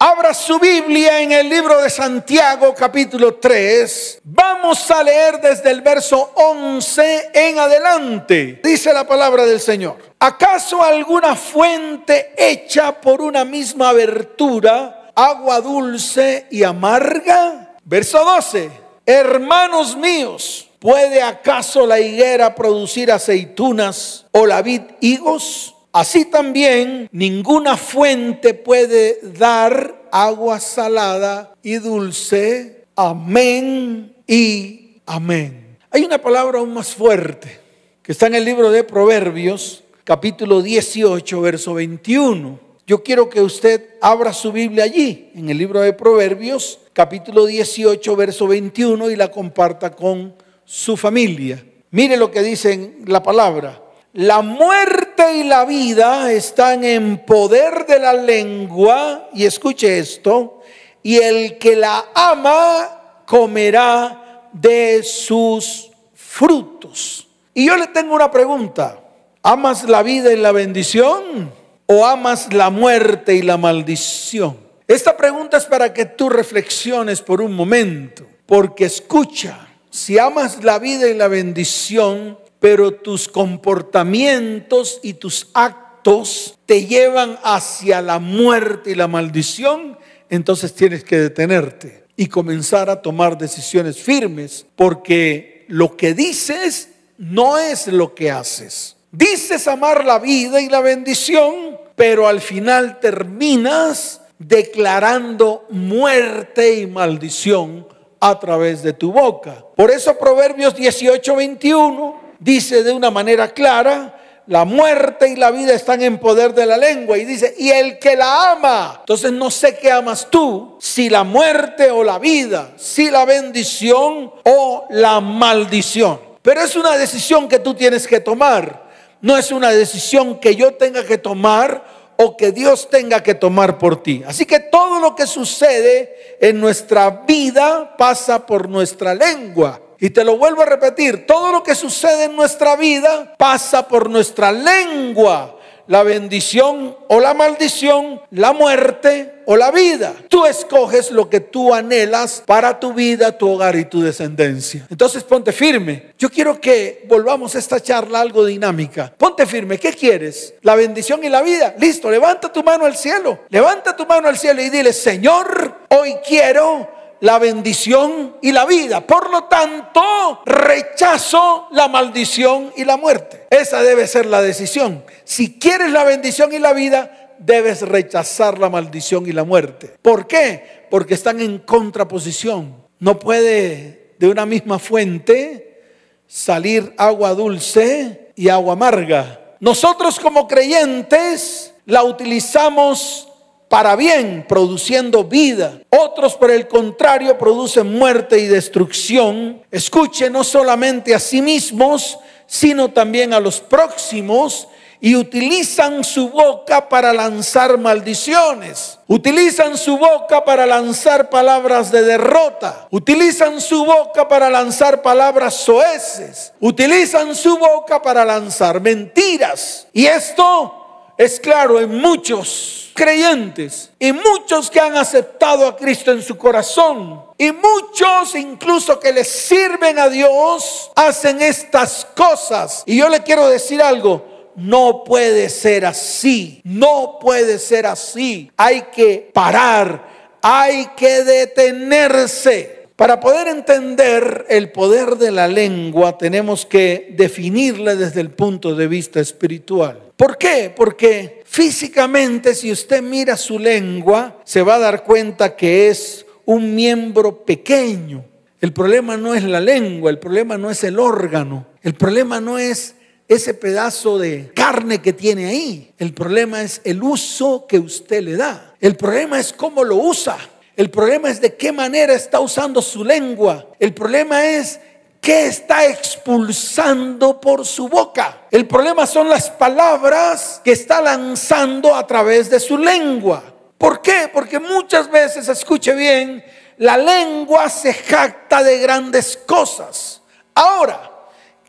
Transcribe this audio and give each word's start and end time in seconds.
Abra 0.00 0.32
su 0.32 0.60
Biblia 0.60 1.20
en 1.20 1.32
el 1.32 1.48
libro 1.48 1.82
de 1.82 1.90
Santiago 1.90 2.72
capítulo 2.72 3.34
3. 3.34 4.20
Vamos 4.22 4.88
a 4.92 5.02
leer 5.02 5.40
desde 5.40 5.72
el 5.72 5.80
verso 5.80 6.30
11 6.36 7.30
en 7.34 7.58
adelante. 7.58 8.60
Dice 8.62 8.92
la 8.92 9.08
palabra 9.08 9.44
del 9.44 9.58
Señor. 9.58 9.96
¿Acaso 10.20 10.84
alguna 10.84 11.34
fuente 11.34 12.32
hecha 12.38 13.00
por 13.00 13.20
una 13.20 13.44
misma 13.44 13.88
abertura, 13.88 15.10
agua 15.16 15.60
dulce 15.60 16.46
y 16.48 16.62
amarga? 16.62 17.74
Verso 17.82 18.24
12. 18.24 18.70
Hermanos 19.04 19.96
míos, 19.96 20.70
¿puede 20.78 21.20
acaso 21.20 21.84
la 21.88 21.98
higuera 21.98 22.54
producir 22.54 23.10
aceitunas 23.10 24.26
o 24.30 24.46
la 24.46 24.62
vid 24.62 24.82
higos? 25.00 25.74
Así 25.98 26.26
también 26.26 27.08
ninguna 27.10 27.76
fuente 27.76 28.54
puede 28.54 29.18
dar 29.36 30.04
agua 30.12 30.60
salada 30.60 31.56
y 31.60 31.74
dulce. 31.74 32.84
Amén 32.94 34.14
y 34.24 35.00
amén. 35.06 35.76
Hay 35.90 36.04
una 36.04 36.18
palabra 36.18 36.60
aún 36.60 36.72
más 36.72 36.94
fuerte 36.94 37.58
que 38.00 38.12
está 38.12 38.28
en 38.28 38.36
el 38.36 38.44
libro 38.44 38.70
de 38.70 38.84
Proverbios, 38.84 39.82
capítulo 40.04 40.62
18, 40.62 41.40
verso 41.40 41.74
21. 41.74 42.60
Yo 42.86 43.02
quiero 43.02 43.28
que 43.28 43.42
usted 43.42 43.96
abra 44.00 44.32
su 44.32 44.52
Biblia 44.52 44.84
allí, 44.84 45.32
en 45.34 45.50
el 45.50 45.58
libro 45.58 45.80
de 45.80 45.94
Proverbios, 45.94 46.78
capítulo 46.92 47.44
18, 47.44 48.14
verso 48.14 48.46
21, 48.46 49.10
y 49.10 49.16
la 49.16 49.32
comparta 49.32 49.90
con 49.90 50.32
su 50.64 50.96
familia. 50.96 51.60
Mire 51.90 52.16
lo 52.16 52.30
que 52.30 52.44
dice 52.44 52.98
la 53.04 53.20
palabra. 53.20 53.82
La 54.12 54.42
muerte 54.42 55.07
y 55.18 55.42
la 55.42 55.64
vida 55.64 56.32
están 56.32 56.84
en 56.84 57.18
poder 57.18 57.86
de 57.86 57.98
la 57.98 58.12
lengua, 58.12 59.28
y 59.34 59.44
escuche 59.44 59.98
esto, 59.98 60.60
y 61.02 61.16
el 61.16 61.58
que 61.58 61.74
la 61.76 62.06
ama 62.14 63.22
comerá 63.26 64.48
de 64.52 65.02
sus 65.02 65.90
frutos. 66.14 67.26
Y 67.52 67.66
yo 67.66 67.76
le 67.76 67.88
tengo 67.88 68.14
una 68.14 68.30
pregunta, 68.30 69.00
¿amas 69.42 69.84
la 69.84 70.02
vida 70.02 70.32
y 70.32 70.36
la 70.36 70.52
bendición 70.52 71.52
o 71.86 72.06
amas 72.06 72.52
la 72.52 72.70
muerte 72.70 73.34
y 73.34 73.42
la 73.42 73.56
maldición? 73.56 74.56
Esta 74.86 75.16
pregunta 75.16 75.56
es 75.56 75.66
para 75.66 75.92
que 75.92 76.04
tú 76.04 76.28
reflexiones 76.28 77.20
por 77.20 77.40
un 77.40 77.54
momento, 77.54 78.24
porque 78.46 78.84
escucha, 78.84 79.68
si 79.90 80.18
amas 80.18 80.62
la 80.62 80.78
vida 80.78 81.08
y 81.08 81.14
la 81.14 81.28
bendición, 81.28 82.38
pero 82.60 82.92
tus 82.92 83.28
comportamientos 83.28 85.00
y 85.02 85.14
tus 85.14 85.48
actos 85.54 86.58
te 86.66 86.86
llevan 86.86 87.38
hacia 87.42 88.02
la 88.02 88.18
muerte 88.18 88.92
y 88.92 88.94
la 88.94 89.08
maldición, 89.08 89.98
entonces 90.30 90.74
tienes 90.74 91.04
que 91.04 91.18
detenerte 91.18 92.04
y 92.16 92.26
comenzar 92.26 92.90
a 92.90 93.00
tomar 93.00 93.38
decisiones 93.38 93.98
firmes, 93.98 94.66
porque 94.74 95.64
lo 95.68 95.96
que 95.96 96.14
dices 96.14 96.90
no 97.16 97.58
es 97.58 97.86
lo 97.86 98.14
que 98.14 98.30
haces. 98.30 98.96
Dices 99.12 99.68
amar 99.68 100.04
la 100.04 100.18
vida 100.18 100.60
y 100.60 100.68
la 100.68 100.80
bendición, 100.80 101.78
pero 101.94 102.28
al 102.28 102.40
final 102.40 103.00
terminas 103.00 104.20
declarando 104.38 105.66
muerte 105.70 106.80
y 106.80 106.86
maldición 106.86 107.86
a 108.20 108.38
través 108.38 108.82
de 108.82 108.92
tu 108.92 109.12
boca. 109.12 109.64
Por 109.76 109.90
eso 109.90 110.18
Proverbios 110.18 110.74
18, 110.74 111.36
21 111.36 112.27
dice 112.38 112.82
de 112.82 112.92
una 112.92 113.10
manera 113.10 113.48
clara, 113.48 114.14
la 114.48 114.64
muerte 114.64 115.28
y 115.28 115.36
la 115.36 115.50
vida 115.50 115.74
están 115.74 116.02
en 116.02 116.18
poder 116.18 116.54
de 116.54 116.64
la 116.64 116.78
lengua. 116.78 117.18
Y 117.18 117.26
dice, 117.26 117.54
y 117.58 117.70
el 117.70 117.98
que 117.98 118.16
la 118.16 118.52
ama. 118.52 118.96
Entonces 119.00 119.30
no 119.30 119.50
sé 119.50 119.76
qué 119.76 119.92
amas 119.92 120.28
tú, 120.30 120.78
si 120.80 121.10
la 121.10 121.22
muerte 121.22 121.90
o 121.90 122.02
la 122.02 122.18
vida, 122.18 122.72
si 122.76 123.10
la 123.10 123.26
bendición 123.26 124.32
o 124.44 124.86
la 124.90 125.20
maldición. 125.20 126.18
Pero 126.40 126.62
es 126.62 126.76
una 126.76 126.96
decisión 126.96 127.46
que 127.46 127.58
tú 127.58 127.74
tienes 127.74 128.06
que 128.06 128.20
tomar. 128.20 128.88
No 129.20 129.36
es 129.36 129.52
una 129.52 129.70
decisión 129.70 130.38
que 130.38 130.56
yo 130.56 130.74
tenga 130.74 131.04
que 131.04 131.18
tomar 131.18 131.84
o 132.16 132.36
que 132.36 132.50
Dios 132.50 132.88
tenga 132.88 133.22
que 133.22 133.34
tomar 133.34 133.76
por 133.76 134.02
ti. 134.02 134.22
Así 134.26 134.46
que 134.46 134.60
todo 134.60 134.98
lo 134.98 135.14
que 135.14 135.26
sucede 135.26 136.38
en 136.40 136.58
nuestra 136.58 137.10
vida 137.26 137.96
pasa 137.98 138.46
por 138.46 138.68
nuestra 138.68 139.14
lengua. 139.14 139.80
Y 140.00 140.10
te 140.10 140.24
lo 140.24 140.36
vuelvo 140.36 140.62
a 140.62 140.66
repetir, 140.66 141.26
todo 141.26 141.50
lo 141.50 141.62
que 141.62 141.74
sucede 141.74 142.24
en 142.24 142.36
nuestra 142.36 142.76
vida 142.76 143.34
pasa 143.36 143.88
por 143.88 144.08
nuestra 144.08 144.52
lengua. 144.52 145.56
La 145.88 146.02
bendición 146.02 146.94
o 147.08 147.18
la 147.18 147.32
maldición, 147.32 148.20
la 148.32 148.52
muerte 148.52 149.42
o 149.46 149.56
la 149.56 149.70
vida. 149.70 150.14
Tú 150.28 150.44
escoges 150.44 151.10
lo 151.10 151.30
que 151.30 151.40
tú 151.40 151.72
anhelas 151.72 152.42
para 152.44 152.78
tu 152.78 152.92
vida, 152.92 153.38
tu 153.38 153.48
hogar 153.48 153.74
y 153.74 153.86
tu 153.86 154.02
descendencia. 154.02 154.86
Entonces 154.90 155.24
ponte 155.24 155.50
firme. 155.50 156.12
Yo 156.18 156.28
quiero 156.28 156.60
que 156.60 157.06
volvamos 157.08 157.54
a 157.54 157.58
esta 157.58 157.80
charla 157.80 158.20
algo 158.20 158.44
dinámica. 158.44 159.14
Ponte 159.16 159.46
firme. 159.46 159.78
¿Qué 159.78 159.94
quieres? 159.94 160.52
La 160.60 160.74
bendición 160.74 161.24
y 161.24 161.30
la 161.30 161.40
vida. 161.40 161.74
Listo, 161.78 162.10
levanta 162.10 162.52
tu 162.52 162.62
mano 162.62 162.84
al 162.84 162.94
cielo. 162.94 163.46
Levanta 163.48 163.96
tu 163.96 164.04
mano 164.04 164.28
al 164.28 164.36
cielo 164.36 164.60
y 164.60 164.68
dile, 164.68 164.92
Señor, 164.92 165.86
hoy 165.88 166.16
quiero 166.22 166.97
la 167.20 167.38
bendición 167.38 168.36
y 168.42 168.52
la 168.52 168.64
vida. 168.64 169.06
Por 169.06 169.30
lo 169.30 169.44
tanto, 169.44 170.42
rechazo 170.44 171.68
la 171.72 171.88
maldición 171.88 172.72
y 172.76 172.84
la 172.84 172.96
muerte. 172.96 173.46
Esa 173.50 173.82
debe 173.82 174.06
ser 174.06 174.26
la 174.26 174.42
decisión. 174.42 175.04
Si 175.24 175.58
quieres 175.58 175.90
la 175.90 176.04
bendición 176.04 176.52
y 176.52 176.58
la 176.58 176.72
vida, 176.72 177.34
debes 177.38 177.82
rechazar 177.82 178.58
la 178.58 178.68
maldición 178.68 179.26
y 179.26 179.32
la 179.32 179.44
muerte. 179.44 179.94
¿Por 180.02 180.26
qué? 180.26 180.86
Porque 180.90 181.14
están 181.14 181.40
en 181.40 181.58
contraposición. 181.58 182.86
No 182.98 183.18
puede 183.18 184.14
de 184.18 184.28
una 184.28 184.46
misma 184.46 184.78
fuente 184.78 185.82
salir 186.26 186.92
agua 186.96 187.34
dulce 187.34 188.32
y 188.34 188.48
agua 188.48 188.74
amarga. 188.74 189.40
Nosotros 189.60 190.20
como 190.20 190.46
creyentes 190.46 191.72
la 191.86 192.02
utilizamos 192.02 193.27
para 193.68 193.96
bien, 193.96 194.44
produciendo 194.48 195.24
vida. 195.24 195.80
Otros, 195.90 196.36
por 196.36 196.50
el 196.50 196.66
contrario, 196.68 197.36
producen 197.36 197.92
muerte 197.92 198.38
y 198.38 198.46
destrucción. 198.46 199.62
Escuche 199.70 200.30
no 200.30 200.42
solamente 200.42 201.14
a 201.14 201.18
sí 201.18 201.42
mismos, 201.42 202.18
sino 202.46 202.90
también 202.90 203.34
a 203.34 203.40
los 203.40 203.60
próximos 203.60 204.68
y 205.00 205.14
utilizan 205.14 206.02
su 206.02 206.28
boca 206.30 206.88
para 206.88 207.12
lanzar 207.12 207.78
maldiciones. 207.78 208.98
Utilizan 209.06 209.78
su 209.78 209.96
boca 209.96 210.44
para 210.44 210.66
lanzar 210.66 211.30
palabras 211.30 211.92
de 211.92 212.02
derrota. 212.02 212.88
Utilizan 212.90 213.60
su 213.60 213.84
boca 213.84 214.26
para 214.26 214.50
lanzar 214.50 215.02
palabras 215.02 215.54
soeces. 215.54 216.52
Utilizan 216.58 217.34
su 217.36 217.58
boca 217.58 218.02
para 218.02 218.24
lanzar 218.24 218.80
mentiras. 218.80 219.86
Y 219.92 220.06
esto 220.06 221.12
es 221.16 221.38
claro 221.38 221.80
en 221.80 221.96
muchos 222.00 222.87
creyentes 222.98 223.90
y 224.00 224.12
muchos 224.12 224.68
que 224.68 224.80
han 224.80 224.96
aceptado 224.96 225.68
a 225.68 225.76
Cristo 225.76 226.10
en 226.10 226.20
su 226.20 226.36
corazón 226.36 227.22
y 227.38 227.52
muchos 227.52 228.34
incluso 228.34 228.98
que 228.98 229.12
le 229.12 229.22
sirven 229.22 230.00
a 230.00 230.08
Dios 230.08 230.90
hacen 230.96 231.40
estas 231.40 232.04
cosas. 232.16 232.82
Y 232.86 232.96
yo 232.96 233.08
le 233.08 233.22
quiero 233.22 233.46
decir 233.46 233.80
algo, 233.80 234.52
no 234.56 235.04
puede 235.04 235.48
ser 235.48 235.86
así, 235.86 236.60
no 236.64 237.18
puede 237.20 237.60
ser 237.60 237.86
así. 237.86 238.50
Hay 238.56 238.82
que 238.92 239.30
parar, 239.32 240.36
hay 240.42 240.88
que 240.96 241.22
detenerse. 241.22 242.77
Para 242.98 243.20
poder 243.20 243.46
entender 243.46 244.44
el 244.48 244.72
poder 244.72 245.18
de 245.18 245.30
la 245.30 245.46
lengua 245.46 246.18
tenemos 246.18 246.66
que 246.66 247.14
definirla 247.16 247.94
desde 247.94 248.20
el 248.20 248.30
punto 248.30 248.74
de 248.74 248.88
vista 248.88 249.20
espiritual. 249.20 250.10
¿Por 250.16 250.36
qué? 250.36 250.72
Porque 250.74 251.44
físicamente 251.44 252.56
si 252.56 252.72
usted 252.72 253.00
mira 253.00 253.36
su 253.36 253.60
lengua, 253.60 254.40
se 254.42 254.62
va 254.62 254.74
a 254.74 254.78
dar 254.80 255.04
cuenta 255.04 255.54
que 255.54 255.86
es 255.86 256.26
un 256.44 256.74
miembro 256.74 257.44
pequeño. 257.44 258.24
El 258.60 258.72
problema 258.72 259.16
no 259.16 259.32
es 259.32 259.44
la 259.44 259.60
lengua, 259.60 260.10
el 260.10 260.18
problema 260.18 260.58
no 260.58 260.68
es 260.68 260.82
el 260.82 260.98
órgano, 260.98 261.68
el 261.84 261.94
problema 261.94 262.40
no 262.40 262.58
es 262.58 262.96
ese 263.28 263.54
pedazo 263.54 264.18
de 264.18 264.50
carne 264.56 265.00
que 265.00 265.12
tiene 265.12 265.46
ahí. 265.46 265.92
El 265.98 266.14
problema 266.14 266.62
es 266.62 266.80
el 266.82 267.00
uso 267.00 267.64
que 267.68 267.78
usted 267.78 268.24
le 268.24 268.36
da. 268.36 268.74
El 268.80 268.96
problema 268.96 269.38
es 269.38 269.52
cómo 269.52 269.84
lo 269.84 269.94
usa. 269.98 270.36
El 270.78 270.90
problema 270.90 271.28
es 271.28 271.40
de 271.40 271.56
qué 271.56 271.72
manera 271.72 272.14
está 272.14 272.38
usando 272.38 272.80
su 272.80 273.04
lengua. 273.04 273.66
El 273.80 273.92
problema 273.92 274.46
es 274.46 274.78
qué 275.20 275.46
está 275.46 275.84
expulsando 275.84 277.40
por 277.40 277.66
su 277.66 277.88
boca. 277.88 278.42
El 278.48 278.68
problema 278.68 279.04
son 279.04 279.28
las 279.28 279.50
palabras 279.50 280.60
que 280.62 280.70
está 280.70 281.00
lanzando 281.00 281.96
a 281.96 282.06
través 282.06 282.48
de 282.48 282.60
su 282.60 282.78
lengua. 282.78 283.42
¿Por 283.76 284.00
qué? 284.00 284.30
Porque 284.32 284.60
muchas 284.60 285.10
veces, 285.10 285.48
escuche 285.48 285.96
bien, 285.96 286.44
la 286.76 286.96
lengua 286.96 287.68
se 287.68 287.92
jacta 287.92 288.62
de 288.62 288.78
grandes 288.78 289.36
cosas. 289.36 290.22
Ahora, 290.54 291.10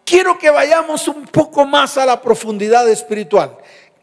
quiero 0.05 0.37
que 0.37 0.51
vayamos 0.51 1.07
un 1.07 1.25
poco 1.25 1.65
más 1.65 1.97
a 1.97 2.05
la 2.05 2.21
profundidad 2.21 2.87
espiritual. 2.87 3.57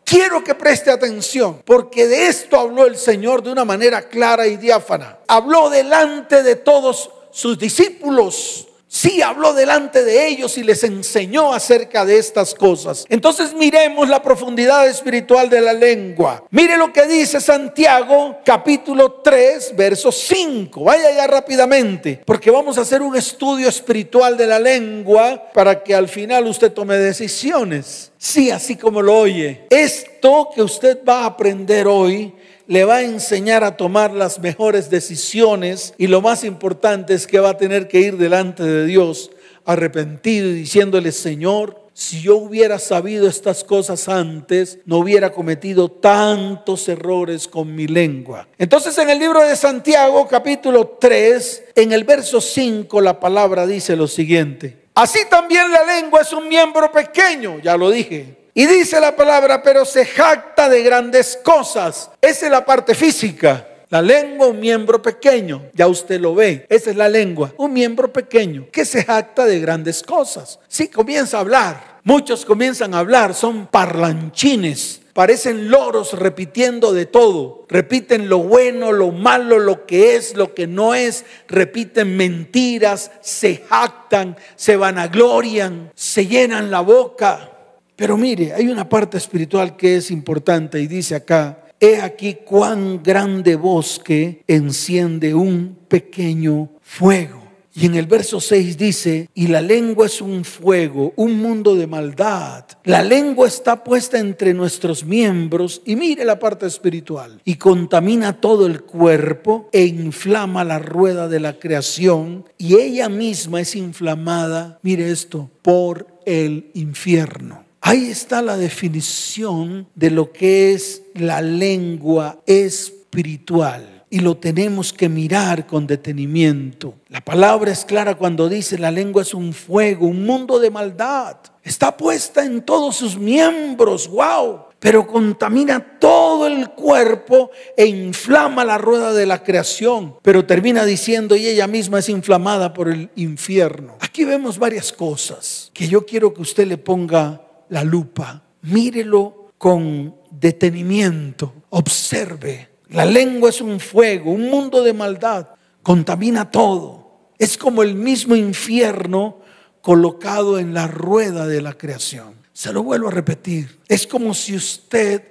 Quiero 0.06 0.44
que 0.44 0.55
preste 0.55 0.93
atención, 0.93 1.62
porque 1.64 2.06
de 2.06 2.29
esto 2.29 2.56
habló 2.56 2.87
el 2.87 2.97
Señor 2.97 3.43
de 3.43 3.50
una 3.50 3.64
manera 3.64 4.03
clara 4.08 4.47
y 4.47 4.56
diáfana. 4.56 5.19
Habló 5.26 5.69
delante 5.69 6.44
de 6.44 6.55
todos 6.55 7.11
sus 7.32 7.58
discípulos 7.58 8.65
Sí 8.88 9.21
habló 9.21 9.53
delante 9.53 10.05
de 10.05 10.29
ellos 10.29 10.56
y 10.59 10.62
les 10.62 10.85
enseñó 10.85 11.53
acerca 11.53 12.05
de 12.05 12.19
estas 12.19 12.55
cosas. 12.55 13.05
Entonces 13.09 13.53
miremos 13.53 14.09
la 14.09 14.23
profundidad 14.23 14.87
espiritual 14.88 15.50
de 15.50 15.61
la 15.61 15.73
lengua. 15.73 16.44
Mire 16.50 16.77
lo 16.77 16.93
que 16.93 17.06
dice 17.06 17.41
Santiago 17.41 18.38
capítulo 18.44 19.21
3, 19.25 19.75
verso 19.75 20.12
5. 20.12 20.85
Vaya 20.85 21.12
ya 21.12 21.27
rápidamente, 21.27 22.23
porque 22.25 22.50
vamos 22.50 22.79
a 22.79 22.83
hacer 22.83 23.03
un 23.03 23.17
estudio 23.17 23.69
espiritual 23.69 24.37
de 24.37 24.47
la 24.47 24.61
lengua 24.61 25.50
para 25.53 25.83
que 25.83 25.94
al 25.94 26.09
final 26.09 26.47
usted 26.47 26.73
tome 26.73 26.97
decisiones. 26.97 28.12
Sí, 28.19 28.50
así 28.50 28.77
como 28.77 29.03
lo 29.03 29.19
oye. 29.19 29.67
Esto 29.69 30.49
que 30.55 30.62
usted 30.62 31.00
va 31.06 31.23
a 31.23 31.27
aprender 31.27 31.88
hoy 31.88 32.33
le 32.66 32.84
va 32.84 32.96
a 32.96 33.02
enseñar 33.02 33.64
a 33.64 33.76
tomar 33.76 34.12
las 34.12 34.40
mejores 34.40 34.90
decisiones 34.90 35.94
y 35.98 36.08
lo 36.08 36.20
más 36.20 36.44
importante 36.44 37.14
es 37.14 37.26
que 37.26 37.38
va 37.38 37.50
a 37.50 37.56
tener 37.56 37.88
que 37.88 38.00
ir 38.00 38.16
delante 38.16 38.62
de 38.62 38.86
Dios 38.86 39.30
arrepentido 39.64 40.48
y 40.48 40.54
diciéndole, 40.54 41.12
Señor, 41.12 41.86
si 41.92 42.20
yo 42.20 42.36
hubiera 42.36 42.78
sabido 42.78 43.26
estas 43.26 43.64
cosas 43.64 44.08
antes, 44.08 44.78
no 44.84 44.98
hubiera 44.98 45.32
cometido 45.32 45.88
tantos 45.88 46.88
errores 46.88 47.48
con 47.48 47.74
mi 47.74 47.86
lengua. 47.86 48.46
Entonces 48.58 48.96
en 48.98 49.08
el 49.10 49.18
libro 49.18 49.40
de 49.42 49.56
Santiago 49.56 50.26
capítulo 50.28 50.98
3, 51.00 51.64
en 51.74 51.92
el 51.92 52.04
verso 52.04 52.40
5, 52.40 53.00
la 53.00 53.18
palabra 53.18 53.66
dice 53.66 53.96
lo 53.96 54.08
siguiente. 54.08 54.86
Así 54.94 55.20
también 55.30 55.70
la 55.70 55.84
lengua 55.84 56.20
es 56.20 56.32
un 56.32 56.48
miembro 56.48 56.90
pequeño, 56.92 57.60
ya 57.60 57.76
lo 57.76 57.90
dije 57.90 58.45
y 58.56 58.64
dice 58.64 58.99
la 58.99 59.14
palabra, 59.14 59.62
pero 59.62 59.85
se 59.85 60.06
jacta 60.06 60.70
de 60.70 60.82
grandes 60.82 61.38
cosas. 61.44 62.11
Esa 62.23 62.47
es 62.47 62.50
la 62.50 62.64
parte 62.64 62.94
física. 62.94 63.69
La 63.91 64.00
lengua, 64.00 64.47
un 64.47 64.58
miembro 64.58 65.00
pequeño, 65.03 65.67
ya 65.75 65.87
usted 65.87 66.19
lo 66.19 66.35
ve, 66.35 66.67
esa 66.70 66.91
es 66.91 66.97
la 66.97 67.08
lengua, 67.08 67.53
un 67.58 67.73
miembro 67.73 68.11
pequeño 68.11 68.67
que 68.73 68.87
se 68.87 69.05
jacta 69.05 69.44
de 69.44 69.61
grandes 69.61 70.03
cosas. 70.03 70.58
Sí, 70.69 70.88
comienza 70.88 71.37
a 71.37 71.41
hablar, 71.41 72.00
muchos 72.03 72.47
comienzan 72.47 72.94
a 72.94 73.00
hablar, 73.00 73.35
son 73.35 73.67
parlanchines, 73.67 75.02
parecen 75.12 75.70
loros 75.70 76.19
repitiendo 76.19 76.94
de 76.94 77.05
todo, 77.05 77.67
repiten 77.69 78.29
lo 78.29 78.38
bueno, 78.38 78.91
lo 78.91 79.12
malo, 79.12 79.59
lo 79.59 79.87
que 79.87 80.17
es, 80.17 80.35
lo 80.35 80.55
que 80.55 80.67
no 80.67 80.94
es, 80.94 81.26
repiten 81.47 82.17
mentiras, 82.17 83.12
se 83.20 83.59
jactan, 83.69 84.37
se 84.56 84.76
vanaglorian, 84.76 85.93
se 85.94 86.26
llenan 86.26 86.70
la 86.70 86.81
boca. 86.81 87.52
Pero 87.96 88.16
mire, 88.19 88.52
hay 88.52 88.69
una 88.69 88.88
parte 88.88 89.16
espiritual 89.16 89.76
que 89.76 89.96
es 89.96 90.10
importante 90.10 90.81
y 90.81 90.87
dice 90.87 91.14
acá, 91.14 91.64
he 91.81 92.00
aquí 92.00 92.38
cuán 92.44 93.02
grande 93.02 93.56
bosque 93.56 94.44
enciende 94.46 95.34
un 95.34 95.78
pequeño 95.88 96.70
fuego. 96.82 97.46
Y 97.78 97.84
en 97.84 97.94
el 97.94 98.06
verso 98.06 98.40
6 98.40 98.78
dice, 98.78 99.28
y 99.34 99.48
la 99.48 99.60
lengua 99.60 100.06
es 100.06 100.22
un 100.22 100.46
fuego, 100.46 101.12
un 101.16 101.38
mundo 101.38 101.75
de 101.75 101.87
maldad. 101.87 102.64
La 102.84 103.02
lengua 103.02 103.46
está 103.46 103.84
puesta 103.84 104.19
entre 104.19 104.54
nuestros 104.54 105.04
miembros 105.04 105.82
y 105.84 105.94
mire 105.94 106.25
la 106.25 106.38
parte 106.38 106.64
espiritual. 106.64 107.38
Y 107.44 107.56
contamina 107.56 108.40
todo 108.40 108.64
el 108.66 108.81
cuerpo 108.81 109.69
e 109.72 109.84
inflama 109.84 110.64
la 110.64 110.78
rueda 110.78 111.28
de 111.28 111.38
la 111.38 111.58
creación. 111.58 112.46
Y 112.56 112.76
ella 112.76 113.10
misma 113.10 113.60
es 113.60 113.76
inflamada, 113.76 114.78
mire 114.81 115.10
esto, 115.10 115.50
por 115.60 116.06
el 116.25 116.70
infierno. 116.72 117.65
Ahí 117.88 118.11
está 118.11 118.43
la 118.43 118.56
definición 118.56 119.87
de 119.94 120.11
lo 120.11 120.33
que 120.33 120.73
es 120.73 121.03
la 121.15 121.41
lengua 121.41 122.43
espiritual. 122.44 124.03
Y 124.11 124.19
lo 124.19 124.37
tenemos 124.38 124.93
que 124.93 125.09
mirar 125.09 125.69
con 125.69 125.87
detenimiento. 125.87 126.94
La 127.09 127.21
palabra 127.21 127.71
es 127.71 127.85
clara 127.85 128.17
cuando 128.17 128.49
dice 128.49 128.77
la 128.77 128.91
lengua 128.91 129.23
es 129.23 129.35
un 129.35 129.53
fuego, 129.53 130.09
un 130.09 130.27
mundo 130.27 130.59
de 130.59 130.69
maldad. 130.69 131.37
Está 131.62 131.97
puesta 131.97 132.44
en 132.44 132.62
todos 132.62 132.97
sus 132.97 133.17
miembros, 133.17 134.09
wow. 134.09 134.65
Pero 134.81 135.06
contamina 135.06 135.99
todo 136.00 136.49
el 136.49 136.71
cuerpo 136.71 137.53
e 137.77 137.87
inflama 137.87 138.65
la 138.65 138.79
rueda 138.79 139.12
de 139.12 139.27
la 139.27 139.44
creación. 139.44 140.17
Pero 140.23 140.44
termina 140.44 140.85
diciendo, 140.85 141.37
y 141.37 141.47
ella 141.47 141.69
misma 141.69 142.00
es 142.00 142.09
inflamada 142.09 142.75
por 142.75 142.88
el 142.88 143.11
infierno. 143.15 143.94
Aquí 144.00 144.25
vemos 144.25 144.59
varias 144.59 144.93
cosas 144.93 145.71
que 145.73 145.87
yo 145.87 146.05
quiero 146.05 146.35
que 146.35 146.43
usted 146.43 146.67
le 146.67 146.79
ponga 146.79 147.45
la 147.68 147.84
lupa, 147.84 148.42
mírelo 148.62 149.52
con 149.58 150.14
detenimiento, 150.30 151.54
observe. 151.70 152.68
La 152.88 153.04
lengua 153.04 153.50
es 153.50 153.60
un 153.60 153.80
fuego, 153.80 154.30
un 154.30 154.48
mundo 154.48 154.82
de 154.82 154.92
maldad, 154.92 155.48
contamina 155.82 156.50
todo. 156.50 157.30
Es 157.38 157.58
como 157.58 157.82
el 157.82 157.94
mismo 157.94 158.36
infierno 158.36 159.40
colocado 159.80 160.58
en 160.58 160.74
la 160.74 160.86
rueda 160.86 161.46
de 161.46 161.62
la 161.62 161.74
creación. 161.74 162.34
Se 162.52 162.72
lo 162.72 162.82
vuelvo 162.82 163.08
a 163.08 163.12
repetir. 163.12 163.78
Es 163.88 164.06
como 164.06 164.34
si 164.34 164.56
usted 164.56 165.22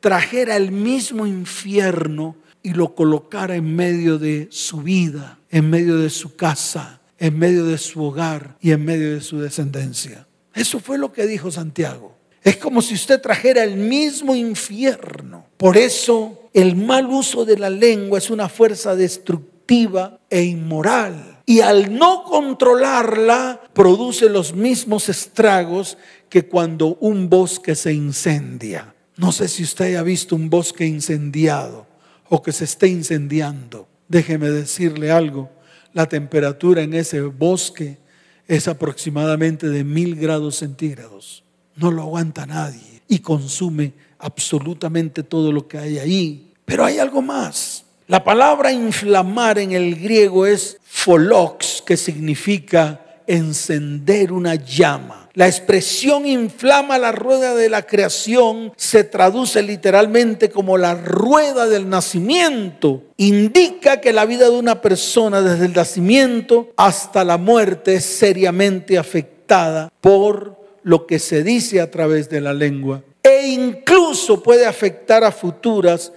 trajera 0.00 0.56
el 0.56 0.72
mismo 0.72 1.26
infierno 1.26 2.36
y 2.62 2.74
lo 2.74 2.94
colocara 2.94 3.56
en 3.56 3.74
medio 3.74 4.18
de 4.18 4.48
su 4.50 4.82
vida, 4.82 5.38
en 5.50 5.70
medio 5.70 5.96
de 5.96 6.10
su 6.10 6.36
casa, 6.36 7.00
en 7.18 7.38
medio 7.38 7.64
de 7.64 7.78
su 7.78 8.02
hogar 8.02 8.56
y 8.60 8.72
en 8.72 8.84
medio 8.84 9.14
de 9.14 9.20
su 9.20 9.38
descendencia. 9.38 10.26
Eso 10.54 10.80
fue 10.80 10.98
lo 10.98 11.12
que 11.12 11.26
dijo 11.26 11.50
Santiago. 11.50 12.14
Es 12.42 12.56
como 12.56 12.82
si 12.82 12.94
usted 12.94 13.20
trajera 13.20 13.62
el 13.62 13.76
mismo 13.76 14.34
infierno. 14.34 15.46
Por 15.56 15.76
eso 15.76 16.50
el 16.52 16.74
mal 16.74 17.06
uso 17.06 17.44
de 17.44 17.56
la 17.56 17.70
lengua 17.70 18.18
es 18.18 18.30
una 18.30 18.48
fuerza 18.48 18.96
destructiva 18.96 20.18
e 20.28 20.42
inmoral. 20.42 21.40
Y 21.46 21.60
al 21.60 21.96
no 21.96 22.24
controlarla, 22.24 23.60
produce 23.72 24.28
los 24.28 24.54
mismos 24.54 25.08
estragos 25.08 25.98
que 26.28 26.46
cuando 26.46 26.96
un 27.00 27.28
bosque 27.28 27.74
se 27.74 27.92
incendia. 27.92 28.94
No 29.16 29.32
sé 29.32 29.48
si 29.48 29.62
usted 29.62 29.86
haya 29.86 30.02
visto 30.02 30.34
un 30.34 30.50
bosque 30.50 30.86
incendiado 30.86 31.86
o 32.28 32.42
que 32.42 32.52
se 32.52 32.64
esté 32.64 32.88
incendiando. 32.88 33.88
Déjeme 34.08 34.50
decirle 34.50 35.10
algo. 35.10 35.50
La 35.92 36.06
temperatura 36.06 36.82
en 36.82 36.94
ese 36.94 37.20
bosque 37.20 37.98
es 38.48 38.68
aproximadamente 38.68 39.68
de 39.68 39.84
mil 39.84 40.16
grados 40.16 40.56
centígrados. 40.56 41.44
No 41.76 41.90
lo 41.90 42.02
aguanta 42.02 42.46
nadie 42.46 43.02
y 43.08 43.20
consume 43.20 43.92
absolutamente 44.18 45.22
todo 45.22 45.52
lo 45.52 45.68
que 45.68 45.78
hay 45.78 45.98
ahí. 45.98 46.52
Pero 46.64 46.84
hay 46.84 46.98
algo 46.98 47.22
más. 47.22 47.84
La 48.08 48.24
palabra 48.24 48.72
inflamar 48.72 49.58
en 49.58 49.72
el 49.72 49.96
griego 49.96 50.46
es 50.46 50.78
pholox, 50.84 51.82
que 51.82 51.96
significa 51.96 53.11
encender 53.32 54.32
una 54.32 54.54
llama. 54.54 55.28
La 55.34 55.46
expresión 55.46 56.26
inflama 56.26 56.98
la 56.98 57.10
rueda 57.10 57.54
de 57.54 57.70
la 57.70 57.86
creación 57.86 58.72
se 58.76 59.04
traduce 59.04 59.62
literalmente 59.62 60.50
como 60.50 60.76
la 60.76 60.94
rueda 60.94 61.66
del 61.66 61.88
nacimiento. 61.88 63.04
Indica 63.16 64.00
que 64.02 64.12
la 64.12 64.26
vida 64.26 64.50
de 64.50 64.56
una 64.56 64.82
persona 64.82 65.40
desde 65.40 65.66
el 65.66 65.72
nacimiento 65.72 66.70
hasta 66.76 67.24
la 67.24 67.38
muerte 67.38 67.94
es 67.94 68.04
seriamente 68.04 68.98
afectada 68.98 69.90
por 70.02 70.60
lo 70.82 71.06
que 71.06 71.18
se 71.18 71.42
dice 71.42 71.80
a 71.80 71.90
través 71.90 72.28
de 72.28 72.40
la 72.42 72.52
lengua 72.52 73.02
e 73.22 73.46
incluso 73.46 74.42
puede 74.42 74.66
afectar 74.66 75.24
a 75.24 75.32
futuras 75.32 76.12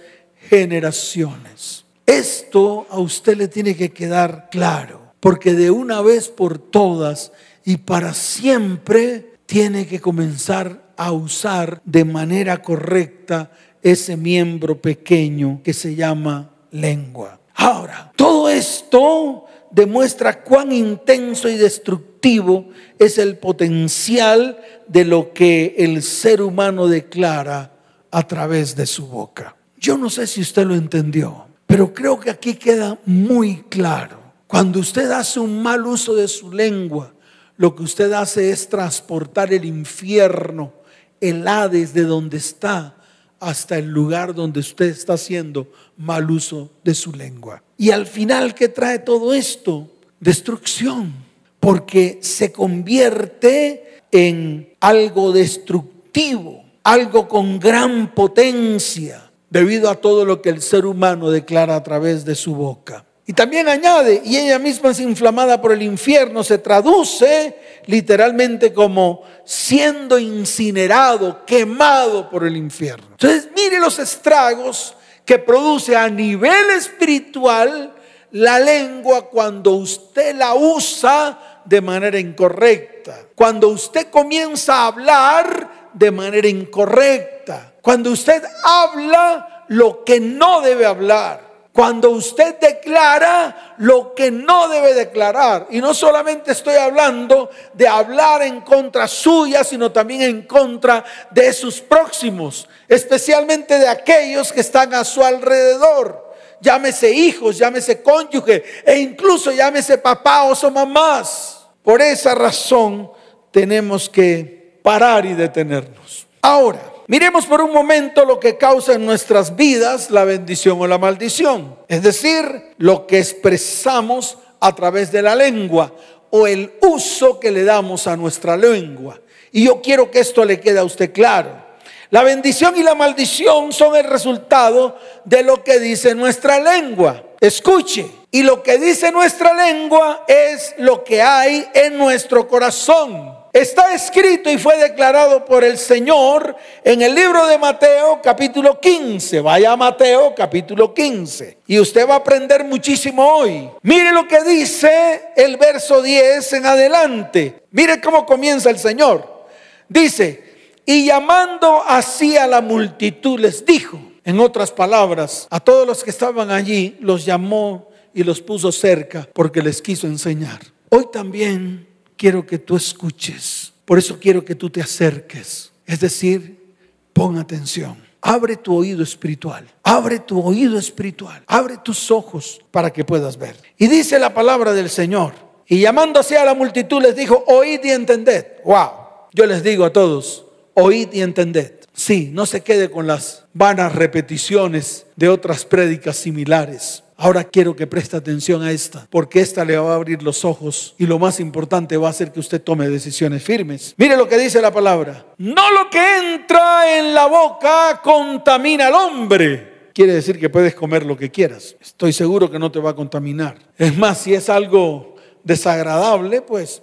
generaciones. 0.48 1.84
Esto 2.04 2.86
a 2.90 2.98
usted 2.98 3.36
le 3.36 3.48
tiene 3.48 3.76
que 3.76 3.92
quedar 3.92 4.48
claro, 4.50 5.05
porque 5.26 5.54
de 5.54 5.72
una 5.72 6.02
vez 6.02 6.28
por 6.28 6.56
todas 6.56 7.32
y 7.64 7.78
para 7.78 8.14
siempre 8.14 9.32
tiene 9.46 9.88
que 9.88 9.98
comenzar 9.98 10.92
a 10.96 11.10
usar 11.10 11.82
de 11.84 12.04
manera 12.04 12.62
correcta 12.62 13.50
ese 13.82 14.16
miembro 14.16 14.80
pequeño 14.80 15.62
que 15.64 15.72
se 15.72 15.96
llama 15.96 16.52
lengua. 16.70 17.40
Ahora, 17.56 18.12
todo 18.14 18.48
esto 18.48 19.46
demuestra 19.72 20.44
cuán 20.44 20.70
intenso 20.70 21.48
y 21.48 21.56
destructivo 21.56 22.68
es 22.96 23.18
el 23.18 23.36
potencial 23.36 24.60
de 24.86 25.04
lo 25.04 25.32
que 25.32 25.74
el 25.76 26.04
ser 26.04 26.40
humano 26.40 26.86
declara 26.86 27.72
a 28.12 28.28
través 28.28 28.76
de 28.76 28.86
su 28.86 29.08
boca. 29.08 29.56
Yo 29.76 29.98
no 29.98 30.08
sé 30.08 30.28
si 30.28 30.40
usted 30.40 30.64
lo 30.64 30.76
entendió, 30.76 31.48
pero 31.66 31.92
creo 31.92 32.20
que 32.20 32.30
aquí 32.30 32.54
queda 32.54 32.96
muy 33.04 33.64
claro. 33.68 34.25
Cuando 34.46 34.78
usted 34.78 35.10
hace 35.10 35.40
un 35.40 35.62
mal 35.62 35.86
uso 35.86 36.14
de 36.14 36.28
su 36.28 36.52
lengua, 36.52 37.12
lo 37.56 37.74
que 37.74 37.82
usted 37.82 38.12
hace 38.12 38.50
es 38.50 38.68
transportar 38.68 39.52
el 39.52 39.64
infierno, 39.64 40.72
el 41.20 41.46
Hades 41.48 41.94
de 41.94 42.04
donde 42.04 42.36
está, 42.36 42.94
hasta 43.40 43.76
el 43.78 43.88
lugar 43.88 44.34
donde 44.34 44.60
usted 44.60 44.86
está 44.86 45.14
haciendo 45.14 45.66
mal 45.96 46.30
uso 46.30 46.70
de 46.84 46.94
su 46.94 47.12
lengua. 47.12 47.62
Y 47.76 47.90
al 47.90 48.06
final, 48.06 48.54
¿qué 48.54 48.68
trae 48.68 48.98
todo 48.98 49.34
esto? 49.34 49.90
Destrucción, 50.20 51.12
porque 51.58 52.18
se 52.22 52.52
convierte 52.52 54.02
en 54.12 54.74
algo 54.80 55.32
destructivo, 55.32 56.64
algo 56.84 57.26
con 57.26 57.58
gran 57.58 58.14
potencia 58.14 59.30
debido 59.50 59.90
a 59.90 59.96
todo 59.96 60.24
lo 60.24 60.40
que 60.40 60.50
el 60.50 60.62
ser 60.62 60.86
humano 60.86 61.30
declara 61.30 61.76
a 61.76 61.82
través 61.82 62.24
de 62.24 62.34
su 62.34 62.54
boca. 62.54 63.05
Y 63.28 63.32
también 63.32 63.68
añade, 63.68 64.22
y 64.24 64.36
ella 64.36 64.60
misma 64.60 64.90
es 64.90 65.00
inflamada 65.00 65.60
por 65.60 65.72
el 65.72 65.82
infierno, 65.82 66.44
se 66.44 66.58
traduce 66.58 67.56
literalmente 67.86 68.72
como 68.72 69.24
siendo 69.44 70.16
incinerado, 70.16 71.44
quemado 71.44 72.30
por 72.30 72.46
el 72.46 72.56
infierno. 72.56 73.08
Entonces, 73.10 73.48
mire 73.56 73.80
los 73.80 73.98
estragos 73.98 74.94
que 75.24 75.40
produce 75.40 75.96
a 75.96 76.08
nivel 76.08 76.70
espiritual 76.70 77.92
la 78.30 78.60
lengua 78.60 79.28
cuando 79.28 79.72
usted 79.72 80.36
la 80.36 80.54
usa 80.54 81.62
de 81.64 81.80
manera 81.80 82.20
incorrecta. 82.20 83.22
Cuando 83.34 83.68
usted 83.70 84.08
comienza 84.08 84.74
a 84.74 84.86
hablar 84.86 85.90
de 85.92 86.12
manera 86.12 86.46
incorrecta. 86.46 87.72
Cuando 87.82 88.12
usted 88.12 88.42
habla 88.62 89.64
lo 89.68 90.04
que 90.04 90.20
no 90.20 90.60
debe 90.60 90.86
hablar. 90.86 91.45
Cuando 91.76 92.08
usted 92.08 92.58
declara 92.58 93.74
lo 93.76 94.14
que 94.14 94.30
no 94.30 94.66
debe 94.66 94.94
declarar. 94.94 95.66
Y 95.68 95.82
no 95.82 95.92
solamente 95.92 96.52
estoy 96.52 96.76
hablando 96.76 97.50
de 97.74 97.86
hablar 97.86 98.40
en 98.40 98.62
contra 98.62 99.06
suya, 99.06 99.62
sino 99.62 99.92
también 99.92 100.22
en 100.22 100.42
contra 100.46 101.04
de 101.30 101.52
sus 101.52 101.82
próximos, 101.82 102.66
especialmente 102.88 103.78
de 103.78 103.88
aquellos 103.88 104.54
que 104.54 104.62
están 104.62 104.94
a 104.94 105.04
su 105.04 105.22
alrededor. 105.22 106.32
Llámese 106.62 107.10
hijos, 107.10 107.58
llámese 107.58 108.00
cónyuge 108.00 108.64
e 108.86 108.96
incluso 108.96 109.52
llámese 109.52 109.98
papá 109.98 110.44
o 110.44 110.70
mamás. 110.70 111.66
Por 111.82 112.00
esa 112.00 112.34
razón 112.34 113.12
tenemos 113.50 114.08
que 114.08 114.80
parar 114.82 115.26
y 115.26 115.34
detenernos. 115.34 116.26
Ahora, 116.40 116.95
Miremos 117.08 117.46
por 117.46 117.60
un 117.60 117.72
momento 117.72 118.24
lo 118.24 118.40
que 118.40 118.56
causa 118.56 118.94
en 118.94 119.06
nuestras 119.06 119.54
vidas 119.54 120.10
la 120.10 120.24
bendición 120.24 120.80
o 120.80 120.86
la 120.88 120.98
maldición. 120.98 121.76
Es 121.86 122.02
decir, 122.02 122.74
lo 122.78 123.06
que 123.06 123.18
expresamos 123.18 124.38
a 124.58 124.74
través 124.74 125.12
de 125.12 125.22
la 125.22 125.36
lengua 125.36 125.92
o 126.30 126.48
el 126.48 126.72
uso 126.82 127.38
que 127.38 127.52
le 127.52 127.62
damos 127.62 128.08
a 128.08 128.16
nuestra 128.16 128.56
lengua. 128.56 129.20
Y 129.52 129.64
yo 129.64 129.80
quiero 129.80 130.10
que 130.10 130.18
esto 130.18 130.44
le 130.44 130.58
quede 130.58 130.80
a 130.80 130.84
usted 130.84 131.12
claro. 131.12 131.64
La 132.10 132.24
bendición 132.24 132.74
y 132.76 132.82
la 132.82 132.94
maldición 132.96 133.72
son 133.72 133.94
el 133.94 134.04
resultado 134.04 134.98
de 135.24 135.44
lo 135.44 135.62
que 135.62 135.78
dice 135.78 136.14
nuestra 136.14 136.58
lengua. 136.58 137.22
Escuche, 137.40 138.06
y 138.32 138.42
lo 138.42 138.62
que 138.62 138.78
dice 138.78 139.12
nuestra 139.12 139.52
lengua 139.54 140.24
es 140.26 140.74
lo 140.78 141.04
que 141.04 141.22
hay 141.22 141.68
en 141.72 141.96
nuestro 141.96 142.48
corazón. 142.48 143.35
Está 143.56 143.94
escrito 143.94 144.50
y 144.50 144.58
fue 144.58 144.76
declarado 144.76 145.42
por 145.46 145.64
el 145.64 145.78
Señor 145.78 146.54
en 146.84 147.00
el 147.00 147.14
libro 147.14 147.46
de 147.46 147.56
Mateo 147.56 148.20
capítulo 148.22 148.78
15. 148.78 149.40
Vaya 149.40 149.72
a 149.72 149.76
Mateo 149.78 150.34
capítulo 150.36 150.92
15. 150.92 151.60
Y 151.66 151.78
usted 151.78 152.06
va 152.06 152.16
a 152.16 152.18
aprender 152.18 152.64
muchísimo 152.64 153.26
hoy. 153.26 153.70
Mire 153.80 154.12
lo 154.12 154.28
que 154.28 154.44
dice 154.44 155.30
el 155.34 155.56
verso 155.56 156.02
10 156.02 156.52
en 156.52 156.66
adelante. 156.66 157.62
Mire 157.70 157.98
cómo 157.98 158.26
comienza 158.26 158.68
el 158.68 158.78
Señor. 158.78 159.46
Dice, 159.88 160.44
y 160.84 161.06
llamando 161.06 161.82
así 161.86 162.36
a 162.36 162.46
la 162.46 162.60
multitud 162.60 163.40
les 163.40 163.64
dijo, 163.64 163.98
en 164.22 164.38
otras 164.38 164.70
palabras, 164.70 165.46
a 165.48 165.60
todos 165.60 165.86
los 165.86 166.04
que 166.04 166.10
estaban 166.10 166.50
allí 166.50 166.98
los 167.00 167.24
llamó 167.24 167.88
y 168.12 168.22
los 168.22 168.42
puso 168.42 168.70
cerca 168.70 169.26
porque 169.32 169.62
les 169.62 169.80
quiso 169.80 170.06
enseñar. 170.06 170.60
Hoy 170.90 171.06
también 171.10 171.85
quiero 172.16 172.46
que 172.46 172.58
tú 172.58 172.76
escuches. 172.76 173.72
Por 173.84 173.98
eso 173.98 174.18
quiero 174.18 174.44
que 174.44 174.54
tú 174.54 174.70
te 174.70 174.80
acerques. 174.80 175.72
Es 175.86 176.00
decir, 176.00 176.74
pon 177.12 177.38
atención. 177.38 178.04
Abre 178.20 178.56
tu 178.56 178.74
oído 178.74 179.02
espiritual. 179.02 179.66
Abre 179.82 180.18
tu 180.18 180.40
oído 180.40 180.78
espiritual. 180.78 181.42
Abre 181.46 181.76
tus 181.78 182.10
ojos 182.10 182.60
para 182.72 182.92
que 182.92 183.04
puedas 183.04 183.36
ver. 183.36 183.56
Y 183.78 183.86
dice 183.86 184.18
la 184.18 184.34
palabra 184.34 184.72
del 184.72 184.90
Señor. 184.90 185.34
Y 185.68 185.80
llamándose 185.80 186.36
a 186.36 186.44
la 186.44 186.54
multitud 186.54 187.00
les 187.00 187.14
dijo, 187.14 187.44
oíd 187.46 187.80
y 187.84 187.90
entended. 187.90 188.46
Wow. 188.64 188.90
Yo 189.32 189.46
les 189.46 189.62
digo 189.62 189.84
a 189.84 189.92
todos, 189.92 190.44
oíd 190.74 191.12
y 191.12 191.22
entended. 191.22 191.72
Sí, 191.92 192.30
no 192.32 192.46
se 192.46 192.62
quede 192.62 192.90
con 192.90 193.06
las 193.06 193.44
vanas 193.54 193.94
repeticiones 193.94 195.06
de 195.16 195.28
otras 195.28 195.64
prédicas 195.64 196.16
similares. 196.16 197.02
Ahora 197.18 197.44
quiero 197.44 197.74
que 197.74 197.86
preste 197.86 198.16
atención 198.16 198.62
a 198.62 198.72
esta, 198.72 199.06
porque 199.08 199.40
esta 199.40 199.64
le 199.64 199.78
va 199.78 199.92
a 199.92 199.94
abrir 199.94 200.22
los 200.22 200.44
ojos 200.44 200.94
y 200.98 201.06
lo 201.06 201.18
más 201.18 201.40
importante 201.40 201.96
va 201.96 202.10
a 202.10 202.12
ser 202.12 202.30
que 202.30 202.40
usted 202.40 202.62
tome 202.62 202.88
decisiones 202.88 203.42
firmes. 203.42 203.94
Mire 203.96 204.18
lo 204.18 204.28
que 204.28 204.36
dice 204.36 204.60
la 204.60 204.70
palabra. 204.70 205.24
No 205.38 205.72
lo 205.72 205.88
que 205.88 206.34
entra 206.34 206.98
en 206.98 207.14
la 207.14 207.26
boca 207.26 208.02
contamina 208.02 208.88
al 208.88 208.94
hombre. 208.94 209.90
Quiere 209.94 210.12
decir 210.12 210.38
que 210.38 210.50
puedes 210.50 210.74
comer 210.74 211.06
lo 211.06 211.16
que 211.16 211.30
quieras. 211.30 211.74
Estoy 211.80 212.12
seguro 212.12 212.50
que 212.50 212.58
no 212.58 212.70
te 212.70 212.80
va 212.80 212.90
a 212.90 212.94
contaminar. 212.94 213.56
Es 213.78 213.96
más, 213.96 214.18
si 214.18 214.34
es 214.34 214.50
algo 214.50 215.16
desagradable, 215.42 216.42
pues 216.42 216.82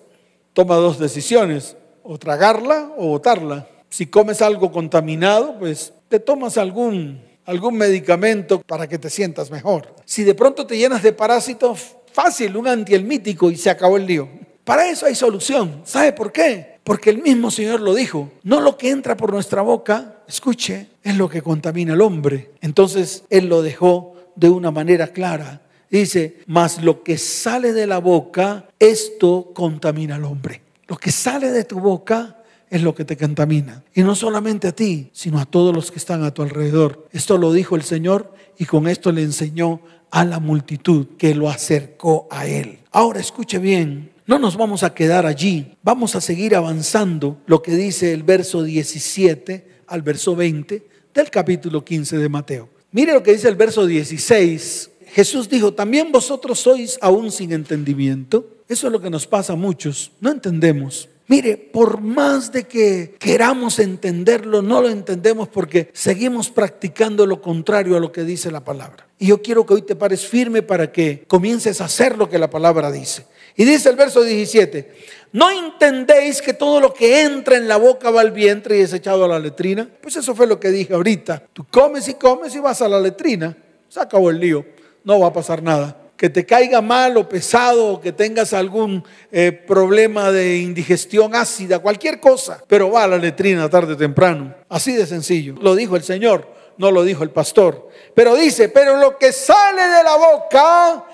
toma 0.54 0.78
dos 0.78 0.98
decisiones, 0.98 1.78
o 2.02 2.18
tragarla 2.18 2.92
o 2.98 3.08
botarla. 3.08 3.68
Si 3.90 4.08
comes 4.08 4.42
algo 4.42 4.72
contaminado, 4.72 5.60
pues 5.60 5.94
te 6.10 6.20
tomas 6.20 6.58
algún 6.58 7.22
algún 7.46 7.78
medicamento 7.78 8.62
para 8.62 8.88
que 8.88 8.98
te 8.98 9.10
sientas 9.10 9.52
mejor. 9.52 9.94
Si 10.06 10.24
de 10.24 10.36
pronto 10.36 10.66
te 10.66 10.78
llenas 10.78 11.04
de 11.04 11.14
parásitos, 11.14 11.96
fácil, 12.12 12.58
un 12.58 12.68
antielmítico 12.68 13.52
y 13.52 13.58
se 13.58 13.70
acabó 13.70 13.98
el 13.98 14.06
lío. 14.06 14.30
Para 14.64 14.88
eso 14.88 15.06
hay 15.06 15.16
solución. 15.16 15.82
¿Sabe 15.84 16.14
por 16.14 16.32
qué? 16.32 16.80
Porque 16.84 17.10
el 17.10 17.22
mismo 17.22 17.52
Señor 17.52 17.82
lo 17.82 17.94
dijo. 17.94 18.32
No 18.44 18.62
lo 18.62 18.78
que 18.78 18.90
entra 18.90 19.18
por 19.18 19.32
nuestra 19.34 19.62
boca, 19.62 20.22
escuche, 20.28 20.88
es 21.04 21.18
lo 21.18 21.30
que 21.30 21.42
contamina 21.42 21.94
al 21.94 22.02
hombre. 22.02 22.52
Entonces 22.62 23.24
Él 23.30 23.48
lo 23.48 23.62
dejó 23.62 24.16
de 24.36 24.50
una 24.50 24.72
manera 24.72 25.08
clara. 25.08 25.62
Dice, 25.90 26.40
mas 26.48 26.82
lo 26.82 27.04
que 27.04 27.18
sale 27.18 27.74
de 27.74 27.86
la 27.86 28.00
boca, 28.00 28.68
esto 28.80 29.52
contamina 29.54 30.16
al 30.16 30.24
hombre. 30.24 30.62
Lo 30.88 30.98
que 30.98 31.12
sale 31.12 31.52
de 31.52 31.66
tu 31.66 31.80
boca 31.80 32.43
es 32.74 32.82
lo 32.82 32.96
que 32.96 33.06
te 33.06 33.16
contamina. 33.16 33.84
Y 33.94 34.02
no 34.02 34.16
solamente 34.16 34.68
a 34.68 34.72
ti, 34.72 35.12
sino 35.14 35.40
a 35.40 35.46
todos 35.46 35.76
los 35.76 35.92
que 35.92 36.00
están 36.00 36.24
a 36.24 36.34
tu 36.34 36.42
alrededor. 36.42 37.08
Esto 37.12 37.38
lo 37.38 37.54
dijo 37.54 37.76
el 37.76 37.84
Señor 37.84 38.34
y 38.58 38.66
con 38.66 38.88
esto 38.88 39.12
le 39.12 39.22
enseñó 39.22 39.80
a 40.10 40.26
la 40.26 40.40
multitud 40.40 41.10
que 41.16 41.36
lo 41.36 41.50
acercó 41.50 42.28
a 42.32 42.48
Él. 42.48 42.80
Ahora 42.92 43.20
escuche 43.20 43.60
bien, 43.60 44.12
no 44.26 44.40
nos 44.40 44.58
vamos 44.58 44.82
a 44.82 44.96
quedar 44.96 45.28
allí, 45.28 45.76
vamos 45.84 46.16
a 46.16 46.22
seguir 46.22 46.56
avanzando 46.56 47.38
lo 47.46 47.62
que 47.62 47.76
dice 47.76 48.12
el 48.12 48.24
verso 48.24 48.64
17 48.64 49.84
al 49.86 50.02
verso 50.02 50.36
20 50.36 50.88
del 51.14 51.30
capítulo 51.30 51.86
15 51.86 52.18
de 52.18 52.30
Mateo. 52.30 52.70
Mire 52.92 53.14
lo 53.14 53.22
que 53.22 53.34
dice 53.34 53.50
el 53.50 53.56
verso 53.56 53.86
16. 53.86 54.90
Jesús 55.14 55.48
dijo, 55.48 55.76
también 55.76 56.12
vosotros 56.12 56.60
sois 56.60 56.98
aún 57.02 57.32
sin 57.32 57.52
entendimiento. 57.52 58.48
Eso 58.68 58.88
es 58.88 58.94
lo 58.94 59.00
que 59.00 59.12
nos 59.12 59.28
pasa 59.28 59.54
a 59.54 59.58
muchos, 59.58 60.12
no 60.20 60.32
entendemos. 60.32 61.10
Mire, 61.28 61.56
por 61.56 62.02
más 62.02 62.52
de 62.52 62.66
que 62.66 63.16
queramos 63.18 63.80
entenderlo, 63.80 64.62
no 64.62 64.82
lo 64.82 64.90
entendemos 64.90 65.48
porque 65.48 65.90
seguimos 65.94 66.50
practicando 66.50 67.26
lo 67.26 67.42
contrario 67.42 67.96
a 67.96 68.00
lo 68.02 68.12
que 68.12 68.24
dice 68.24 68.52
la 68.52 68.64
palabra. 68.66 69.08
Y 69.18 69.28
yo 69.28 69.42
quiero 69.42 69.66
que 69.66 69.74
hoy 69.74 69.82
te 69.84 69.96
pares 69.96 70.28
firme 70.28 70.64
para 70.64 70.92
que 70.92 71.24
comiences 71.28 71.80
a 71.80 71.86
hacer 71.86 72.18
lo 72.18 72.30
que 72.30 72.38
la 72.38 72.50
palabra 72.50 72.92
dice. 72.92 73.26
Y 73.56 73.64
dice 73.64 73.90
el 73.90 73.96
verso 73.96 74.22
17, 74.22 74.96
¿no 75.32 75.50
entendéis 75.50 76.42
que 76.42 76.54
todo 76.54 76.82
lo 76.82 76.94
que 76.94 77.22
entra 77.22 77.56
en 77.56 77.70
la 77.70 77.78
boca 77.78 78.12
va 78.12 78.20
al 78.20 78.32
vientre 78.32 78.80
y 78.80 78.82
es 78.82 78.92
echado 78.92 79.24
a 79.24 79.28
la 79.30 79.40
letrina? 79.40 79.90
Pues 80.02 80.18
eso 80.18 80.36
fue 80.36 80.46
lo 80.46 80.60
que 80.60 80.72
dije 80.72 80.94
ahorita. 80.94 81.44
Tú 81.54 81.66
comes 81.72 82.10
y 82.10 82.16
comes 82.16 82.54
y 82.56 82.60
vas 82.60 82.82
a 82.82 82.90
la 82.90 83.00
letrina. 83.00 83.56
Se 83.88 84.02
acabó 84.02 84.30
el 84.30 84.40
lío. 84.40 84.66
No 85.06 85.20
va 85.20 85.28
a 85.28 85.34
pasar 85.34 85.64
nada 85.64 86.03
que 86.18 86.30
te 86.30 86.46
caiga 86.46 86.82
mal 86.82 87.18
o 87.18 87.28
pesado, 87.28 87.94
o 87.94 88.02
que 88.02 88.12
tengas 88.12 88.54
algún 88.54 89.04
eh, 89.32 89.52
problema 89.52 90.32
de 90.32 90.58
indigestión 90.58 91.36
ácida, 91.36 91.80
cualquier 91.80 92.20
cosa, 92.20 92.64
pero 92.68 92.92
va 92.92 93.04
a 93.04 93.08
la 93.08 93.18
letrina 93.18 93.70
tarde 93.70 93.94
o 93.94 93.98
temprano. 93.98 94.54
Así 94.70 94.94
de 94.94 95.06
sencillo. 95.06 95.56
Lo 95.62 95.76
dijo 95.76 95.96
el 95.96 96.04
Señor, 96.04 96.48
no 96.78 96.92
lo 96.92 97.04
dijo 97.04 97.24
el 97.24 97.32
pastor. 97.32 97.90
Pero 98.14 98.36
dice, 98.36 98.70
pero 98.70 98.98
lo 98.98 99.18
que 99.18 99.32
sale 99.32 99.82
de 99.82 100.04
la 100.04 100.16
boca, 100.16 101.06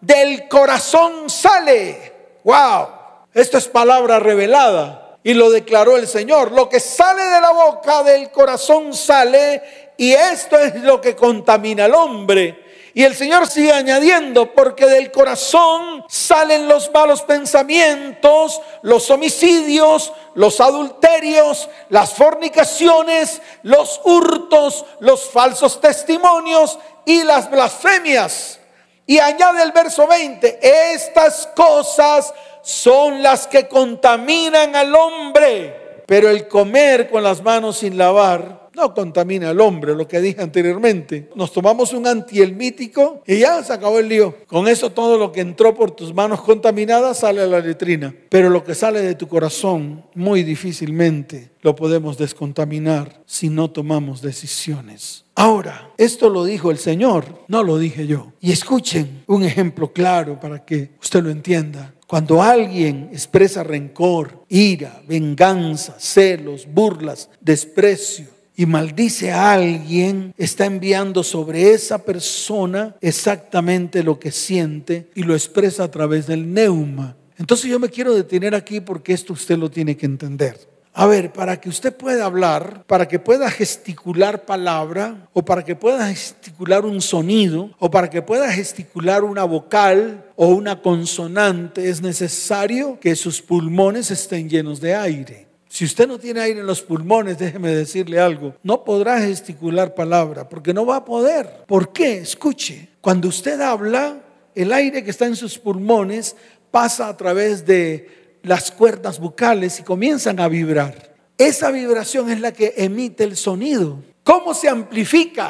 del 0.00 0.48
corazón 0.48 1.30
sale. 1.30 2.12
¡Wow! 2.44 2.88
Esto 3.32 3.58
es 3.58 3.68
palabra 3.68 4.18
revelada. 4.18 5.18
Y 5.24 5.34
lo 5.34 5.50
declaró 5.50 5.96
el 5.96 6.06
Señor. 6.06 6.52
Lo 6.52 6.68
que 6.68 6.80
sale 6.80 7.24
de 7.24 7.40
la 7.40 7.52
boca, 7.52 8.02
del 8.02 8.30
corazón 8.30 8.92
sale. 8.92 9.92
Y 9.96 10.12
esto 10.12 10.58
es 10.58 10.82
lo 10.82 11.00
que 11.00 11.14
contamina 11.14 11.84
al 11.84 11.94
hombre. 11.94 12.61
Y 12.94 13.04
el 13.04 13.14
Señor 13.14 13.46
sigue 13.46 13.72
añadiendo, 13.72 14.52
porque 14.52 14.84
del 14.86 15.10
corazón 15.10 16.04
salen 16.08 16.68
los 16.68 16.90
malos 16.92 17.22
pensamientos, 17.22 18.60
los 18.82 19.10
homicidios, 19.10 20.12
los 20.34 20.60
adulterios, 20.60 21.70
las 21.88 22.12
fornicaciones, 22.12 23.40
los 23.62 24.00
hurtos, 24.04 24.84
los 25.00 25.30
falsos 25.30 25.80
testimonios 25.80 26.78
y 27.06 27.22
las 27.22 27.50
blasfemias. 27.50 28.58
Y 29.06 29.18
añade 29.18 29.62
el 29.62 29.72
verso 29.72 30.06
20, 30.06 30.60
estas 30.92 31.48
cosas 31.56 32.32
son 32.62 33.22
las 33.22 33.46
que 33.46 33.66
contaminan 33.66 34.76
al 34.76 34.94
hombre 34.94 36.04
Pero 36.06 36.30
el 36.30 36.46
comer 36.46 37.10
con 37.10 37.22
las 37.22 37.42
manos 37.42 37.78
sin 37.78 37.98
lavar 37.98 38.61
no 38.74 38.94
contamina 38.94 39.50
al 39.50 39.60
hombre, 39.60 39.94
lo 39.94 40.08
que 40.08 40.20
dije 40.20 40.42
anteriormente. 40.42 41.30
Nos 41.34 41.52
tomamos 41.52 41.92
un 41.92 42.06
antielmítico 42.06 43.22
y 43.26 43.38
ya 43.40 43.62
se 43.62 43.72
acabó 43.72 43.98
el 43.98 44.08
lío. 44.08 44.34
Con 44.46 44.68
eso 44.68 44.90
todo 44.90 45.18
lo 45.18 45.32
que 45.32 45.40
entró 45.40 45.74
por 45.74 45.90
tus 45.90 46.14
manos 46.14 46.40
contaminadas 46.42 47.18
sale 47.18 47.42
a 47.42 47.46
la 47.46 47.60
letrina. 47.60 48.14
Pero 48.28 48.50
lo 48.50 48.64
que 48.64 48.74
sale 48.74 49.00
de 49.00 49.14
tu 49.14 49.28
corazón 49.28 50.04
muy 50.14 50.42
difícilmente 50.42 51.52
lo 51.62 51.76
podemos 51.76 52.18
descontaminar 52.18 53.22
si 53.24 53.48
no 53.48 53.70
tomamos 53.70 54.20
decisiones. 54.20 55.24
Ahora, 55.34 55.90
esto 55.96 56.28
lo 56.28 56.44
dijo 56.44 56.70
el 56.70 56.78
Señor, 56.78 57.24
no 57.48 57.62
lo 57.62 57.78
dije 57.78 58.06
yo. 58.06 58.32
Y 58.40 58.52
escuchen 58.52 59.22
un 59.26 59.44
ejemplo 59.44 59.92
claro 59.92 60.38
para 60.40 60.64
que 60.64 60.90
usted 61.00 61.22
lo 61.22 61.30
entienda. 61.30 61.94
Cuando 62.06 62.42
alguien 62.42 63.08
expresa 63.12 63.62
rencor, 63.62 64.44
ira, 64.48 65.00
venganza, 65.08 65.94
celos, 65.98 66.66
burlas, 66.70 67.30
desprecio, 67.40 68.26
y 68.56 68.66
maldice 68.66 69.32
a 69.32 69.52
alguien, 69.52 70.34
está 70.36 70.66
enviando 70.66 71.22
sobre 71.22 71.72
esa 71.72 71.98
persona 72.04 72.96
exactamente 73.00 74.02
lo 74.02 74.18
que 74.18 74.30
siente 74.30 75.10
y 75.14 75.22
lo 75.22 75.34
expresa 75.34 75.84
a 75.84 75.90
través 75.90 76.26
del 76.26 76.52
neuma. 76.52 77.16
Entonces 77.38 77.70
yo 77.70 77.78
me 77.78 77.88
quiero 77.88 78.14
detener 78.14 78.54
aquí 78.54 78.80
porque 78.80 79.12
esto 79.12 79.32
usted 79.32 79.56
lo 79.56 79.70
tiene 79.70 79.96
que 79.96 80.06
entender. 80.06 80.72
A 80.94 81.06
ver, 81.06 81.32
para 81.32 81.58
que 81.58 81.70
usted 81.70 81.96
pueda 81.96 82.26
hablar, 82.26 82.84
para 82.86 83.08
que 83.08 83.18
pueda 83.18 83.50
gesticular 83.50 84.44
palabra, 84.44 85.26
o 85.32 85.42
para 85.42 85.64
que 85.64 85.74
pueda 85.74 86.06
gesticular 86.08 86.84
un 86.84 87.00
sonido, 87.00 87.70
o 87.78 87.90
para 87.90 88.10
que 88.10 88.20
pueda 88.20 88.52
gesticular 88.52 89.24
una 89.24 89.44
vocal 89.44 90.26
o 90.36 90.48
una 90.48 90.82
consonante, 90.82 91.88
es 91.88 92.02
necesario 92.02 93.00
que 93.00 93.16
sus 93.16 93.40
pulmones 93.40 94.10
estén 94.10 94.50
llenos 94.50 94.82
de 94.82 94.94
aire. 94.94 95.51
Si 95.72 95.86
usted 95.86 96.06
no 96.06 96.18
tiene 96.18 96.42
aire 96.42 96.60
en 96.60 96.66
los 96.66 96.82
pulmones, 96.82 97.38
déjeme 97.38 97.70
decirle 97.70 98.20
algo, 98.20 98.54
no 98.62 98.84
podrá 98.84 99.18
gesticular 99.22 99.94
palabra 99.94 100.46
porque 100.46 100.74
no 100.74 100.84
va 100.84 100.96
a 100.96 101.04
poder. 101.06 101.64
¿Por 101.66 101.94
qué? 101.94 102.18
Escuche, 102.18 102.90
cuando 103.00 103.28
usted 103.28 103.58
habla, 103.58 104.20
el 104.54 104.70
aire 104.70 105.02
que 105.02 105.10
está 105.10 105.24
en 105.24 105.34
sus 105.34 105.58
pulmones 105.58 106.36
pasa 106.70 107.08
a 107.08 107.16
través 107.16 107.64
de 107.64 108.38
las 108.42 108.70
cuerdas 108.70 109.18
bucales 109.18 109.80
y 109.80 109.82
comienzan 109.82 110.40
a 110.40 110.48
vibrar. 110.48 111.14
Esa 111.38 111.70
vibración 111.70 112.28
es 112.28 112.40
la 112.40 112.52
que 112.52 112.74
emite 112.76 113.24
el 113.24 113.34
sonido. 113.34 113.98
¿Cómo 114.24 114.52
se 114.52 114.68
amplifica? 114.68 115.48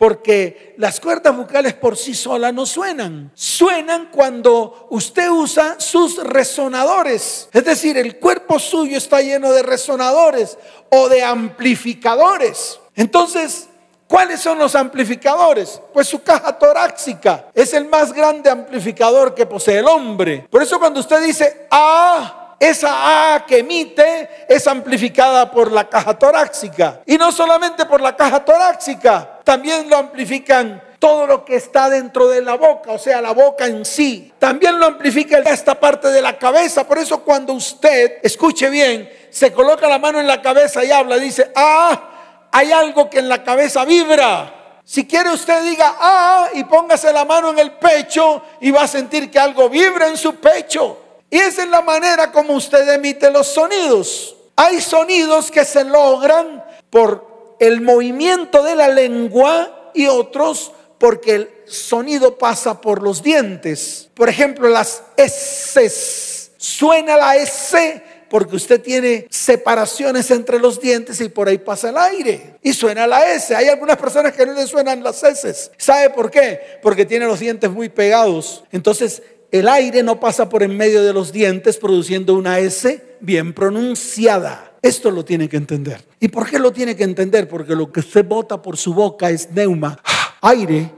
Porque 0.00 0.74
las 0.78 0.98
cuerdas 0.98 1.36
vocales 1.36 1.74
por 1.74 1.94
sí 1.94 2.14
solas 2.14 2.54
no 2.54 2.64
suenan. 2.64 3.30
Suenan 3.34 4.08
cuando 4.10 4.86
usted 4.88 5.28
usa 5.28 5.78
sus 5.78 6.24
resonadores. 6.24 7.50
Es 7.52 7.64
decir, 7.66 7.98
el 7.98 8.16
cuerpo 8.16 8.58
suyo 8.58 8.96
está 8.96 9.20
lleno 9.20 9.52
de 9.52 9.62
resonadores 9.62 10.56
o 10.88 11.10
de 11.10 11.22
amplificadores. 11.22 12.80
Entonces, 12.96 13.68
¿cuáles 14.08 14.40
son 14.40 14.58
los 14.58 14.74
amplificadores? 14.74 15.82
Pues 15.92 16.08
su 16.08 16.22
caja 16.22 16.58
torácica 16.58 17.48
es 17.52 17.74
el 17.74 17.84
más 17.84 18.14
grande 18.14 18.48
amplificador 18.48 19.34
que 19.34 19.44
posee 19.44 19.80
el 19.80 19.86
hombre. 19.86 20.48
Por 20.50 20.62
eso 20.62 20.78
cuando 20.78 21.00
usted 21.00 21.22
dice, 21.22 21.66
ah, 21.70 22.49
esa 22.60 23.34
A 23.34 23.46
que 23.46 23.60
emite 23.60 24.44
es 24.46 24.66
amplificada 24.66 25.50
por 25.50 25.72
la 25.72 25.88
caja 25.88 26.18
torácica. 26.18 27.00
Y 27.06 27.16
no 27.16 27.32
solamente 27.32 27.86
por 27.86 28.02
la 28.02 28.14
caja 28.14 28.44
torácica, 28.44 29.40
también 29.42 29.88
lo 29.88 29.96
amplifican 29.96 30.82
todo 30.98 31.26
lo 31.26 31.42
que 31.46 31.56
está 31.56 31.88
dentro 31.88 32.28
de 32.28 32.42
la 32.42 32.56
boca, 32.56 32.92
o 32.92 32.98
sea, 32.98 33.22
la 33.22 33.32
boca 33.32 33.64
en 33.64 33.86
sí. 33.86 34.34
También 34.38 34.78
lo 34.78 34.84
amplifica 34.84 35.38
esta 35.38 35.80
parte 35.80 36.08
de 36.08 36.20
la 36.20 36.38
cabeza. 36.38 36.86
Por 36.86 36.98
eso 36.98 37.20
cuando 37.24 37.54
usted, 37.54 38.18
escuche 38.22 38.68
bien, 38.68 39.10
se 39.30 39.50
coloca 39.50 39.88
la 39.88 39.98
mano 39.98 40.20
en 40.20 40.26
la 40.26 40.42
cabeza 40.42 40.84
y 40.84 40.92
habla, 40.92 41.16
dice, 41.16 41.50
ah, 41.56 42.48
hay 42.52 42.70
algo 42.72 43.08
que 43.08 43.20
en 43.20 43.30
la 43.30 43.42
cabeza 43.42 43.86
vibra. 43.86 44.54
Si 44.84 45.06
quiere 45.06 45.30
usted 45.30 45.62
diga, 45.62 45.96
ah, 45.98 46.48
y 46.52 46.64
póngase 46.64 47.10
la 47.10 47.24
mano 47.24 47.50
en 47.50 47.58
el 47.58 47.72
pecho 47.72 48.42
y 48.60 48.70
va 48.70 48.82
a 48.82 48.88
sentir 48.88 49.30
que 49.30 49.38
algo 49.38 49.70
vibra 49.70 50.08
en 50.08 50.18
su 50.18 50.34
pecho. 50.34 50.98
Y 51.30 51.38
esa 51.38 51.62
es 51.62 51.68
la 51.68 51.80
manera 51.80 52.32
como 52.32 52.54
usted 52.54 52.88
emite 52.88 53.30
los 53.30 53.46
sonidos. 53.46 54.36
Hay 54.56 54.80
sonidos 54.80 55.50
que 55.50 55.64
se 55.64 55.84
logran 55.84 56.64
por 56.90 57.56
el 57.60 57.80
movimiento 57.80 58.62
de 58.62 58.74
la 58.74 58.88
lengua 58.88 59.92
y 59.94 60.06
otros 60.06 60.72
porque 60.98 61.34
el 61.34 61.50
sonido 61.66 62.36
pasa 62.36 62.80
por 62.80 63.02
los 63.02 63.22
dientes. 63.22 64.08
Por 64.14 64.28
ejemplo, 64.28 64.68
las 64.68 65.02
S. 65.16 66.50
Suena 66.58 67.16
la 67.16 67.36
S 67.36 68.02
porque 68.28 68.56
usted 68.56 68.80
tiene 68.80 69.26
separaciones 69.30 70.30
entre 70.30 70.58
los 70.58 70.80
dientes 70.80 71.20
y 71.20 71.28
por 71.28 71.48
ahí 71.48 71.58
pasa 71.58 71.88
el 71.88 71.96
aire. 71.96 72.56
Y 72.62 72.72
suena 72.72 73.06
la 73.06 73.32
S. 73.32 73.54
Hay 73.54 73.68
algunas 73.68 73.96
personas 73.96 74.32
que 74.32 74.44
no 74.44 74.52
le 74.52 74.66
suenan 74.66 75.02
las 75.02 75.22
S. 75.22 75.70
¿Sabe 75.78 76.10
por 76.10 76.30
qué? 76.30 76.78
Porque 76.82 77.06
tiene 77.06 77.26
los 77.26 77.40
dientes 77.40 77.70
muy 77.70 77.88
pegados. 77.88 78.64
Entonces 78.70 79.22
el 79.50 79.68
aire 79.68 80.02
no 80.02 80.20
pasa 80.20 80.48
por 80.48 80.62
en 80.62 80.76
medio 80.76 81.02
de 81.02 81.12
los 81.12 81.32
dientes 81.32 81.76
produciendo 81.76 82.34
una 82.34 82.58
S 82.60 83.16
bien 83.20 83.52
pronunciada. 83.52 84.72
Esto 84.82 85.10
lo 85.10 85.24
tiene 85.24 85.48
que 85.48 85.56
entender. 85.56 86.04
¿Y 86.20 86.28
por 86.28 86.48
qué 86.48 86.58
lo 86.58 86.72
tiene 86.72 86.96
que 86.96 87.04
entender? 87.04 87.48
Porque 87.48 87.74
lo 87.74 87.90
que 87.90 88.00
usted 88.00 88.24
bota 88.24 88.62
por 88.62 88.76
su 88.76 88.94
boca 88.94 89.28
es 89.30 89.50
neuma, 89.50 89.98
aire, 90.40 90.92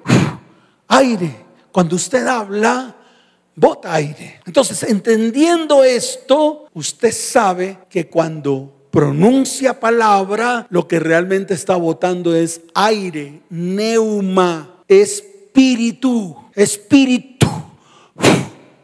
aire. 0.88 1.36
Cuando 1.72 1.96
usted 1.96 2.26
habla, 2.26 2.94
bota 3.56 3.94
aire. 3.94 4.40
Entonces, 4.46 4.82
entendiendo 4.84 5.82
esto, 5.82 6.66
usted 6.74 7.12
sabe 7.12 7.78
que 7.88 8.08
cuando 8.08 8.88
pronuncia 8.90 9.80
palabra, 9.80 10.66
lo 10.68 10.86
que 10.86 11.00
realmente 11.00 11.54
está 11.54 11.76
botando 11.76 12.36
es 12.36 12.60
aire, 12.74 13.40
neuma, 13.48 14.84
espíritu, 14.86 16.36
espíritu 16.54 17.31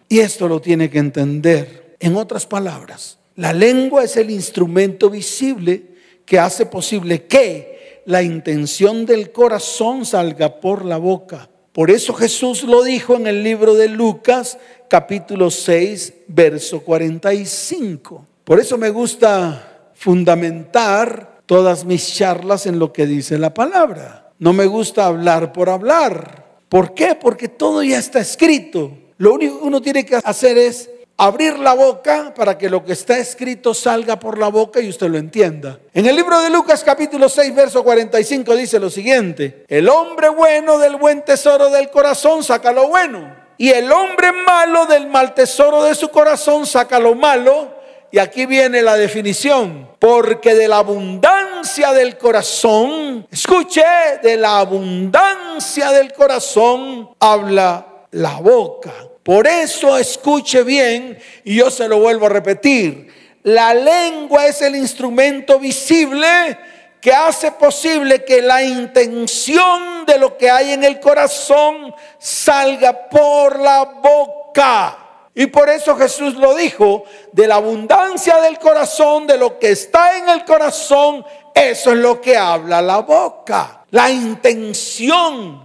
y 0.08 0.20
esto 0.20 0.48
lo 0.48 0.60
tiene 0.60 0.90
que 0.90 0.98
entender. 0.98 1.96
En 2.00 2.16
otras 2.16 2.46
palabras, 2.46 3.18
la 3.36 3.52
lengua 3.52 4.04
es 4.04 4.16
el 4.16 4.30
instrumento 4.30 5.10
visible 5.10 5.82
que 6.24 6.38
hace 6.38 6.66
posible 6.66 7.26
que 7.26 8.02
la 8.06 8.22
intención 8.22 9.04
del 9.04 9.32
corazón 9.32 10.04
salga 10.04 10.60
por 10.60 10.84
la 10.84 10.96
boca. 10.96 11.48
Por 11.72 11.90
eso 11.90 12.14
Jesús 12.14 12.64
lo 12.64 12.82
dijo 12.82 13.14
en 13.16 13.26
el 13.26 13.42
libro 13.42 13.74
de 13.74 13.88
Lucas 13.88 14.58
capítulo 14.88 15.50
6, 15.50 16.14
verso 16.28 16.80
45. 16.80 18.26
Por 18.44 18.58
eso 18.58 18.78
me 18.78 18.90
gusta 18.90 19.90
fundamentar 19.94 21.42
todas 21.46 21.84
mis 21.84 22.14
charlas 22.14 22.66
en 22.66 22.78
lo 22.78 22.92
que 22.92 23.06
dice 23.06 23.38
la 23.38 23.52
palabra. 23.52 24.32
No 24.38 24.52
me 24.52 24.66
gusta 24.66 25.06
hablar 25.06 25.52
por 25.52 25.68
hablar. 25.68 26.60
¿Por 26.68 26.94
qué? 26.94 27.14
Porque 27.14 27.48
todo 27.48 27.82
ya 27.82 27.98
está 27.98 28.20
escrito. 28.20 28.92
Lo 29.18 29.34
único 29.34 29.58
que 29.58 29.66
uno 29.66 29.82
tiene 29.82 30.06
que 30.06 30.16
hacer 30.16 30.56
es 30.56 30.88
abrir 31.16 31.58
la 31.58 31.74
boca 31.74 32.32
para 32.34 32.56
que 32.56 32.70
lo 32.70 32.84
que 32.84 32.92
está 32.92 33.18
escrito 33.18 33.74
salga 33.74 34.20
por 34.20 34.38
la 34.38 34.46
boca 34.46 34.80
y 34.80 34.88
usted 34.88 35.08
lo 35.08 35.18
entienda. 35.18 35.80
En 35.92 36.06
el 36.06 36.14
libro 36.14 36.40
de 36.40 36.50
Lucas 36.50 36.84
capítulo 36.84 37.28
6, 37.28 37.52
verso 37.52 37.82
45 37.82 38.54
dice 38.54 38.78
lo 38.78 38.88
siguiente, 38.88 39.64
el 39.66 39.88
hombre 39.88 40.28
bueno 40.28 40.78
del 40.78 40.94
buen 40.94 41.24
tesoro 41.24 41.68
del 41.70 41.90
corazón 41.90 42.44
saca 42.44 42.70
lo 42.70 42.86
bueno 42.86 43.34
y 43.58 43.70
el 43.70 43.90
hombre 43.90 44.30
malo 44.30 44.86
del 44.86 45.08
mal 45.08 45.34
tesoro 45.34 45.82
de 45.82 45.96
su 45.96 46.08
corazón 46.10 46.64
saca 46.64 47.00
lo 47.00 47.16
malo. 47.16 47.76
Y 48.10 48.18
aquí 48.18 48.46
viene 48.46 48.80
la 48.80 48.96
definición, 48.96 49.90
porque 49.98 50.54
de 50.54 50.66
la 50.66 50.78
abundancia 50.78 51.92
del 51.92 52.16
corazón, 52.16 53.26
escuche, 53.30 53.84
de 54.22 54.38
la 54.38 54.60
abundancia 54.60 55.90
del 55.90 56.14
corazón 56.14 57.10
habla 57.20 57.87
la 58.12 58.36
boca. 58.36 58.92
Por 59.22 59.46
eso 59.46 59.96
escuche 59.98 60.62
bien 60.62 61.18
y 61.44 61.56
yo 61.56 61.70
se 61.70 61.88
lo 61.88 62.00
vuelvo 62.00 62.26
a 62.26 62.30
repetir. 62.30 63.08
La 63.42 63.74
lengua 63.74 64.46
es 64.46 64.62
el 64.62 64.76
instrumento 64.76 65.58
visible 65.58 66.58
que 67.00 67.12
hace 67.12 67.52
posible 67.52 68.24
que 68.24 68.42
la 68.42 68.62
intención 68.62 70.04
de 70.06 70.18
lo 70.18 70.36
que 70.36 70.50
hay 70.50 70.72
en 70.72 70.84
el 70.84 70.98
corazón 70.98 71.94
salga 72.18 73.08
por 73.08 73.58
la 73.58 73.84
boca. 73.84 74.98
Y 75.34 75.46
por 75.46 75.68
eso 75.68 75.96
Jesús 75.96 76.34
lo 76.34 76.54
dijo, 76.54 77.04
de 77.30 77.46
la 77.46 77.56
abundancia 77.56 78.40
del 78.40 78.58
corazón, 78.58 79.26
de 79.26 79.38
lo 79.38 79.58
que 79.58 79.70
está 79.70 80.16
en 80.18 80.28
el 80.28 80.44
corazón, 80.44 81.24
eso 81.54 81.92
es 81.92 81.98
lo 81.98 82.20
que 82.20 82.36
habla 82.36 82.82
la 82.82 82.98
boca, 82.98 83.84
la 83.90 84.10
intención. 84.10 85.64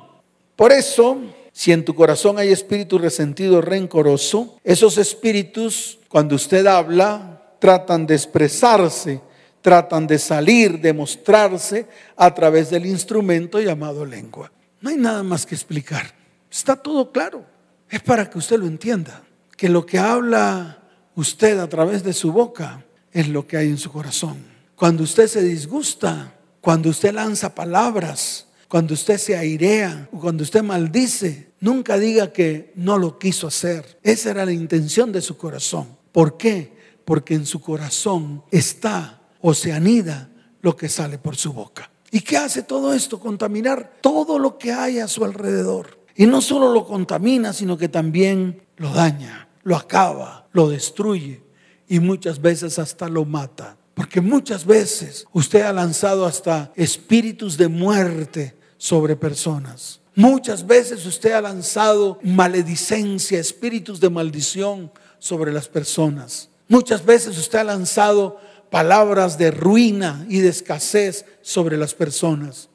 Por 0.55 0.71
eso 0.71 1.17
si 1.53 1.71
en 1.71 1.85
tu 1.85 1.93
corazón 1.93 2.39
hay 2.39 2.51
espíritu 2.51 2.97
resentido, 2.97 3.61
rencoroso, 3.61 4.57
esos 4.63 4.97
espíritus, 4.97 5.99
cuando 6.09 6.35
usted 6.35 6.65
habla, 6.65 7.55
tratan 7.59 8.07
de 8.07 8.15
expresarse, 8.15 9.21
tratan 9.61 10.07
de 10.07 10.17
salir, 10.17 10.81
de 10.81 10.91
mostrarse 10.93 11.87
a 12.17 12.33
través 12.33 12.71
del 12.71 12.87
instrumento 12.87 13.61
llamado 13.61 14.03
lengua. 14.03 14.51
No 14.81 14.89
hay 14.89 14.97
nada 14.97 15.21
más 15.23 15.45
que 15.45 15.55
explicar. 15.55 16.13
Está 16.51 16.75
todo 16.75 17.11
claro. 17.11 17.45
Es 17.89 18.01
para 18.01 18.29
que 18.29 18.39
usted 18.39 18.57
lo 18.57 18.65
entienda. 18.65 19.23
Que 19.55 19.69
lo 19.69 19.85
que 19.85 19.99
habla 19.99 20.79
usted 21.15 21.59
a 21.59 21.69
través 21.69 22.03
de 22.03 22.13
su 22.13 22.33
boca 22.33 22.83
es 23.11 23.29
lo 23.29 23.47
que 23.47 23.57
hay 23.57 23.67
en 23.69 23.77
su 23.77 23.91
corazón. 23.91 24.43
Cuando 24.75 25.03
usted 25.03 25.27
se 25.27 25.41
disgusta, 25.41 26.33
cuando 26.59 26.89
usted 26.89 27.13
lanza 27.13 27.53
palabras, 27.53 28.47
cuando 28.73 28.95
usted 28.95 29.19
se 29.19 29.37
airea 29.37 30.09
o 30.11 30.19
cuando 30.19 30.41
usted 30.41 30.63
maldice, 30.63 31.51
nunca 31.59 31.99
diga 31.99 32.33
que 32.33 32.73
no 32.75 32.97
lo 32.97 33.19
quiso 33.19 33.45
hacer. 33.45 33.99
Esa 34.01 34.31
era 34.31 34.47
la 34.47 34.51
intención 34.51 35.11
de 35.11 35.21
su 35.21 35.37
corazón. 35.37 35.95
¿Por 36.11 36.37
qué? 36.37 36.73
Porque 37.05 37.35
en 37.35 37.45
su 37.45 37.61
corazón 37.61 38.43
está 38.49 39.21
o 39.41 39.53
se 39.53 39.73
anida 39.73 40.31
lo 40.63 40.75
que 40.75 40.89
sale 40.89 41.19
por 41.19 41.35
su 41.35 41.53
boca. 41.53 41.91
¿Y 42.09 42.21
qué 42.21 42.35
hace 42.35 42.63
todo 42.63 42.95
esto? 42.95 43.19
Contaminar 43.19 43.99
todo 44.01 44.39
lo 44.39 44.57
que 44.57 44.71
hay 44.71 44.97
a 44.97 45.07
su 45.07 45.23
alrededor. 45.23 45.99
Y 46.15 46.25
no 46.25 46.41
solo 46.41 46.73
lo 46.73 46.87
contamina, 46.87 47.53
sino 47.53 47.77
que 47.77 47.89
también 47.89 48.63
lo 48.77 48.91
daña, 48.91 49.49
lo 49.61 49.75
acaba, 49.75 50.47
lo 50.51 50.67
destruye 50.67 51.43
y 51.87 51.99
muchas 51.99 52.41
veces 52.41 52.79
hasta 52.79 53.07
lo 53.07 53.23
mata. 53.23 53.77
Porque 53.93 54.19
muchas 54.19 54.65
veces 54.65 55.27
usted 55.31 55.61
ha 55.61 55.73
lanzado 55.73 56.25
hasta 56.25 56.71
espíritus 56.75 57.55
de 57.55 57.67
muerte 57.67 58.62
sobre 58.83 59.15
personas. 59.15 60.01
Muchas 60.13 60.67
veces 60.67 61.05
usted 61.05 61.31
ha 61.31 61.39
lanzado 61.39 62.19
maledicencia, 62.21 63.39
espíritus 63.39 64.01
de 64.01 64.09
maldición 64.09 64.91
sobre 65.19 65.53
las 65.53 65.69
personas. 65.69 66.49
Muchas 66.67 67.05
veces 67.05 67.37
usted 67.37 67.59
ha 67.59 67.63
lanzado 67.63 68.41
palabras 68.69 69.37
de 69.37 69.51
ruina 69.51 70.25
y 70.27 70.39
de 70.39 70.49
escasez 70.49 71.23
sobre 71.41 71.77
las 71.77 71.93
personas. 71.93 72.67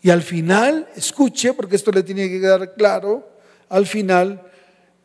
Y 0.00 0.10
al 0.10 0.22
final, 0.22 0.86
escuche, 0.94 1.52
porque 1.52 1.74
esto 1.74 1.90
le 1.90 2.04
tiene 2.04 2.28
que 2.28 2.40
quedar 2.40 2.74
claro, 2.74 3.28
al 3.68 3.88
final 3.88 4.42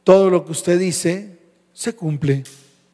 todo 0.04 0.30
lo 0.30 0.46
que 0.46 0.52
usted 0.52 0.78
dice 0.78 1.40
se 1.74 1.96
cumple. 1.96 2.44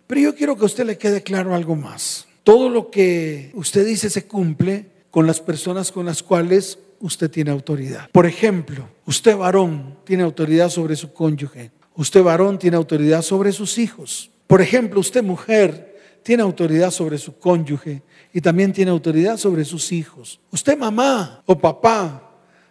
Pero 0.08 0.22
yo 0.22 0.36
quiero 0.36 0.56
que 0.56 0.64
a 0.64 0.68
usted 0.68 0.86
le 0.86 0.98
quede 0.98 1.22
claro 1.22 1.54
algo 1.54 1.76
más. 1.76 2.28
Todo 2.46 2.70
lo 2.70 2.90
que 2.90 3.52
usted 3.56 3.86
dice 3.86 4.10
se 4.10 4.26
cumple 4.26 4.86
con 5.12 5.28
las 5.28 5.42
personas 5.42 5.92
con 5.92 6.06
las 6.06 6.24
cuales 6.24 6.80
usted 7.00 7.30
tiene 7.30 7.52
autoridad. 7.52 8.10
Por 8.12 8.26
ejemplo, 8.26 8.88
usted 9.06 9.36
varón 9.36 9.98
tiene 10.04 10.24
autoridad 10.24 10.70
sobre 10.70 10.96
su 10.96 11.14
cónyuge. 11.14 11.72
Usted 11.96 12.24
varón 12.24 12.60
tiene 12.60 12.78
autoridad 12.78 13.22
sobre 13.22 13.52
sus 13.52 13.78
hijos. 13.78 14.30
Por 14.46 14.62
ejemplo, 14.62 15.00
usted 15.00 15.24
mujer 15.24 15.96
tiene 16.24 16.44
autoridad 16.44 16.92
sobre 16.92 17.18
su 17.18 17.38
cónyuge 17.38 18.02
y 18.34 18.42
también 18.42 18.74
tiene 18.74 18.92
autoridad 18.92 19.38
sobre 19.38 19.66
sus 19.66 19.92
hijos. 19.92 20.40
Usted 20.52 20.78
mamá 20.78 21.42
o 21.46 21.58
papá 21.58 22.24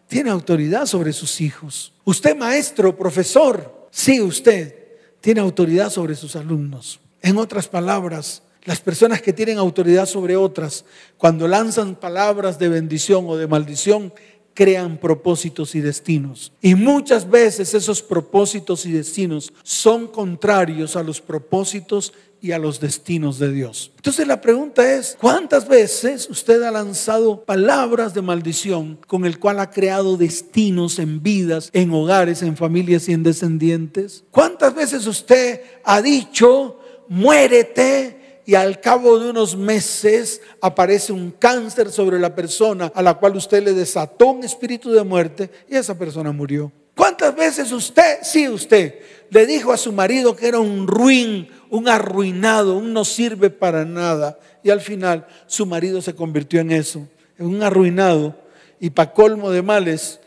tiene 0.06 0.30
autoridad 0.30 0.86
sobre 0.86 1.12
sus 1.12 1.40
hijos. 1.40 1.92
Usted 2.04 2.36
maestro, 2.36 2.96
profesor, 2.96 3.88
sí, 3.90 4.20
usted 4.20 4.74
tiene 5.20 5.40
autoridad 5.40 5.90
sobre 5.90 6.14
sus 6.14 6.36
alumnos. 6.36 7.00
En 7.22 7.38
otras 7.38 7.66
palabras, 7.66 8.42
las 8.66 8.80
personas 8.80 9.22
que 9.22 9.32
tienen 9.32 9.58
autoridad 9.58 10.06
sobre 10.06 10.36
otras, 10.36 10.84
cuando 11.16 11.48
lanzan 11.48 11.94
palabras 11.94 12.58
de 12.58 12.68
bendición 12.68 13.24
o 13.28 13.36
de 13.36 13.46
maldición, 13.46 14.12
crean 14.54 14.98
propósitos 14.98 15.74
y 15.74 15.80
destinos. 15.80 16.52
Y 16.60 16.74
muchas 16.74 17.30
veces 17.30 17.74
esos 17.74 18.02
propósitos 18.02 18.84
y 18.86 18.90
destinos 18.90 19.52
son 19.62 20.08
contrarios 20.08 20.96
a 20.96 21.02
los 21.02 21.20
propósitos 21.20 22.12
y 22.40 22.52
a 22.52 22.58
los 22.58 22.80
destinos 22.80 23.38
de 23.38 23.52
Dios. 23.52 23.92
Entonces 23.96 24.26
la 24.26 24.40
pregunta 24.40 24.94
es, 24.94 25.16
¿cuántas 25.20 25.68
veces 25.68 26.28
usted 26.28 26.62
ha 26.62 26.70
lanzado 26.70 27.44
palabras 27.44 28.14
de 28.14 28.22
maldición 28.22 28.98
con 29.06 29.26
el 29.26 29.38
cual 29.38 29.60
ha 29.60 29.70
creado 29.70 30.16
destinos 30.16 30.98
en 30.98 31.22
vidas, 31.22 31.70
en 31.72 31.92
hogares, 31.92 32.42
en 32.42 32.56
familias 32.56 33.08
y 33.08 33.12
en 33.12 33.22
descendientes? 33.22 34.24
¿Cuántas 34.30 34.74
veces 34.74 35.06
usted 35.06 35.60
ha 35.84 36.02
dicho, 36.02 36.80
muérete 37.08 38.25
y 38.46 38.54
al 38.54 38.80
cabo 38.80 39.18
de 39.18 39.30
unos 39.30 39.56
meses 39.56 40.40
aparece 40.60 41.12
un 41.12 41.32
cáncer 41.32 41.90
sobre 41.90 42.20
la 42.20 42.34
persona 42.34 42.92
a 42.94 43.02
la 43.02 43.14
cual 43.14 43.36
usted 43.36 43.62
le 43.62 43.74
desató 43.74 44.28
un 44.28 44.44
espíritu 44.44 44.92
de 44.92 45.02
muerte 45.02 45.50
y 45.68 45.74
esa 45.74 45.98
persona 45.98 46.30
murió. 46.30 46.70
¿Cuántas 46.94 47.34
veces 47.34 47.72
usted, 47.72 48.18
sí 48.22 48.48
usted, 48.48 49.00
le 49.30 49.46
dijo 49.46 49.72
a 49.72 49.76
su 49.76 49.92
marido 49.92 50.36
que 50.36 50.46
era 50.46 50.60
un 50.60 50.86
ruin, 50.86 51.48
un 51.68 51.88
arruinado, 51.88 52.78
un 52.78 52.92
no 52.92 53.04
sirve 53.04 53.50
para 53.50 53.84
nada? 53.84 54.38
Y 54.62 54.70
al 54.70 54.80
final 54.80 55.26
su 55.46 55.66
marido 55.66 56.00
se 56.00 56.14
convirtió 56.14 56.60
en 56.60 56.70
eso, 56.70 57.06
en 57.38 57.46
un 57.46 57.62
arruinado 57.64 58.36
y 58.78 58.90
para 58.90 59.12
colmo 59.12 59.50
de 59.50 59.62
males, 59.62 60.20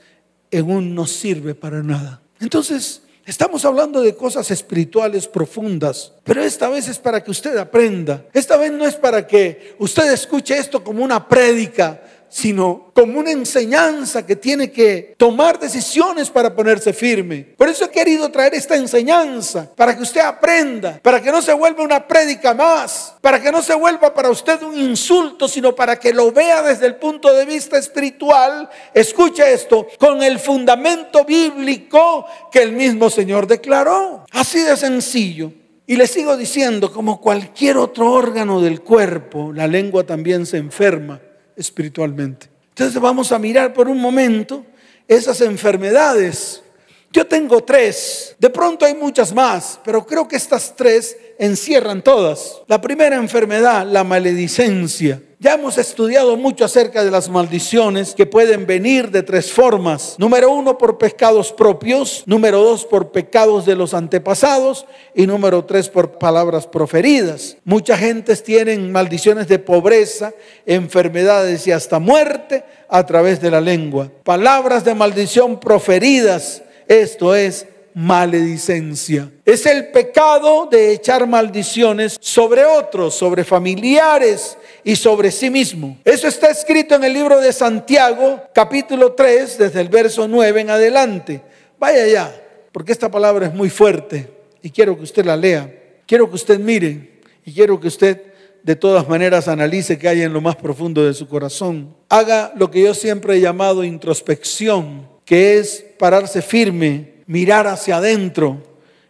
en 0.52 0.70
un 0.70 0.94
no 0.94 1.08
sirve 1.08 1.56
para 1.56 1.82
nada. 1.82 2.22
Entonces, 2.42 3.02
Estamos 3.30 3.64
hablando 3.64 4.02
de 4.02 4.16
cosas 4.16 4.50
espirituales 4.50 5.28
profundas, 5.28 6.14
pero 6.24 6.42
esta 6.42 6.68
vez 6.68 6.88
es 6.88 6.98
para 6.98 7.24
que 7.24 7.30
usted 7.30 7.56
aprenda. 7.58 8.26
Esta 8.34 8.58
vez 8.58 8.72
no 8.72 8.88
es 8.88 8.96
para 8.96 9.28
que 9.28 9.76
usted 9.78 10.12
escuche 10.12 10.58
esto 10.58 10.84
como 10.84 11.04
una 11.04 11.30
prédica, 11.30 12.02
sino 12.30 12.92
como 12.94 13.20
una 13.20 13.32
enseñanza 13.32 14.26
que 14.26 14.36
tiene 14.36 14.72
que 14.72 15.16
tomar 15.18 15.60
decisiones 15.60 16.30
para 16.30 16.56
ponerse 16.56 16.94
firme. 16.94 17.56
Por 17.58 17.68
eso 17.68 17.86
he 17.86 17.90
querido 17.90 18.30
traer 18.30 18.54
esta 18.54 18.76
enseñanza, 18.76 19.70
para 19.76 19.96
que 19.96 20.04
usted 20.04 20.22
aprenda, 20.22 21.00
para 21.02 21.22
que 21.22 21.32
no 21.32 21.42
se 21.42 21.54
vuelva 21.54 21.84
una 21.84 22.08
prédica 22.08 22.54
más, 22.54 23.16
para 23.22 23.42
que 23.42 23.52
no 23.52 23.62
se 23.62 23.74
vuelva 23.74 24.14
para 24.14 24.30
usted 24.30 24.62
un 24.62 24.78
insulto, 24.78 25.48
sino 25.48 25.76
para 25.76 26.00
que 26.00 26.14
lo 26.14 26.32
vea 26.32 26.62
desde 26.62 26.86
el 26.86 26.96
punto 26.96 27.34
de 27.34 27.46
vista 27.46 27.78
espiritual. 27.78 28.70
Escuche 28.94 29.52
esto, 29.52 29.88
con 29.98 30.22
el 30.22 30.40
fundamento 30.40 31.26
bíblico 31.26 32.26
que 32.52 32.62
el 32.62 32.74
mismo 32.74 33.10
Señor 33.10 33.48
declaró. 33.48 34.26
Así 34.32 34.60
de 34.60 34.78
sencillo. 34.78 35.52
Y 35.88 35.96
le 35.96 36.06
sigo 36.06 36.38
diciendo, 36.38 36.94
como 36.94 37.20
cualquier 37.20 37.78
otro 37.78 38.12
órgano 38.12 38.62
del 38.62 38.82
cuerpo, 38.82 39.52
la 39.52 39.66
lengua 39.66 40.04
también 40.04 40.46
se 40.46 40.58
enferma 40.58 41.20
espiritualmente. 41.60 42.50
Entonces 42.70 43.00
vamos 43.00 43.32
a 43.32 43.38
mirar 43.38 43.74
por 43.74 43.88
un 43.88 44.00
momento 44.00 44.66
esas 45.08 45.42
enfermedades. 45.42 46.64
Yo 47.12 47.26
tengo 47.28 47.64
tres, 47.64 48.36
de 48.40 48.50
pronto 48.50 48.86
hay 48.86 48.96
muchas 48.96 49.34
más, 49.34 49.80
pero 49.84 50.06
creo 50.06 50.28
que 50.28 50.36
estas 50.36 50.76
tres 50.76 51.18
encierran 51.38 52.04
todas. 52.04 52.62
La 52.68 52.80
primera 52.80 53.16
enfermedad, 53.16 53.86
la 53.86 54.04
maledicencia. 54.04 55.22
Ya 55.42 55.54
hemos 55.54 55.78
estudiado 55.78 56.36
mucho 56.36 56.66
acerca 56.66 57.02
de 57.02 57.12
las 57.12 57.30
maldiciones 57.30 58.14
que 58.14 58.26
pueden 58.26 58.68
venir 58.68 59.10
de 59.10 59.24
tres 59.24 59.50
formas. 59.50 60.16
Número 60.18 60.52
uno, 60.52 60.78
por 60.78 60.98
pecados 60.98 61.54
propios. 61.54 62.24
Número 62.26 62.60
dos, 62.62 62.84
por 62.84 63.14
pecados 63.14 63.66
de 63.66 63.78
los 63.78 63.94
antepasados. 63.94 64.86
Y 65.16 65.26
número 65.28 65.64
tres, 65.64 65.88
por 65.88 66.20
palabras 66.20 66.68
proferidas. 66.68 67.56
Muchas 67.64 68.00
gentes 68.02 68.44
tienen 68.44 68.92
maldiciones 68.92 69.48
de 69.48 69.60
pobreza, 69.60 70.34
enfermedades 70.66 71.66
y 71.68 71.72
hasta 71.72 72.00
muerte 72.00 72.66
a 72.90 73.06
través 73.06 73.40
de 73.40 73.52
la 73.52 73.62
lengua. 73.62 74.12
Palabras 74.26 74.84
de 74.84 74.94
maldición 74.94 75.58
proferidas. 75.58 76.64
Esto 76.86 77.34
es 77.34 77.66
maledicencia. 77.94 79.32
Es 79.46 79.66
el 79.66 79.88
pecado 79.88 80.68
de 80.70 80.92
echar 80.92 81.28
maldiciones 81.28 82.18
sobre 82.20 82.66
otros, 82.66 83.16
sobre 83.16 83.46
familiares 83.46 84.58
y 84.84 84.96
sobre 84.96 85.32
sí 85.32 85.50
mismo. 85.50 85.98
Eso 86.04 86.28
está 86.28 86.50
escrito 86.50 86.96
en 86.96 87.04
el 87.04 87.14
libro 87.14 87.40
de 87.40 87.54
Santiago, 87.54 88.42
capítulo 88.54 89.14
3, 89.14 89.58
desde 89.58 89.82
el 89.82 89.90
verso 89.90 90.28
9 90.28 90.62
en 90.62 90.70
adelante. 90.70 91.42
Vaya 91.78 92.08
ya, 92.08 92.42
porque 92.72 92.92
esta 92.92 93.10
palabra 93.10 93.48
es 93.48 93.54
muy 93.54 93.70
fuerte 93.70 94.30
y 94.62 94.70
quiero 94.70 94.98
que 94.98 95.04
usted 95.04 95.26
la 95.26 95.38
lea. 95.38 95.74
Quiero 96.06 96.30
que 96.30 96.36
usted 96.36 96.60
mire 96.60 97.22
y 97.46 97.54
quiero 97.54 97.80
que 97.80 97.88
usted 97.88 98.22
de 98.64 98.76
todas 98.76 99.08
maneras 99.08 99.48
analice 99.48 99.98
qué 99.98 100.10
hay 100.10 100.22
en 100.22 100.34
lo 100.34 100.42
más 100.42 100.56
profundo 100.56 101.06
de 101.06 101.14
su 101.14 101.28
corazón. 101.28 101.96
Haga 102.10 102.52
lo 102.56 102.70
que 102.70 102.82
yo 102.82 102.94
siempre 102.94 103.36
he 103.36 103.42
llamado 103.42 103.84
introspección, 103.84 105.08
que 105.26 105.58
es 105.58 105.86
pararse 105.98 106.42
firme 106.42 107.20
mirar 107.30 107.68
hacia 107.68 107.98
adentro 107.98 108.58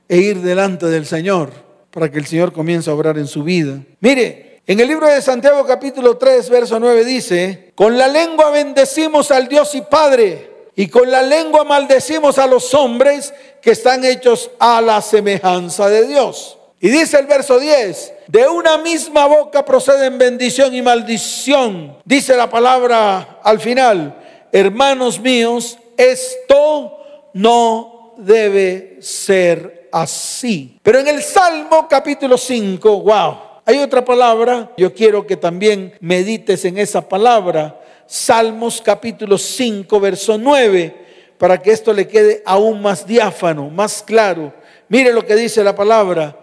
e 0.09 0.17
ir 0.17 0.41
delante 0.41 0.87
del 0.87 1.05
Señor 1.05 1.51
para 1.89 2.11
que 2.11 2.19
el 2.19 2.25
Señor 2.25 2.51
comience 2.51 2.89
a 2.89 2.93
obrar 2.93 3.17
en 3.17 3.27
su 3.27 3.43
vida. 3.43 3.81
Mire, 4.01 4.48
en 4.69 4.79
el 4.79 4.87
libro 4.87 5.07
de 5.07 5.19
Santiago 5.19 5.65
capítulo 5.65 6.15
3, 6.15 6.47
verso 6.47 6.79
9 6.79 7.03
dice, 7.03 7.71
con 7.73 7.97
la 7.97 8.07
lengua 8.07 8.51
bendecimos 8.51 9.31
al 9.31 9.47
Dios 9.47 9.73
y 9.73 9.81
Padre 9.81 10.67
y 10.75 10.87
con 10.89 11.09
la 11.09 11.23
lengua 11.23 11.63
maldecimos 11.63 12.37
a 12.37 12.45
los 12.45 12.71
hombres 12.75 13.33
que 13.63 13.71
están 13.71 14.05
hechos 14.05 14.51
a 14.59 14.79
la 14.79 15.01
semejanza 15.01 15.89
de 15.89 16.05
Dios. 16.05 16.59
Y 16.79 16.89
dice 16.89 17.17
el 17.17 17.25
verso 17.25 17.59
10, 17.59 18.13
de 18.27 18.47
una 18.47 18.77
misma 18.77 19.25
boca 19.25 19.65
proceden 19.65 20.19
bendición 20.19 20.75
y 20.75 20.83
maldición. 20.83 21.97
Dice 22.05 22.37
la 22.37 22.47
palabra 22.47 23.39
al 23.41 23.59
final, 23.59 24.23
hermanos 24.51 25.19
míos, 25.19 25.79
esto 25.97 26.95
no 27.33 28.13
debe 28.19 28.99
ser 29.01 29.89
así. 29.91 30.77
Pero 30.83 30.99
en 30.99 31.07
el 31.07 31.23
Salmo 31.23 31.87
capítulo 31.89 32.37
5, 32.37 33.01
wow, 33.01 33.48
hay 33.69 33.77
otra 33.77 34.03
palabra, 34.03 34.71
yo 34.77 34.95
quiero 34.95 35.27
que 35.27 35.37
también 35.37 35.93
medites 35.99 36.65
en 36.65 36.79
esa 36.79 37.07
palabra. 37.07 37.79
Salmos 38.07 38.81
capítulo 38.81 39.37
5, 39.37 39.99
verso 39.99 40.39
9, 40.39 41.35
para 41.37 41.61
que 41.61 41.69
esto 41.69 41.93
le 41.93 42.07
quede 42.07 42.41
aún 42.47 42.81
más 42.81 43.05
diáfano, 43.05 43.69
más 43.69 44.01
claro. 44.01 44.51
Mire 44.87 45.13
lo 45.13 45.23
que 45.23 45.35
dice 45.35 45.63
la 45.63 45.75
palabra. 45.75 46.35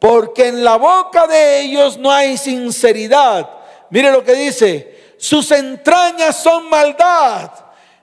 porque 0.00 0.48
en 0.48 0.64
la 0.64 0.74
boca 0.76 1.28
de 1.28 1.60
ellos 1.60 1.96
no 1.96 2.10
hay 2.10 2.36
sinceridad. 2.36 3.48
Mire 3.90 4.10
lo 4.10 4.24
que 4.24 4.34
dice, 4.34 5.14
sus 5.16 5.52
entrañas 5.52 6.42
son 6.42 6.68
maldad. 6.68 7.52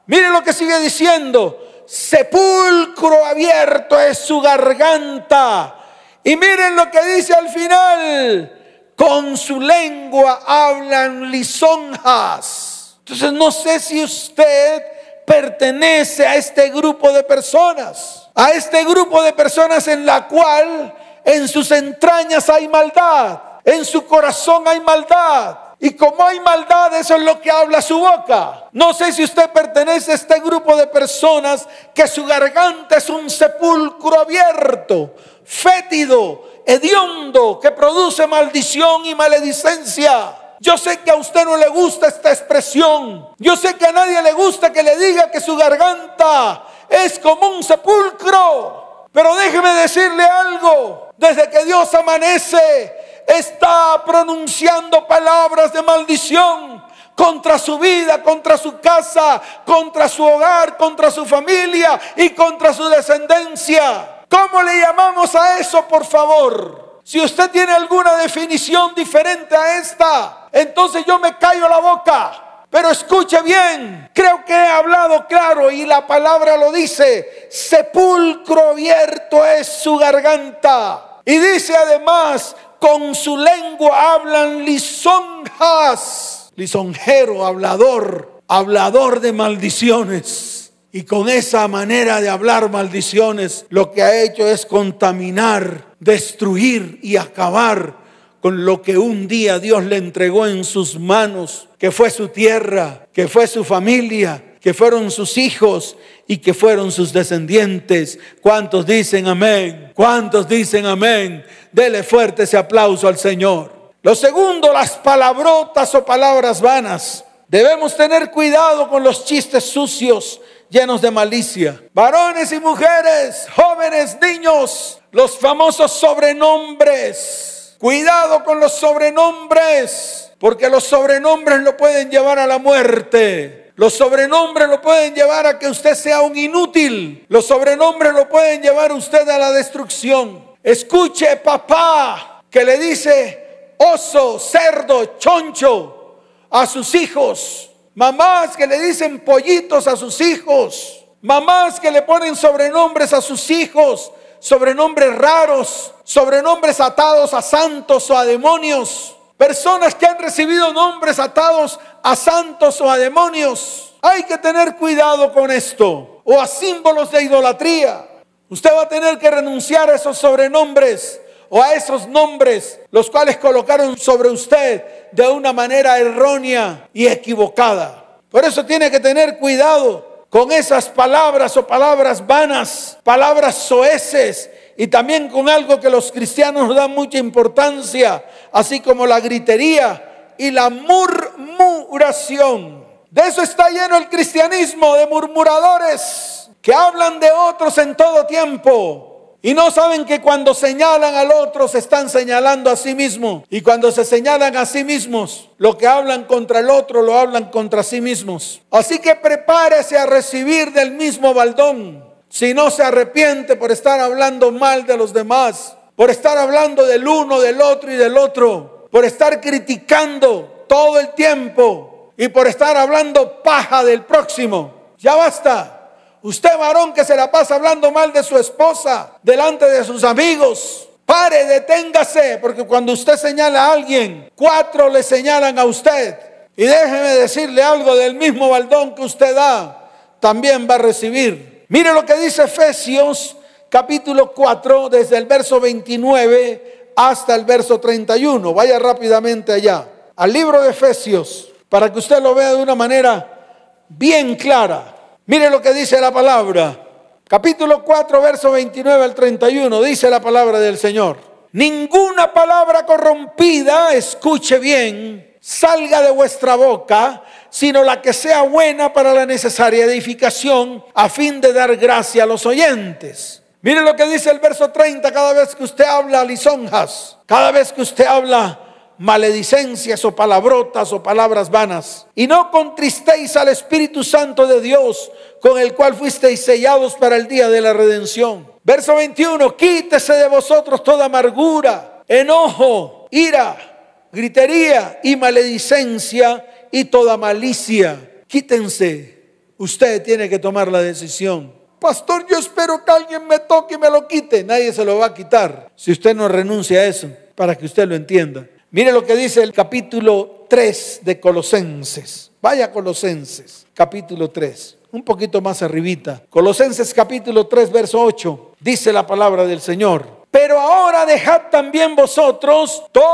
Mire 0.06 0.30
lo 0.30 0.42
que 0.42 0.54
sigue 0.54 0.80
diciendo, 0.80 1.84
sepulcro 1.86 3.26
abierto 3.26 4.00
es 4.00 4.18
su 4.18 4.40
garganta. 4.40 5.76
Y 6.24 6.36
miren 6.36 6.76
lo 6.76 6.90
que 6.92 7.04
dice 7.16 7.34
al 7.34 7.50
final, 7.50 8.61
con 9.02 9.36
su 9.36 9.60
lengua 9.60 10.44
hablan 10.46 11.32
lisonjas. 11.32 12.98
Entonces 13.00 13.34
no 13.34 13.52
sé 13.52 13.80
si 13.80 14.04
usted 14.04 14.84
pertenece 15.26 16.24
a 16.28 16.36
este 16.36 16.70
grupo 16.70 17.12
de 17.12 17.24
personas, 17.24 18.30
a 18.36 18.52
este 18.52 18.84
grupo 18.86 19.24
de 19.24 19.34
personas 19.34 19.88
en 19.88 20.06
la 20.06 20.28
cual 20.28 20.94
en 21.26 21.48
sus 21.48 21.72
entrañas 21.72 22.48
hay 22.48 22.68
maldad, 22.68 23.40
en 23.66 23.84
su 23.86 24.06
corazón 24.06 24.68
hay 24.68 24.80
maldad. 24.82 25.58
Y 25.80 25.96
como 25.96 26.24
hay 26.24 26.40
maldad, 26.40 26.94
eso 26.94 27.16
es 27.16 27.24
lo 27.24 27.42
que 27.42 27.50
habla 27.50 27.82
su 27.82 27.98
boca. 27.98 28.66
No 28.72 28.94
sé 28.94 29.12
si 29.12 29.24
usted 29.24 29.50
pertenece 29.50 30.12
a 30.12 30.16
este 30.16 30.40
grupo 30.42 30.76
de 30.76 30.86
personas 30.86 31.68
que 31.96 32.08
su 32.08 32.24
garganta 32.24 32.98
es 32.98 33.10
un 33.10 33.32
sepulcro 33.32 34.20
abierto, 34.20 35.16
fétido, 35.44 36.51
hediondo, 36.66 37.60
que 37.60 37.72
produce 37.72 38.28
maldición 38.28 39.06
y 39.06 39.16
maledicencia. 39.16 40.38
Yo 40.60 40.78
sé 40.78 41.00
que 41.00 41.10
a 41.10 41.16
usted 41.16 41.44
no 41.44 41.58
le 41.58 41.70
gusta 41.70 42.08
esta 42.08 42.30
expresión. 42.30 43.30
Yo 43.40 43.56
sé 43.56 43.76
que 43.76 43.86
a 43.86 43.92
nadie 43.92 44.22
le 44.22 44.34
gusta 44.34 44.72
que 44.72 44.84
le 44.84 44.96
diga 44.96 45.32
que 45.32 45.42
su 45.42 45.58
garganta 45.58 46.64
es 46.88 47.18
como 47.18 47.50
un 47.50 47.64
sepulcro. 47.64 49.08
Pero 49.12 49.36
déjeme 49.36 49.74
decirle 49.74 50.24
algo. 50.24 51.10
Desde 51.18 51.50
que 51.50 51.66
Dios 51.66 51.92
amanece, 51.96 53.24
está 53.28 54.04
pronunciando 54.06 55.08
palabras 55.08 55.74
de 55.74 55.82
maldición 55.82 56.84
contra 57.16 57.58
su 57.60 57.78
vida, 57.78 58.22
contra 58.22 58.58
su 58.58 58.80
casa, 58.80 59.42
contra 59.66 60.08
su 60.08 60.24
hogar, 60.24 60.78
contra 60.78 61.12
su 61.12 61.26
familia 61.26 62.00
y 62.16 62.32
contra 62.32 62.74
su 62.74 62.88
descendencia. 62.88 64.21
¿Cómo 64.32 64.64
le 64.64 64.80
llamamos 64.80 65.36
a 65.36 65.60
eso, 65.60 65.86
por 65.90 66.06
favor? 66.06 67.02
Si 67.04 67.20
usted 67.20 67.52
tiene 67.52 67.74
alguna 67.74 68.16
definición 68.16 68.96
diferente 68.96 69.54
a 69.54 69.78
esta, 69.78 70.48
entonces 70.54 71.04
yo 71.06 71.20
me 71.20 71.38
callo 71.38 71.68
la 71.68 71.80
boca. 71.80 72.66
Pero 72.70 72.90
escuche 72.90 73.42
bien, 73.42 74.10
creo 74.14 74.46
que 74.46 74.54
he 74.54 74.68
hablado 74.68 75.28
claro 75.28 75.70
y 75.70 75.86
la 75.86 76.08
palabra 76.08 76.56
lo 76.56 76.72
dice, 76.72 77.50
sepulcro 77.52 78.70
abierto 78.70 79.46
es 79.46 79.68
su 79.68 79.98
garganta. 79.98 81.20
Y 81.26 81.38
dice 81.38 81.76
además, 81.76 82.56
con 82.80 83.14
su 83.14 83.36
lengua 83.36 84.14
hablan 84.14 84.64
lisonjas, 84.64 86.54
lisonjero, 86.56 87.46
hablador, 87.46 88.42
hablador 88.48 89.20
de 89.20 89.34
maldiciones. 89.34 90.71
Y 90.94 91.04
con 91.04 91.30
esa 91.30 91.68
manera 91.70 92.20
de 92.20 92.28
hablar 92.28 92.70
maldiciones, 92.70 93.66
lo 93.70 93.92
que 93.92 94.04
ha 94.04 94.24
hecho 94.24 94.46
es 94.46 94.66
contaminar, 94.66 95.86
destruir 96.00 97.00
y 97.02 97.16
acabar 97.16 97.96
con 98.42 98.66
lo 98.66 98.82
que 98.82 98.98
un 98.98 99.28
día 99.28 99.60
Dios 99.60 99.84
le 99.86 99.98
entregó 99.98 100.48
en 100.48 100.66
sus 100.66 101.00
manos, 101.00 101.70
que 101.78 101.92
fue 101.92 102.10
su 102.10 102.28
tierra, 102.28 103.08
que 103.14 103.28
fue 103.28 103.48
su 103.48 103.64
familia, 103.64 104.44
que 104.60 104.74
fueron 104.74 105.12
sus 105.12 105.38
hijos 105.38 105.96
y 106.28 106.38
que 106.38 106.54
fueron 106.54 106.92
sus 106.92 107.14
descendientes. 107.14 108.20
¿Cuántos 108.42 108.86
dicen 108.86 109.28
amén? 109.28 109.92
¿Cuántos 109.96 110.48
dicen 110.48 110.86
amén? 110.86 111.46
Dele 111.72 112.04
fuerte 112.04 112.44
ese 112.44 112.58
aplauso 112.58 113.08
al 113.08 113.18
Señor. 113.18 113.92
Lo 114.04 114.14
segundo, 114.16 114.74
las 114.74 114.92
palabrotas 114.98 115.94
o 115.96 116.04
palabras 116.04 116.60
vanas. 116.60 117.24
Debemos 117.48 117.96
tener 117.96 118.32
cuidado 118.32 118.90
con 118.90 119.04
los 119.04 119.26
chistes 119.26 119.64
sucios 119.66 120.42
llenos 120.72 121.02
de 121.02 121.12
malicia. 121.12 121.80
Varones 121.94 122.52
y 122.52 122.60
mujeres, 122.60 123.46
jóvenes, 123.56 124.18
niños, 124.20 125.00
los 125.12 125.38
famosos 125.38 125.92
sobrenombres 125.92 127.52
Cuidado 127.82 128.44
con 128.44 128.60
los 128.60 128.74
sobrenombres, 128.74 130.32
porque 130.38 130.70
los 130.70 130.84
sobrenombres 130.84 131.62
lo 131.62 131.76
pueden 131.76 132.12
llevar 132.12 132.38
a 132.38 132.46
la 132.46 132.60
muerte. 132.60 133.72
Los 133.76 133.96
sobrenombres 133.96 134.70
lo 134.70 134.80
pueden 134.80 135.16
llevar 135.16 135.48
a 135.48 135.58
que 135.58 135.68
usted 135.68 135.96
sea 135.96 136.22
un 136.22 136.38
inútil. 136.38 137.26
Los 137.28 137.48
sobrenombres 137.48 138.14
lo 138.14 138.30
pueden 138.30 138.62
llevar 138.62 138.92
a 138.92 138.94
usted 138.94 139.28
a 139.28 139.40
la 139.40 139.52
destrucción. 139.52 140.46
Escuche, 140.62 141.38
papá, 141.38 142.44
que 142.52 142.64
le 142.64 142.78
dice 142.78 143.74
oso, 143.78 144.38
cerdo, 144.38 145.18
choncho 145.18 146.20
a 146.52 146.68
sus 146.68 146.94
hijos. 146.94 147.71
Mamás 147.96 148.56
que 148.56 148.68
le 148.68 148.80
dicen 148.80 149.20
pollitos 149.20 149.88
a 149.88 149.96
sus 149.96 150.20
hijos. 150.22 151.06
Mamás 151.22 151.80
que 151.80 151.92
le 151.92 152.02
ponen 152.02 152.36
sobrenombres 152.36 153.14
a 153.14 153.22
sus 153.22 153.50
hijos 153.52 154.12
sobrenombres 154.42 155.16
raros, 155.16 155.94
sobrenombres 156.04 156.80
atados 156.82 157.34
a 157.34 157.42
santos 157.42 158.10
o 158.10 158.18
a 158.18 158.26
demonios. 158.26 159.16
Personas 159.38 159.96
que 159.96 160.06
han 160.06 160.20
recibido 160.20 160.74
nombres 160.74 161.20
atados 161.20 161.80
a 162.04 162.16
santos 162.16 162.82
o 162.82 162.90
a 162.90 162.98
demonios. 162.98 163.94
Hay 164.02 164.24
que 164.24 164.38
tener 164.40 164.76
cuidado 164.76 165.32
con 165.32 165.52
esto. 165.52 166.22
O 166.24 166.42
a 166.42 166.48
símbolos 166.48 167.12
de 167.12 167.24
idolatría. 167.24 168.08
Usted 168.50 168.72
va 168.74 168.84
a 168.84 168.90
tener 168.90 169.18
que 169.18 169.32
renunciar 169.32 169.90
a 169.90 169.96
esos 169.96 170.18
sobrenombres 170.18 171.22
o 171.54 171.62
a 171.62 171.76
esos 171.76 172.08
nombres, 172.08 172.80
los 172.92 173.10
cuales 173.10 173.36
colocaron 173.36 173.98
sobre 173.98 174.30
usted 174.30 175.10
de 175.12 175.28
una 175.28 175.52
manera 175.52 176.00
errónea 176.00 176.88
y 176.94 177.08
equivocada. 177.08 178.22
Por 178.30 178.46
eso 178.46 178.66
tiene 178.66 178.90
que 178.90 179.02
tener 179.02 179.38
cuidado 179.38 180.28
con 180.30 180.50
esas 180.54 180.88
palabras 180.88 181.58
o 181.58 181.68
palabras 181.68 182.26
vanas, 182.26 182.98
palabras 183.04 183.56
soeces 183.56 184.50
y 184.78 184.88
también 184.88 185.28
con 185.28 185.50
algo 185.50 185.78
que 185.78 185.90
los 185.90 186.10
cristianos 186.10 186.74
dan 186.74 186.92
mucha 186.92 187.18
importancia, 187.18 188.24
así 188.54 188.80
como 188.80 189.06
la 189.06 189.20
gritería 189.20 190.34
y 190.38 190.52
la 190.52 190.70
murmuración. 190.70 192.86
De 193.10 193.24
eso 193.24 193.42
está 193.42 193.70
lleno 193.70 193.98
el 193.98 194.08
cristianismo, 194.08 194.96
de 194.96 195.06
murmuradores 195.06 196.50
que 196.62 196.74
hablan 196.74 197.20
de 197.20 197.30
otros 197.30 197.78
en 197.78 197.98
todo 197.98 198.26
tiempo, 198.26 199.11
y 199.44 199.56
no 199.56 199.72
saben 199.72 200.06
que 200.06 200.22
cuando 200.22 200.54
señalan 200.54 201.16
al 201.16 201.32
otro 201.32 201.68
se 201.68 201.80
están 201.80 202.10
señalando 202.10 202.70
a 202.70 202.76
sí 202.76 202.94
mismos. 202.94 203.44
Y 203.50 203.62
cuando 203.62 203.92
se 203.92 204.06
señalan 204.06 204.56
a 204.56 204.68
sí 204.68 204.84
mismos, 204.84 205.50
lo 205.58 205.78
que 205.78 205.88
hablan 205.88 206.26
contra 206.26 206.60
el 206.60 206.70
otro 206.70 207.02
lo 207.02 207.18
hablan 207.18 207.50
contra 207.50 207.82
sí 207.82 208.02
mismos. 208.02 208.62
Así 208.70 209.00
que 209.00 209.16
prepárese 209.16 209.98
a 209.98 210.06
recibir 210.06 210.72
del 210.74 210.92
mismo 210.92 211.34
baldón. 211.34 212.06
Si 212.30 212.54
no 212.54 212.70
se 212.70 212.84
arrepiente 212.84 213.56
por 213.56 213.72
estar 213.72 214.00
hablando 214.00 214.52
mal 214.52 214.86
de 214.86 214.96
los 214.96 215.12
demás, 215.12 215.76
por 215.96 216.12
estar 216.12 216.38
hablando 216.38 216.86
del 216.86 217.08
uno, 217.08 217.40
del 217.40 217.62
otro 217.62 217.92
y 217.92 217.96
del 217.96 218.18
otro, 218.18 218.88
por 218.92 219.06
estar 219.06 219.42
criticando 219.42 220.66
todo 220.68 221.00
el 221.00 221.14
tiempo 221.16 222.12
y 222.16 222.28
por 222.28 222.46
estar 222.48 222.78
hablando 222.78 223.42
paja 223.42 223.84
del 223.84 224.04
próximo. 224.04 224.72
Ya 225.00 225.16
basta. 225.16 225.81
Usted 226.24 226.58
varón 226.58 226.94
que 226.94 227.04
se 227.04 227.16
la 227.16 227.32
pasa 227.32 227.56
hablando 227.56 227.92
mal 227.92 228.14
de 228.14 228.24
su 228.24 228.38
esposa 228.38 229.14
delante 229.24 229.66
de 229.66 229.84
sus 229.84 230.04
amigos. 230.04 230.88
Pare, 231.06 231.46
deténgase, 231.46 232.38
porque 232.40 232.66
cuando 232.66 232.94
usted 232.94 233.18
señala 233.18 233.66
a 233.66 233.72
alguien, 233.74 234.32
cuatro 234.36 234.88
le 234.88 235.02
señalan 235.04 235.58
a 235.58 235.66
usted. 235.66 236.16
Y 236.56 236.64
déjeme 236.64 237.16
decirle 237.16 237.64
algo 237.64 237.96
del 237.96 238.16
mismo 238.16 238.50
baldón 238.50 238.94
que 238.94 239.02
usted 239.02 239.36
da, 239.36 239.90
también 240.20 240.68
va 240.70 240.76
a 240.76 240.78
recibir. 240.78 241.66
Mire 241.70 241.94
lo 241.94 242.06
que 242.06 242.16
dice 242.16 242.44
Efesios 242.44 243.36
capítulo 243.72 244.34
4, 244.34 244.90
desde 244.90 245.18
el 245.18 245.26
verso 245.26 245.60
29 245.60 246.92
hasta 246.96 247.34
el 247.34 247.46
verso 247.46 247.80
31. 247.80 248.54
Vaya 248.54 248.78
rápidamente 248.78 249.54
allá, 249.54 249.88
al 250.16 250.32
libro 250.32 250.62
de 250.62 250.70
Efesios, 250.70 251.50
para 251.68 251.92
que 251.92 252.00
usted 252.00 252.22
lo 252.22 252.36
vea 252.36 252.54
de 252.54 252.62
una 252.62 252.76
manera 252.76 253.86
bien 253.88 254.36
clara. 254.36 255.01
Mire 255.26 255.50
lo 255.50 255.62
que 255.62 255.74
dice 255.74 256.00
la 256.02 256.12
palabra. 256.12 256.88
Capítulo 257.28 257.84
4, 257.84 258.22
verso 258.22 258.52
29 258.52 259.04
al 259.04 259.16
31, 259.16 259.82
dice 259.82 260.10
la 260.10 260.20
palabra 260.20 260.60
del 260.60 260.78
Señor. 260.78 261.18
Ninguna 261.54 262.34
palabra 262.34 262.86
corrompida, 262.86 263.94
escuche 263.94 264.58
bien, 264.60 265.38
salga 265.40 266.02
de 266.02 266.12
vuestra 266.12 266.56
boca, 266.56 267.24
sino 267.50 267.84
la 267.84 268.02
que 268.02 268.14
sea 268.14 268.42
buena 268.42 268.92
para 268.92 269.14
la 269.14 269.26
necesaria 269.26 269.86
edificación, 269.86 270.84
a 270.94 271.08
fin 271.08 271.40
de 271.40 271.54
dar 271.54 271.76
gracia 271.78 272.24
a 272.24 272.26
los 272.26 272.46
oyentes. 272.46 273.44
Mire 273.62 273.82
lo 273.82 273.96
que 273.96 274.08
dice 274.08 274.32
el 274.32 274.40
verso 274.40 274.72
30, 274.72 275.12
cada 275.12 275.34
vez 275.34 275.56
que 275.56 275.64
usted 275.64 275.86
habla 275.86 276.26
lisonjas, 276.26 277.18
cada 277.28 277.52
vez 277.52 277.72
que 277.72 277.82
usted 277.82 278.06
habla 278.06 278.71
maledicencias 278.98 280.04
o 280.06 280.16
palabrotas 280.16 280.92
o 280.94 281.02
palabras 281.02 281.50
vanas. 281.50 282.08
Y 282.16 282.28
no 282.28 282.52
contristéis 282.52 283.36
al 283.36 283.50
Espíritu 283.50 284.04
Santo 284.04 284.48
de 284.48 284.62
Dios, 284.62 285.12
con 285.42 285.60
el 285.60 285.74
cual 285.74 285.96
fuisteis 285.96 286.44
sellados 286.44 286.96
para 286.96 287.16
el 287.16 287.28
día 287.28 287.50
de 287.50 287.62
la 287.62 287.74
redención. 287.74 288.50
Verso 288.64 288.96
21, 288.96 289.58
quítese 289.58 290.14
de 290.14 290.28
vosotros 290.28 290.84
toda 290.84 291.06
amargura 291.06 291.92
enojo, 292.12 293.08
ira, 293.10 294.08
gritería 294.12 295.00
y 295.02 295.16
maledicencia 295.16 296.68
y 296.70 296.86
toda 296.86 297.16
malicia. 297.18 298.24
Quítense. 298.28 299.22
Usted 299.58 300.04
tiene 300.04 300.28
que 300.28 300.40
tomar 300.40 300.72
la 300.72 300.82
decisión. 300.82 301.54
Pastor, 301.80 302.26
yo 302.30 302.38
espero 302.38 302.84
que 302.84 302.92
alguien 302.92 303.28
me 303.28 303.40
toque 303.40 303.76
y 303.76 303.78
me 303.78 303.90
lo 303.90 304.08
quite. 304.08 304.44
Nadie 304.44 304.74
se 304.74 304.84
lo 304.84 304.98
va 304.98 305.08
a 305.08 305.14
quitar 305.14 305.72
si 305.76 305.92
usted 305.92 306.16
no 306.16 306.28
renuncia 306.28 306.80
a 306.80 306.86
eso, 306.86 307.10
para 307.36 307.56
que 307.56 307.66
usted 307.66 307.88
lo 307.88 307.96
entienda. 307.96 308.46
Mire 308.74 308.92
lo 308.94 309.06
que 309.06 309.18
dice 309.18 309.44
el 309.44 309.52
capítulo 309.52 310.46
3 310.48 311.02
de 311.04 311.20
Colosenses. 311.20 312.32
Vaya 312.42 312.72
Colosenses, 312.72 313.68
capítulo 313.74 314.30
3. 314.30 314.78
Un 314.94 315.04
poquito 315.04 315.42
más 315.42 315.62
arribita. 315.62 316.24
Colosenses 316.30 316.94
capítulo 316.94 317.48
3, 317.48 317.70
verso 317.70 318.02
8. 318.02 318.54
Dice 318.62 318.94
la 318.94 319.06
palabra 319.06 319.44
del 319.44 319.60
Señor. 319.60 320.22
Pero 320.32 320.58
ahora 320.58 321.06
dejad 321.06 321.50
también 321.52 321.98
vosotros 321.98 322.86
todas 322.94 323.12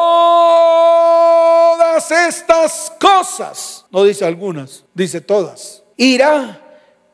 estas 2.11 2.93
cosas. 2.99 3.83
No 3.89 4.03
dice 4.03 4.25
algunas, 4.25 4.83
dice 4.93 5.21
todas. 5.21 5.81
Ira, 5.95 6.61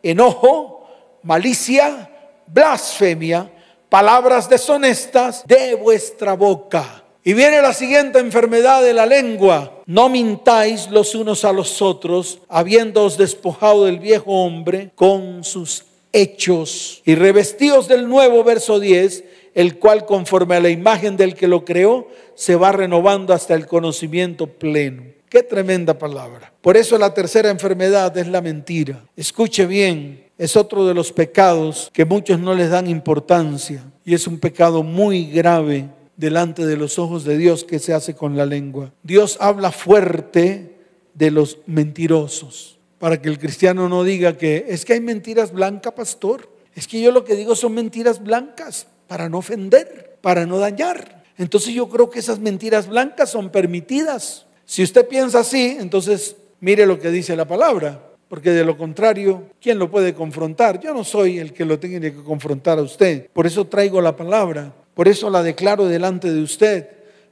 enojo, 0.03 0.86
malicia, 1.21 2.12
blasfemia, 2.47 3.49
palabras 3.88 4.49
deshonestas 4.49 5.47
de 5.47 5.75
vuestra 5.75 6.34
boca. 6.34 7.03
Y 7.26 7.34
viene 7.34 7.62
la 7.62 7.72
siguiente 7.72 8.20
enfermedad 8.20 8.84
de 8.84 8.94
la 8.94 9.06
lengua. 9.06 9.82
No 9.86 10.10
mintáis 10.10 10.90
los 10.90 11.16
unos 11.16 11.46
a 11.46 11.54
los 11.54 11.82
otros, 11.82 12.40
habiéndoos 12.50 13.18
despojado 13.18 13.86
del 13.86 14.00
viejo 14.00 14.44
hombre 14.44 14.92
con 14.94 15.46
sus 15.46 15.86
hechos. 16.12 17.02
Y 17.06 17.16
revestidos 17.16 17.88
del 17.88 18.10
nuevo 18.10 18.44
verso 18.44 18.78
10, 18.78 19.24
el 19.56 19.80
cual 19.80 20.06
conforme 20.06 20.56
a 20.56 20.60
la 20.60 20.70
imagen 20.70 21.16
del 21.16 21.34
que 21.34 21.48
lo 21.48 21.64
creó, 21.64 22.10
se 22.36 22.58
va 22.58 22.74
renovando 22.74 23.34
hasta 23.34 23.54
el 23.54 23.68
conocimiento 23.68 24.48
pleno. 24.48 25.04
Qué 25.30 25.44
tremenda 25.44 25.98
palabra. 25.98 26.52
Por 26.62 26.76
eso 26.76 26.98
la 26.98 27.14
tercera 27.14 27.50
enfermedad 27.50 28.16
es 28.18 28.28
la 28.28 28.42
mentira. 28.42 29.02
Escuche 29.16 29.66
bien, 29.66 30.26
es 30.38 30.58
otro 30.58 30.86
de 30.86 30.94
los 30.94 31.14
pecados 31.14 31.90
que 31.94 32.04
muchos 32.04 32.38
no 32.38 32.54
les 32.54 32.70
dan 32.70 32.88
importancia 32.88 33.82
y 34.04 34.14
es 34.14 34.28
un 34.28 34.40
pecado 34.40 34.84
muy 34.84 35.32
grave 35.32 35.88
delante 36.17 36.65
de 36.65 36.78
los 36.78 36.99
ojos 36.99 37.23
de 37.23 37.38
Dios 37.38 37.63
que 37.63 37.80
se 37.80 37.93
hace 37.93 38.15
con 38.15 38.38
la 38.38 38.45
lengua. 38.45 38.93
Dios 39.04 39.38
habla 39.39 39.71
fuerte 39.71 40.78
de 41.13 41.32
los 41.32 41.60
mentirosos, 41.65 42.80
para 42.99 43.21
que 43.21 43.30
el 43.30 43.39
cristiano 43.39 43.89
no 43.89 44.04
diga 44.04 44.38
que 44.38 44.65
es 44.67 44.86
que 44.86 44.93
hay 44.93 45.02
mentiras 45.02 45.52
blancas, 45.52 45.93
pastor. 45.93 46.49
Es 46.76 46.88
que 46.88 47.02
yo 47.02 47.12
lo 47.12 47.23
que 47.23 47.36
digo 47.36 47.56
son 47.56 47.73
mentiras 47.73 48.23
blancas 48.23 48.88
para 49.08 49.30
no 49.30 49.39
ofender, 49.39 50.17
para 50.21 50.45
no 50.45 50.58
dañar. 50.58 51.23
Entonces 51.38 51.73
yo 51.73 51.89
creo 51.89 52.10
que 52.10 52.19
esas 52.19 52.39
mentiras 52.39 52.88
blancas 52.88 53.30
son 53.30 53.49
permitidas. 53.49 54.45
Si 54.65 54.82
usted 54.82 55.08
piensa 55.08 55.39
así, 55.39 55.78
entonces 55.80 56.36
mire 56.60 56.86
lo 56.86 56.99
que 56.99 57.12
dice 57.12 57.36
la 57.36 57.45
palabra, 57.45 58.02
porque 58.28 58.52
de 58.52 58.63
lo 58.63 58.78
contrario, 58.78 59.43
¿quién 59.62 59.78
lo 59.78 59.91
puede 59.91 60.13
confrontar? 60.13 60.80
Yo 60.80 60.93
no 60.93 61.04
soy 61.04 61.39
el 61.39 61.54
que 61.54 61.65
lo 61.65 61.78
tiene 61.78 62.12
que 62.12 62.23
confrontar 62.23 62.80
a 62.80 62.84
usted. 62.84 63.30
Por 63.32 63.45
eso 63.45 63.65
traigo 63.65 64.02
la 64.02 64.15
palabra. 64.15 64.73
Por 64.93 65.08
eso 65.08 65.29
la 65.29 65.43
declaro 65.43 65.86
delante 65.86 66.32
de 66.32 66.41
usted, 66.41 66.88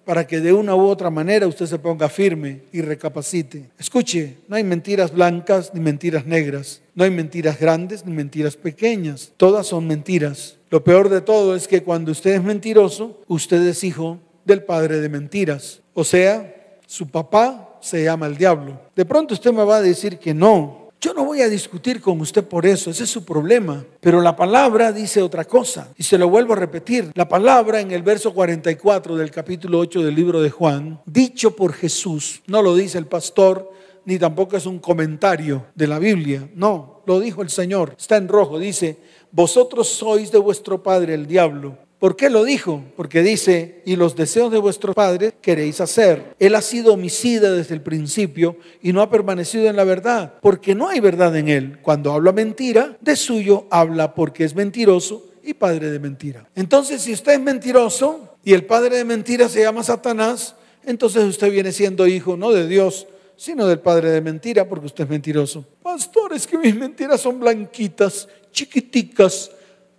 para 0.06 0.26
que 0.26 0.39
de 0.39 0.52
una 0.52 0.76
u 0.76 0.82
otra 0.82 1.10
manera 1.10 1.47
usted 1.47 1.67
se 1.67 1.80
ponga 1.80 2.10
firme 2.10 2.63
y 2.71 2.82
recapacite. 2.82 3.69
Escuche, 3.78 4.38
no 4.47 4.56
hay 4.56 4.63
mentiras 4.63 5.13
blancas 5.13 5.71
ni 5.74 5.80
mentiras 5.80 6.26
negras, 6.26 6.82
no 6.95 7.04
hay 7.04 7.12
mentiras 7.12 7.60
grandes 7.60 8.06
ni 8.06 8.12
mentiras 8.12 8.56
pequeñas, 8.56 9.32
todas 9.38 9.67
son 9.67 9.88
mentiras. 9.88 10.58
Lo 10.69 10.84
peor 10.84 11.10
de 11.10 11.21
todo 11.21 11.56
es 11.56 11.67
que 11.67 11.84
cuando 11.84 12.12
usted 12.12 12.32
es 12.32 12.43
mentiroso, 12.43 13.21
usted 13.28 13.62
es 13.67 13.84
hijo 13.84 14.19
del 14.45 14.63
padre 14.63 15.00
de 15.00 15.10
mentiras. 15.10 15.82
O 15.93 16.04
sea, 16.04 16.80
su 16.88 17.08
papá 17.08 17.78
se 17.82 18.04
llama 18.04 18.28
el 18.28 18.38
diablo. 18.38 18.80
De 18.95 19.06
pronto 19.06 19.34
usted 19.34 19.52
me 19.52 19.63
va 19.63 19.78
a 19.78 19.82
decir 19.82 20.17
que 20.17 20.34
no, 20.34 20.81
yo 21.02 21.16
no 21.16 21.26
voy 21.26 21.42
a 21.42 21.50
discutir 21.50 22.00
con 22.00 22.22
usted 22.22 22.44
por 22.44 22.64
eso, 22.64 22.92
ese 22.92 23.06
es 23.06 23.10
su 23.10 23.26
problema. 23.26 23.84
Pero 24.00 24.22
la 24.22 24.36
palabra 24.36 24.92
dice 24.92 25.24
otra 25.24 25.46
cosa. 25.46 25.92
Y 25.98 26.04
se 26.04 26.20
lo 26.20 26.30
vuelvo 26.30 26.54
a 26.54 26.58
repetir. 26.58 27.12
La 27.16 27.28
palabra 27.28 27.82
en 27.82 27.92
el 27.92 28.04
verso 28.04 28.32
44 28.32 29.16
del 29.18 29.32
capítulo 29.32 29.80
8 29.80 30.04
del 30.04 30.14
libro 30.14 30.42
de 30.42 30.52
Juan, 30.52 31.02
dicho 31.06 31.56
por 31.56 31.74
Jesús, 31.74 32.44
no 32.46 32.62
lo 32.62 32.76
dice 32.76 33.00
el 33.00 33.08
pastor, 33.08 33.72
ni 34.06 34.20
tampoco 34.20 34.58
es 34.58 34.68
un 34.68 34.78
comentario 34.78 35.66
de 35.74 35.88
la 35.88 35.98
Biblia. 35.98 36.48
No, 36.54 37.02
lo 37.08 37.20
dijo 37.20 37.42
el 37.42 37.50
Señor. 37.50 37.96
Está 37.98 38.18
en 38.18 38.28
rojo. 38.28 38.60
Dice, 38.60 39.00
vosotros 39.32 39.88
sois 39.88 40.32
de 40.32 40.38
vuestro 40.38 40.84
padre 40.84 41.16
el 41.16 41.26
diablo 41.26 41.78
¿Por 42.02 42.16
qué 42.16 42.32
lo 42.32 42.44
dijo? 42.44 42.84
Porque 42.98 43.22
dice, 43.22 43.84
y 43.86 43.96
los 43.96 44.16
deseos 44.16 44.52
de 44.52 44.58
vuestro 44.58 44.96
padre 44.96 45.36
queréis 45.40 45.82
hacer. 45.82 46.36
Él 46.40 46.56
ha 46.56 46.62
sido 46.64 46.94
homicida 46.94 47.52
desde 47.52 47.76
el 47.76 47.82
principio 47.82 48.58
y 48.82 48.92
no 48.92 49.04
ha 49.04 49.12
permanecido 49.12 49.70
en 49.70 49.76
la 49.76 49.84
verdad, 49.84 50.34
porque 50.42 50.74
no 50.74 50.90
hay 50.90 51.00
verdad 51.00 51.36
en 51.36 51.48
él. 51.48 51.78
Cuando 51.84 52.12
habla 52.12 52.32
mentira, 52.32 52.98
de 53.02 53.16
suyo 53.16 53.68
habla 53.70 54.16
porque 54.16 54.46
es 54.46 54.56
mentiroso 54.56 55.30
y 55.44 55.54
padre 55.54 55.92
de 55.92 56.00
mentira. 56.00 56.50
Entonces, 56.56 57.04
si 57.04 57.14
usted 57.14 57.34
es 57.34 57.40
mentiroso 57.40 58.36
y 58.44 58.54
el 58.54 58.66
padre 58.66 58.98
de 58.98 59.06
mentira 59.06 59.48
se 59.48 59.62
llama 59.62 59.84
Satanás, 59.84 60.56
entonces 60.84 61.24
usted 61.24 61.52
viene 61.52 61.72
siendo 61.72 62.08
hijo 62.08 62.36
no 62.36 62.50
de 62.50 62.68
Dios, 62.68 63.06
sino 63.38 63.68
del 63.68 63.80
padre 63.80 64.10
de 64.10 64.22
mentira, 64.22 64.68
porque 64.68 64.88
usted 64.88 65.04
es 65.04 65.10
mentiroso. 65.12 65.64
Pastor, 65.84 66.34
es 66.34 66.48
que 66.48 66.58
mis 66.58 66.76
mentiras 66.76 67.22
son 67.22 67.40
blanquitas, 67.40 68.28
chiquiticas 68.52 69.52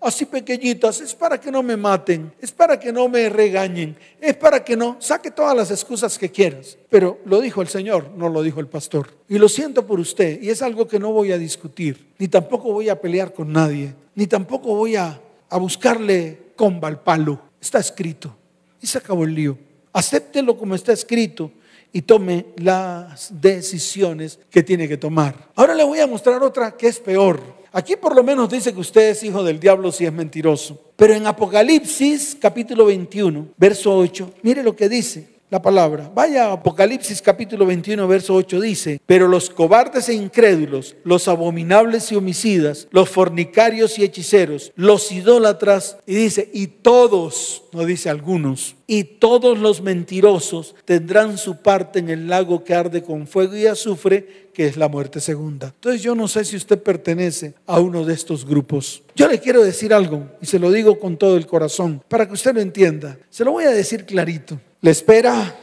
así 0.07 0.27
pequeñitas, 0.27 1.01
es 1.01 1.15
para 1.15 1.41
que 1.41 1.51
no 1.51 1.62
me 1.62 1.77
maten, 1.77 2.33
es 2.41 2.53
para 2.53 2.79
que 2.79 2.93
no 2.93 3.09
me 3.09 3.29
regañen, 3.29 3.97
es 4.21 4.37
para 4.37 4.65
que 4.65 4.77
no, 4.77 4.97
saque 4.99 5.31
todas 5.31 5.57
las 5.57 5.71
excusas 5.71 6.19
que 6.19 6.31
quieras. 6.31 6.77
Pero 6.88 7.19
lo 7.25 7.41
dijo 7.41 7.62
el 7.62 7.69
Señor, 7.69 8.11
no 8.17 8.29
lo 8.29 8.43
dijo 8.43 8.61
el 8.61 8.69
pastor. 8.69 9.09
Y 9.29 9.38
lo 9.38 9.49
siento 9.49 9.87
por 9.87 10.01
usted, 10.01 10.41
y 10.43 10.51
es 10.51 10.62
algo 10.62 10.87
que 10.88 10.99
no 10.99 11.12
voy 11.12 11.33
a 11.33 11.38
discutir, 11.38 12.12
ni 12.19 12.29
tampoco 12.29 12.73
voy 12.73 12.88
a 12.88 13.01
pelear 13.01 13.33
con 13.33 13.53
nadie, 13.53 13.95
ni 14.15 14.27
tampoco 14.27 14.75
voy 14.75 14.97
a, 14.97 15.21
a 15.49 15.59
buscarle 15.59 16.53
comba 16.57 16.88
al 16.88 17.01
palo. 17.01 17.41
Está 17.61 17.79
escrito. 17.79 18.37
Y 18.81 18.87
se 18.87 18.99
acabó 18.99 19.25
el 19.25 19.35
lío. 19.35 19.57
Acéptelo 19.93 20.57
como 20.57 20.75
está 20.75 20.93
escrito 20.93 21.53
y 21.93 22.03
tome 22.03 22.47
las 22.57 23.41
decisiones 23.41 24.38
que 24.51 24.62
tiene 24.62 24.88
que 24.88 24.97
tomar. 24.97 25.51
Ahora 25.55 25.75
le 25.75 25.85
voy 25.85 26.01
a 26.01 26.07
mostrar 26.07 26.43
otra 26.43 26.73
que 26.73 26.88
es 26.88 26.99
peor. 26.99 27.62
Aquí 27.75 27.97
por 27.97 28.15
lo 28.15 28.23
menos 28.23 28.51
dice 28.51 28.75
que 28.75 28.81
usted 28.81 29.11
es 29.11 29.23
hijo 29.23 29.43
del 29.43 29.59
diablo 29.59 29.91
si 29.91 30.05
es 30.05 30.13
mentiroso. 30.13 30.93
Pero 30.95 31.15
en 31.15 31.27
Apocalipsis 31.27 32.37
capítulo 32.39 32.85
21, 32.85 33.49
verso 33.57 33.97
8, 33.97 34.31
mire 34.43 34.63
lo 34.63 34.77
que 34.77 34.91
dice 34.91 35.32
la 35.53 35.61
palabra. 35.61 36.11
Vaya 36.15 36.51
Apocalipsis 36.51 37.21
capítulo 37.21 37.67
21, 37.67 38.09
verso 38.09 38.35
8 38.35 38.59
dice, 38.59 39.03
pero 39.05 39.29
los 39.29 39.51
cobardes 39.51 40.09
e 40.09 40.15
incrédulos, 40.15 40.97
los 41.05 41.29
abominables 41.29 42.11
y 42.11 42.17
homicidas, 42.17 42.88
los 42.91 43.11
fornicarios 43.11 43.99
y 43.99 44.05
hechiceros, 44.05 44.73
los 44.77 45.12
idólatras, 45.12 45.99
y 46.07 46.15
dice, 46.15 46.49
y 46.55 46.69
todos, 46.69 47.65
no 47.73 47.85
dice 47.85 48.09
algunos, 48.09 48.77
y 48.87 49.05
todos 49.05 49.59
los 49.59 49.83
mentirosos 49.83 50.75
tendrán 50.87 51.37
su 51.37 51.57
parte 51.57 51.99
en 51.99 52.09
el 52.09 52.29
lago 52.29 52.65
que 52.65 52.75
arde 52.75 53.03
con 53.03 53.27
fuego 53.27 53.55
y 53.55 53.67
azufre, 53.67 54.49
que 54.55 54.67
es 54.67 54.79
la 54.79 54.88
muerte 54.88 55.21
segunda. 55.21 55.67
Entonces 55.67 56.03
yo 56.03 56.15
no 56.15 56.29
sé 56.29 56.47
si 56.47 56.57
usted 56.57 56.83
pertenece 56.83 57.53
a 57.67 57.79
uno 57.79 58.07
de 58.07 58.15
estos 58.15 58.47
grupos. 58.47 59.03
Yo 59.15 59.29
le 59.29 59.38
quiero 59.38 59.62
decir 59.62 59.93
algo, 59.93 60.29
y 60.41 60.47
se 60.47 60.59
lo 60.59 60.73
digo 60.73 60.99
con 60.99 61.19
todo 61.19 61.37
el 61.37 61.47
corazón, 61.47 62.03
para 62.09 62.27
que 62.27 62.33
usted 62.33 62.55
lo 62.55 62.62
entienda. 62.62 63.19
Se 63.29 63.45
lo 63.45 63.53
voy 63.53 63.65
a 63.65 63.71
decir 63.71 64.07
clarito. 64.07 64.59
Le 64.83 64.90
espera 64.90 65.57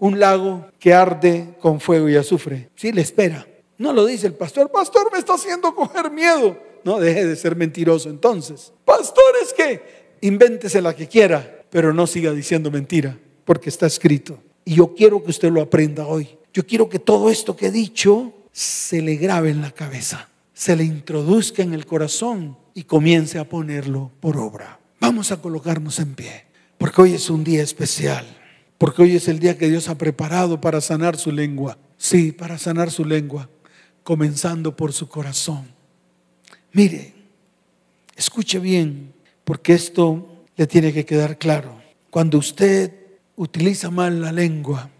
un 0.00 0.18
lago 0.18 0.66
que 0.80 0.92
arde 0.92 1.54
con 1.60 1.78
fuego 1.80 2.08
y 2.08 2.16
azufre. 2.16 2.70
Sí, 2.74 2.90
le 2.90 3.02
espera. 3.02 3.46
No 3.78 3.92
lo 3.92 4.04
dice 4.04 4.26
el 4.26 4.34
pastor. 4.34 4.68
Pastor, 4.72 5.12
me 5.12 5.18
está 5.20 5.34
haciendo 5.34 5.72
coger 5.76 6.10
miedo. 6.10 6.58
No, 6.82 6.98
deje 6.98 7.24
de 7.24 7.36
ser 7.36 7.54
mentiroso 7.54 8.10
entonces. 8.10 8.72
Pastor, 8.84 9.32
es 9.40 9.52
que 9.52 10.16
invéntese 10.22 10.82
la 10.82 10.92
que 10.92 11.06
quiera, 11.06 11.62
pero 11.70 11.94
no 11.94 12.08
siga 12.08 12.32
diciendo 12.32 12.72
mentira, 12.72 13.16
porque 13.44 13.68
está 13.68 13.86
escrito. 13.86 14.42
Y 14.64 14.74
yo 14.74 14.92
quiero 14.92 15.22
que 15.22 15.30
usted 15.30 15.52
lo 15.52 15.62
aprenda 15.62 16.08
hoy. 16.08 16.36
Yo 16.52 16.66
quiero 16.66 16.88
que 16.88 16.98
todo 16.98 17.30
esto 17.30 17.56
que 17.56 17.66
he 17.66 17.70
dicho 17.70 18.32
se 18.50 19.02
le 19.02 19.14
grabe 19.14 19.50
en 19.50 19.62
la 19.62 19.70
cabeza, 19.70 20.30
se 20.52 20.74
le 20.74 20.82
introduzca 20.82 21.62
en 21.62 21.74
el 21.74 21.86
corazón 21.86 22.58
y 22.74 22.82
comience 22.82 23.38
a 23.38 23.48
ponerlo 23.48 24.10
por 24.18 24.36
obra. 24.36 24.80
Vamos 24.98 25.30
a 25.30 25.40
colocarnos 25.40 26.00
en 26.00 26.16
pie, 26.16 26.46
porque 26.76 27.02
hoy 27.02 27.14
es 27.14 27.30
un 27.30 27.44
día 27.44 27.62
especial. 27.62 28.26
Porque 28.78 29.02
hoy 29.02 29.16
es 29.16 29.28
el 29.28 29.38
día 29.38 29.56
que 29.56 29.68
Dios 29.68 29.88
ha 29.88 29.96
preparado 29.96 30.60
para 30.60 30.80
sanar 30.80 31.16
su 31.16 31.30
lengua. 31.32 31.78
Sí, 31.96 32.32
para 32.32 32.58
sanar 32.58 32.90
su 32.90 33.04
lengua, 33.04 33.48
comenzando 34.02 34.76
por 34.76 34.92
su 34.92 35.08
corazón. 35.08 35.66
Mire, 36.72 37.14
escuche 38.16 38.58
bien, 38.58 39.12
porque 39.44 39.74
esto 39.74 40.44
le 40.56 40.66
tiene 40.66 40.92
que 40.92 41.04
quedar 41.04 41.38
claro. 41.38 41.80
Cuando 42.10 42.38
usted 42.38 42.92
utiliza 43.36 43.90
mal 43.90 44.20
la 44.20 44.32
lengua, 44.32 44.90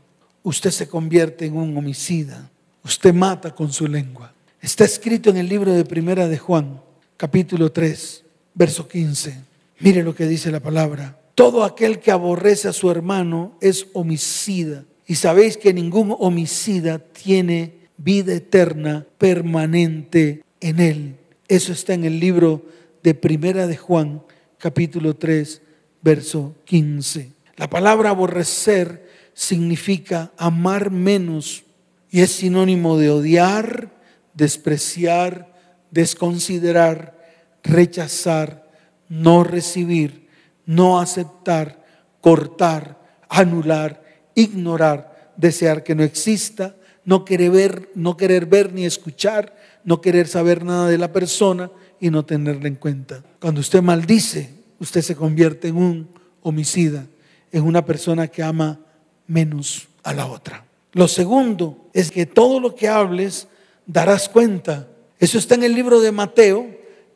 usted 0.43 0.71
se 0.71 0.89
convierte 0.89 1.47
en 1.47 1.57
un 1.57 1.77
homicida. 1.77 2.51
Usted 2.85 3.15
mata 3.15 3.55
con 3.55 3.73
su 3.73 3.89
lengua. 3.89 4.33
Está 4.61 4.85
escrito 4.85 5.31
en 5.31 5.37
el 5.39 5.49
libro 5.49 5.73
de 5.73 5.85
Primera 5.85 6.29
de 6.29 6.39
Juan, 6.39 6.81
capítulo 7.17 7.73
3, 7.73 8.25
verso 8.55 8.87
15. 8.87 9.37
Mire 9.81 10.03
lo 10.03 10.15
que 10.15 10.27
dice 10.27 10.51
la 10.51 10.61
palabra. 10.61 11.19
Todo 11.35 11.65
aquel 11.65 11.99
que 11.99 12.13
aborrece 12.13 12.69
a 12.69 12.73
su 12.73 12.91
hermano 12.91 13.57
es 13.61 13.87
homicida. 13.93 14.85
Y 15.07 15.17
sabéis 15.17 15.57
que 15.57 15.75
ningún 15.75 16.15
homicida 16.19 16.99
tiene 16.99 17.89
vida 17.97 18.35
eterna 18.35 19.07
permanente 19.19 20.45
en 20.61 20.81
él. 20.81 21.17
Eso 21.49 21.73
está 21.73 21.95
en 21.95 22.05
el 22.05 22.21
libro 22.21 22.65
de 23.03 23.15
Primera 23.15 23.67
de 23.67 23.77
Juan, 23.77 24.23
capítulo 24.59 25.15
3, 25.15 25.61
verso 26.03 26.55
15. 26.65 27.33
La 27.57 27.69
palabra 27.69 28.11
aborrecer 28.11 29.09
significa 29.35 30.33
amar 30.37 30.91
menos 30.91 31.65
y 32.11 32.21
es 32.21 32.31
sinónimo 32.31 32.97
de 32.97 33.11
odiar, 33.11 33.91
despreciar, 34.35 35.53
desconsiderar, 35.91 37.19
rechazar, 37.63 38.71
no 39.09 39.45
recibir, 39.45 40.24
no 40.67 41.01
aceptar, 41.01 41.85
cortar, 42.21 42.99
anular, 43.29 44.03
ignorar, 44.35 45.33
desear 45.37 45.83
que 45.83 45.95
no 45.95 46.03
exista, 46.03 46.75
no 47.05 47.25
querer 47.25 47.51
ver, 47.51 47.91
no 47.95 48.17
querer 48.17 48.47
ver 48.47 48.73
ni 48.73 48.85
escuchar, 48.85 49.57
no 49.85 50.01
querer 50.01 50.27
saber 50.27 50.65
nada 50.65 50.89
de 50.89 50.99
la 50.99 51.13
persona 51.13 51.71
y 52.01 52.11
no 52.11 52.25
tenerla 52.25 52.69
en 52.69 52.77
cuenta. 52.77 53.23
Cuando 53.41 53.61
usted 53.61 53.83
maldice, 53.83 54.51
usted 54.79 55.03
se 55.03 55.17
convierte 55.17 55.69
en 55.69 55.77
un 55.77 56.09
homicida, 56.43 57.07
en 57.53 57.65
una 57.65 57.85
persona 57.85 58.29
que 58.29 58.43
ama 58.43 58.81
menos 59.27 59.89
a 60.03 60.13
la 60.13 60.27
otra. 60.27 60.65
Lo 60.93 61.09
segundo 61.09 61.89
es 61.93 62.11
que 62.11 62.27
todo 62.27 62.61
lo 62.61 62.75
que 62.75 62.89
hables 62.89 63.49
darás 63.87 64.29
cuenta. 64.29 64.89
Eso 65.19 65.39
está 65.39 65.55
en 65.55 65.65
el 65.65 65.75
libro 65.75 66.01
de 66.01 66.13
Mateo, 66.13 66.67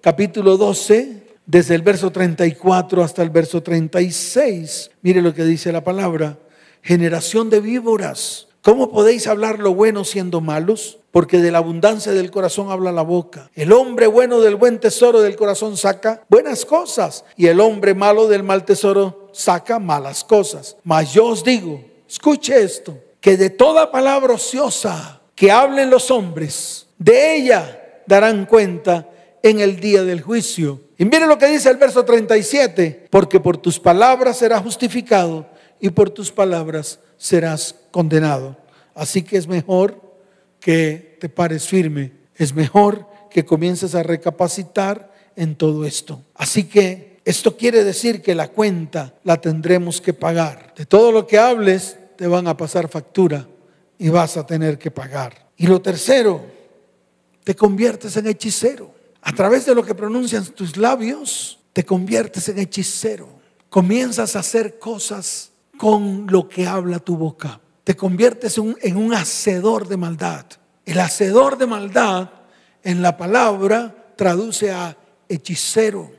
capítulo 0.01 0.57
12, 0.57 1.28
desde 1.49 1.75
el 1.75 1.83
verso 1.83 2.13
34 2.13 3.03
hasta 3.03 3.23
el 3.23 3.31
verso 3.31 3.63
36. 3.63 4.91
Mire 5.01 5.23
lo 5.23 5.35
que 5.35 5.45
dice 5.45 5.73
la 5.73 5.83
palabra. 5.83 6.39
Generación 6.83 7.49
de 7.49 7.61
víboras, 7.61 8.49
¿cómo 8.63 8.91
podéis 8.91 9.27
hablar 9.27 9.59
lo 9.59 9.75
bueno 9.75 10.05
siendo 10.05 10.43
malos? 10.43 10.99
Porque 11.11 11.39
de 11.39 11.51
la 11.51 11.59
abundancia 11.59 12.13
del 12.13 12.31
corazón 12.31 12.71
habla 12.71 12.93
la 12.93 13.03
boca. 13.03 13.51
El 13.55 13.73
hombre 13.73 14.07
bueno 14.07 14.41
del 14.41 14.57
buen 14.57 14.79
tesoro 14.79 15.23
del 15.23 15.37
corazón 15.37 15.79
saca 15.79 16.23
buenas 16.29 16.67
cosas 16.67 17.25
y 17.35 17.47
el 17.47 17.61
hombre 17.61 17.95
malo 17.95 18.29
del 18.29 18.43
mal 18.43 18.67
tesoro 18.67 19.31
saca 19.33 19.79
malas 19.79 20.25
cosas. 20.25 20.77
Mas 20.85 21.15
yo 21.15 21.27
os 21.29 21.43
digo, 21.43 21.83
escuche 22.07 22.63
esto, 22.63 22.99
que 23.21 23.39
de 23.39 23.49
toda 23.49 23.91
palabra 23.91 24.35
ociosa 24.35 25.23
que 25.35 25.51
hablen 25.51 25.89
los 25.89 26.11
hombres, 26.11 26.89
de 26.99 27.37
ella 27.37 28.03
darán 28.07 28.45
cuenta 28.45 29.09
en 29.43 29.61
el 29.61 29.81
día 29.81 30.05
del 30.05 30.21
juicio. 30.21 30.88
Y 30.99 31.05
mire 31.05 31.27
lo 31.27 31.39
que 31.39 31.47
dice 31.47 31.71
el 31.71 31.77
verso 31.77 32.05
37, 32.05 33.07
porque 33.09 33.39
por 33.39 33.57
tus 33.57 33.79
palabras 33.79 34.39
serás 34.39 34.63
justificado 34.63 35.47
y 35.79 35.91
por 35.91 36.11
tus 36.11 36.33
palabras 36.33 36.99
serás 37.17 37.77
condenado. 37.93 38.57
Así 38.97 39.23
que 39.23 39.37
es 39.37 39.47
mejor 39.47 40.03
que 40.59 41.17
te 41.21 41.29
pares 41.29 41.69
firme, 41.69 42.13
es 42.35 42.53
mejor 42.53 43.07
que 43.31 43.45
comiences 43.45 43.95
a 43.95 44.03
recapacitar 44.03 45.13
en 45.37 45.55
todo 45.55 45.85
esto. 45.85 46.21
Así 46.35 46.65
que 46.65 47.21
esto 47.25 47.57
quiere 47.57 47.85
decir 47.85 48.21
que 48.21 48.35
la 48.35 48.49
cuenta 48.49 49.15
la 49.23 49.41
tendremos 49.41 50.01
que 50.01 50.15
pagar. 50.15 50.75
De 50.77 50.85
todo 50.85 51.13
lo 51.13 51.29
que 51.29 51.39
hables 51.39 51.97
te 52.17 52.27
van 52.27 52.49
a 52.49 52.57
pasar 52.57 52.89
factura 52.89 53.47
y 53.99 54.09
vas 54.09 54.37
a 54.37 54.45
tener 54.45 54.79
que 54.79 54.91
pagar. 54.91 55.47
Y 55.57 55.69
lo 55.69 55.81
tercero, 55.81 56.41
te 57.45 57.55
conviertes 57.55 58.17
en 58.17 58.27
hechicero. 58.27 58.98
A 59.29 59.33
través 59.33 59.67
de 59.67 59.75
lo 59.75 59.85
que 59.85 59.95
pronuncian 59.95 60.43
tus 60.47 60.79
labios, 60.79 61.59
te 61.75 61.85
conviertes 61.85 62.49
en 62.49 62.59
hechicero. 62.61 63.29
Comienzas 63.69 64.35
a 64.35 64.39
hacer 64.39 64.79
cosas 64.79 65.51
con 65.77 66.27
lo 66.31 66.49
que 66.49 66.67
habla 66.67 66.99
tu 66.99 67.19
boca. 67.19 67.61
Te 67.85 67.95
conviertes 67.95 68.57
en 68.57 68.97
un 68.97 69.13
hacedor 69.13 69.87
de 69.87 69.99
maldad. 69.99 70.47
El 70.87 70.99
hacedor 70.99 71.59
de 71.59 71.67
maldad 71.67 72.31
en 72.83 73.03
la 73.03 73.19
palabra 73.19 74.15
traduce 74.17 74.73
a 74.73 74.97
hechicero. 75.29 76.11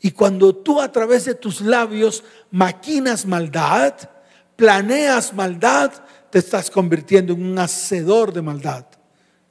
Y 0.00 0.12
cuando 0.12 0.56
tú 0.56 0.80
a 0.80 0.90
través 0.90 1.26
de 1.26 1.34
tus 1.34 1.60
labios 1.60 2.24
maquinas 2.50 3.26
maldad, 3.26 3.92
planeas 4.56 5.34
maldad, 5.34 5.92
te 6.30 6.38
estás 6.38 6.70
convirtiendo 6.70 7.34
en 7.34 7.42
un 7.42 7.58
hacedor 7.58 8.32
de 8.32 8.40
maldad. 8.40 8.86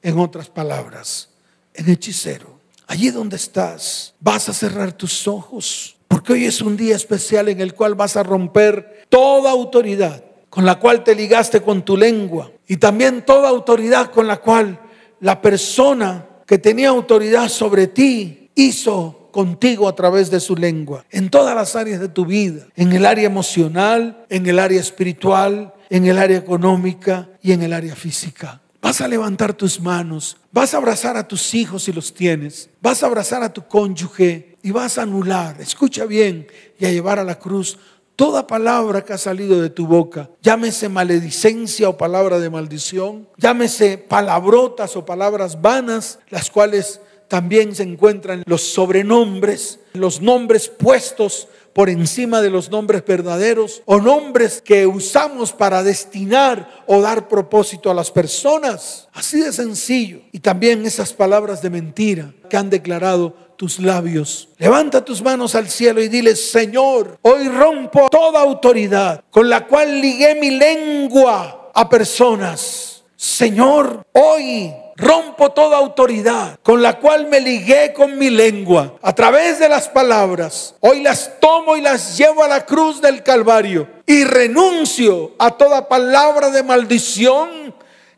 En 0.02 0.18
otras 0.18 0.50
palabras, 0.50 1.30
en 1.72 1.88
hechicero. 1.90 2.57
Allí 2.88 3.10
donde 3.10 3.36
estás, 3.36 4.14
vas 4.18 4.48
a 4.48 4.54
cerrar 4.54 4.92
tus 4.92 5.28
ojos, 5.28 5.98
porque 6.08 6.32
hoy 6.32 6.46
es 6.46 6.62
un 6.62 6.74
día 6.74 6.96
especial 6.96 7.50
en 7.50 7.60
el 7.60 7.74
cual 7.74 7.94
vas 7.94 8.16
a 8.16 8.22
romper 8.22 9.04
toda 9.10 9.50
autoridad 9.50 10.24
con 10.48 10.64
la 10.64 10.78
cual 10.78 11.04
te 11.04 11.14
ligaste 11.14 11.60
con 11.60 11.84
tu 11.84 11.98
lengua 11.98 12.50
y 12.66 12.78
también 12.78 13.26
toda 13.26 13.50
autoridad 13.50 14.10
con 14.10 14.26
la 14.26 14.38
cual 14.38 14.80
la 15.20 15.42
persona 15.42 16.26
que 16.46 16.56
tenía 16.56 16.88
autoridad 16.88 17.50
sobre 17.50 17.88
ti 17.88 18.48
hizo 18.54 19.28
contigo 19.32 19.86
a 19.86 19.94
través 19.94 20.30
de 20.30 20.40
su 20.40 20.56
lengua, 20.56 21.04
en 21.10 21.28
todas 21.28 21.54
las 21.54 21.76
áreas 21.76 22.00
de 22.00 22.08
tu 22.08 22.24
vida, 22.24 22.68
en 22.74 22.92
el 22.92 23.04
área 23.04 23.26
emocional, 23.26 24.24
en 24.30 24.46
el 24.46 24.58
área 24.58 24.80
espiritual, 24.80 25.74
en 25.90 26.06
el 26.06 26.16
área 26.16 26.38
económica 26.38 27.28
y 27.42 27.52
en 27.52 27.62
el 27.62 27.74
área 27.74 27.94
física. 27.94 28.62
Vas 28.80 29.00
a 29.00 29.08
levantar 29.08 29.54
tus 29.54 29.80
manos, 29.80 30.36
vas 30.52 30.72
a 30.72 30.76
abrazar 30.76 31.16
a 31.16 31.26
tus 31.26 31.52
hijos 31.54 31.84
si 31.84 31.92
los 31.92 32.14
tienes, 32.14 32.70
vas 32.80 33.02
a 33.02 33.06
abrazar 33.06 33.42
a 33.42 33.52
tu 33.52 33.66
cónyuge 33.66 34.56
y 34.62 34.70
vas 34.70 34.98
a 34.98 35.02
anular, 35.02 35.60
escucha 35.60 36.04
bien, 36.04 36.46
y 36.78 36.86
a 36.86 36.90
llevar 36.90 37.18
a 37.18 37.24
la 37.24 37.38
cruz 37.38 37.76
toda 38.14 38.46
palabra 38.46 39.04
que 39.04 39.12
ha 39.12 39.18
salido 39.18 39.60
de 39.60 39.70
tu 39.70 39.86
boca, 39.86 40.30
llámese 40.42 40.88
maledicencia 40.88 41.88
o 41.88 41.96
palabra 41.96 42.38
de 42.38 42.50
maldición, 42.50 43.28
llámese 43.36 43.98
palabrotas 43.98 44.96
o 44.96 45.04
palabras 45.04 45.60
vanas, 45.60 46.18
las 46.28 46.50
cuales 46.50 47.00
también 47.28 47.74
se 47.74 47.82
encuentran 47.82 48.42
los 48.46 48.62
sobrenombres, 48.62 49.80
los 49.92 50.20
nombres 50.20 50.68
puestos 50.68 51.48
por 51.72 51.88
encima 51.88 52.40
de 52.40 52.50
los 52.50 52.70
nombres 52.70 53.04
verdaderos 53.04 53.82
o 53.84 53.98
nombres 53.98 54.62
que 54.62 54.86
usamos 54.86 55.52
para 55.52 55.82
destinar 55.82 56.82
o 56.86 57.00
dar 57.00 57.28
propósito 57.28 57.90
a 57.90 57.94
las 57.94 58.10
personas. 58.10 59.08
Así 59.12 59.40
de 59.40 59.52
sencillo. 59.52 60.20
Y 60.32 60.40
también 60.40 60.84
esas 60.86 61.12
palabras 61.12 61.62
de 61.62 61.70
mentira 61.70 62.32
que 62.48 62.56
han 62.56 62.70
declarado 62.70 63.34
tus 63.56 63.80
labios. 63.80 64.48
Levanta 64.58 65.04
tus 65.04 65.20
manos 65.20 65.54
al 65.54 65.68
cielo 65.68 66.00
y 66.00 66.08
dile, 66.08 66.36
Señor, 66.36 67.18
hoy 67.22 67.48
rompo 67.48 68.08
toda 68.08 68.40
autoridad 68.40 69.24
con 69.30 69.48
la 69.48 69.66
cual 69.66 70.00
ligué 70.00 70.36
mi 70.36 70.52
lengua 70.52 71.70
a 71.74 71.88
personas. 71.88 73.02
Señor, 73.16 74.06
hoy 74.12 74.72
rompo 74.98 75.52
toda 75.52 75.78
autoridad 75.78 76.58
con 76.62 76.82
la 76.82 76.98
cual 76.98 77.28
me 77.28 77.40
ligué 77.40 77.92
con 77.92 78.18
mi 78.18 78.30
lengua 78.30 78.98
a 79.00 79.14
través 79.14 79.60
de 79.60 79.68
las 79.68 79.88
palabras. 79.88 80.74
Hoy 80.80 81.02
las 81.02 81.38
tomo 81.40 81.76
y 81.76 81.80
las 81.80 82.18
llevo 82.18 82.42
a 82.42 82.48
la 82.48 82.66
cruz 82.66 83.00
del 83.00 83.22
Calvario 83.22 83.88
y 84.04 84.24
renuncio 84.24 85.36
a 85.38 85.52
toda 85.52 85.88
palabra 85.88 86.50
de 86.50 86.64
maldición 86.64 87.72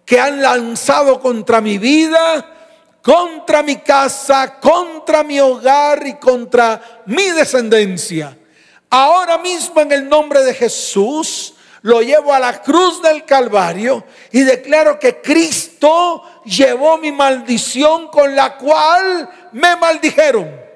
que 0.06 0.18
han 0.18 0.40
lanzado 0.40 1.20
contra 1.20 1.60
mi 1.60 1.76
vida, 1.76 2.46
contra 3.02 3.62
mi 3.62 3.76
casa, 3.76 4.58
contra 4.58 5.22
mi 5.22 5.38
hogar 5.38 6.06
y 6.06 6.14
contra 6.14 7.02
mi 7.04 7.28
descendencia. 7.28 8.36
Ahora 8.88 9.36
mismo 9.36 9.82
en 9.82 9.92
el 9.92 10.08
nombre 10.08 10.42
de 10.42 10.54
Jesús, 10.54 11.54
lo 11.82 12.00
llevo 12.02 12.32
a 12.32 12.40
la 12.40 12.60
cruz 12.62 13.00
del 13.02 13.24
Calvario 13.24 14.04
y 14.32 14.40
declaro 14.40 14.98
que 14.98 15.20
Cristo 15.20 16.22
llevó 16.44 16.98
mi 16.98 17.12
maldición 17.12 18.08
con 18.08 18.34
la 18.34 18.56
cual 18.56 19.28
me 19.52 19.76
maldijeron. 19.76 20.70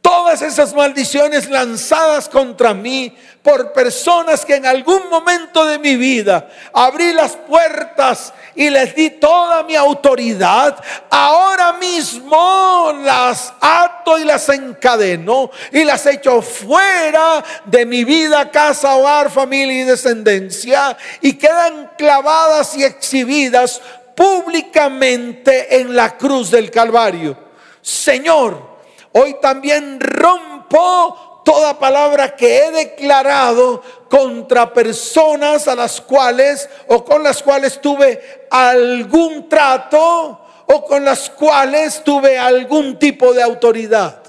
Todas 0.00 0.42
esas 0.42 0.74
maldiciones 0.74 1.48
lanzadas 1.48 2.28
contra 2.28 2.74
mí 2.74 3.16
por 3.42 3.72
personas 3.72 4.44
que 4.44 4.56
en 4.56 4.66
algún 4.66 5.08
momento 5.08 5.64
de 5.64 5.78
mi 5.78 5.96
vida 5.96 6.46
abrí 6.74 7.14
las 7.14 7.36
puertas 7.36 8.34
y 8.54 8.68
les 8.68 8.94
di 8.94 9.10
toda 9.10 9.62
mi 9.62 9.74
autoridad, 9.76 10.76
ahora 11.08 11.72
mismo 11.74 12.92
las 13.02 13.54
ato 13.58 14.18
y 14.18 14.24
las 14.24 14.46
encadeno 14.50 15.50
y 15.72 15.84
las 15.84 16.04
echo 16.04 16.42
fuera 16.42 17.42
de 17.64 17.86
mi 17.86 18.04
vida, 18.04 18.50
casa, 18.50 18.96
hogar, 18.96 19.30
familia 19.30 19.80
y 19.80 19.84
descendencia 19.84 20.98
y 21.22 21.32
quedan 21.32 21.92
clavadas 21.96 22.76
y 22.76 22.84
exhibidas 22.84 23.80
públicamente 24.14 25.80
en 25.80 25.94
la 25.94 26.16
cruz 26.16 26.50
del 26.50 26.70
Calvario. 26.70 27.36
Señor, 27.80 28.74
Hoy 29.16 29.36
también 29.40 30.00
rompo 30.00 31.42
toda 31.44 31.78
palabra 31.78 32.34
que 32.34 32.64
he 32.64 32.70
declarado 32.72 33.80
contra 34.10 34.72
personas 34.72 35.68
a 35.68 35.76
las 35.76 36.00
cuales 36.00 36.68
o 36.88 37.04
con 37.04 37.22
las 37.22 37.40
cuales 37.40 37.80
tuve 37.80 38.48
algún 38.50 39.48
trato 39.48 40.40
o 40.66 40.84
con 40.84 41.04
las 41.04 41.30
cuales 41.30 42.02
tuve 42.02 42.36
algún 42.36 42.98
tipo 42.98 43.32
de 43.32 43.44
autoridad. 43.44 44.20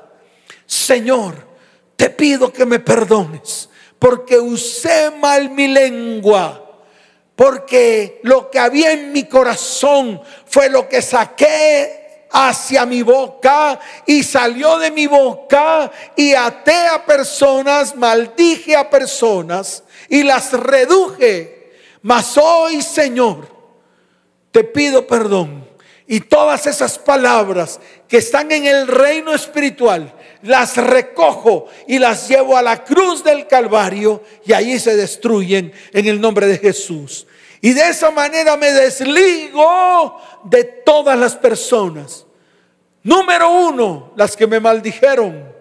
Señor, 0.68 1.34
te 1.96 2.12
pido 2.12 2.54
que 2.54 2.68
me 2.68 2.78
perdones 2.78 3.68
porque 3.98 4.38
usé 4.38 5.10
mal 5.10 5.50
mi 5.50 5.68
lengua 5.68 6.64
porque 7.36 8.20
lo 8.24 8.50
que 8.50 8.60
había 8.60 8.92
en 8.92 9.12
mi 9.12 9.26
corazón 9.26 10.22
fue 10.46 10.70
lo 10.70 10.88
que 10.88 11.02
saqué 11.02 12.28
hacia 12.32 12.86
mi 12.86 13.02
boca 13.02 13.80
y 14.06 14.24
salió 14.24 14.78
de 14.78 14.92
mi 14.92 15.08
boca 15.08 15.92
y 16.16 16.34
até 16.34 16.88
a 16.88 17.06
personas, 17.06 17.96
maldije 17.96 18.76
a 18.76 18.90
personas 18.90 19.84
y 20.10 20.24
las 20.24 20.52
reduje. 20.54 21.74
Mas 22.02 22.38
hoy, 22.38 22.82
Señor, 22.82 23.48
te 24.52 24.64
pido 24.64 25.06
perdón. 25.08 25.66
Y 26.08 26.20
todas 26.20 26.68
esas 26.68 27.00
palabras 27.00 27.80
que 28.08 28.18
están 28.18 28.52
en 28.52 28.66
el 28.66 28.88
reino 28.88 29.34
espiritual, 29.34 30.14
las 30.46 30.78
recojo 30.78 31.68
y 31.88 32.00
las 32.00 32.28
llevo 32.28 32.56
a 32.56 32.62
la 32.62 32.84
cruz 32.84 33.24
del 33.24 33.48
Calvario 33.48 34.24
y 34.46 34.54
allí 34.54 34.80
se 34.80 34.96
destruyen 34.96 35.74
en 35.92 36.06
el 36.06 36.22
nombre 36.22 36.48
de 36.48 36.58
Jesús. 36.58 37.26
Y 37.62 37.74
de 37.74 37.90
esa 37.90 38.12
manera 38.12 38.56
me 38.56 38.72
desligo 38.72 40.22
de 40.44 40.64
todas 40.64 41.18
las 41.18 41.36
personas. 41.36 42.26
Número 43.02 43.50
uno, 43.50 44.14
las 44.16 44.36
que 44.36 44.46
me 44.46 44.60
maldijeron, 44.60 45.52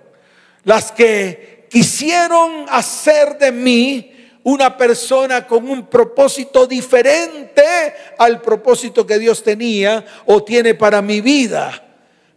las 0.65 0.93
que 0.93 1.67
quisieron 1.71 2.67
hacer 2.69 3.39
de 3.39 3.53
mí 3.53 4.11
una 4.43 4.77
persona 4.77 5.47
con 5.47 5.69
un 5.69 5.87
propósito 5.87 6.67
diferente 6.67 7.65
al 8.19 8.43
propósito 8.43 9.07
que 9.07 9.19
Dios 9.19 9.43
tenía 9.43 10.05
o 10.27 10.45
tiene 10.45 10.75
para 10.75 11.01
mi 11.01 11.23
vida 11.23 11.85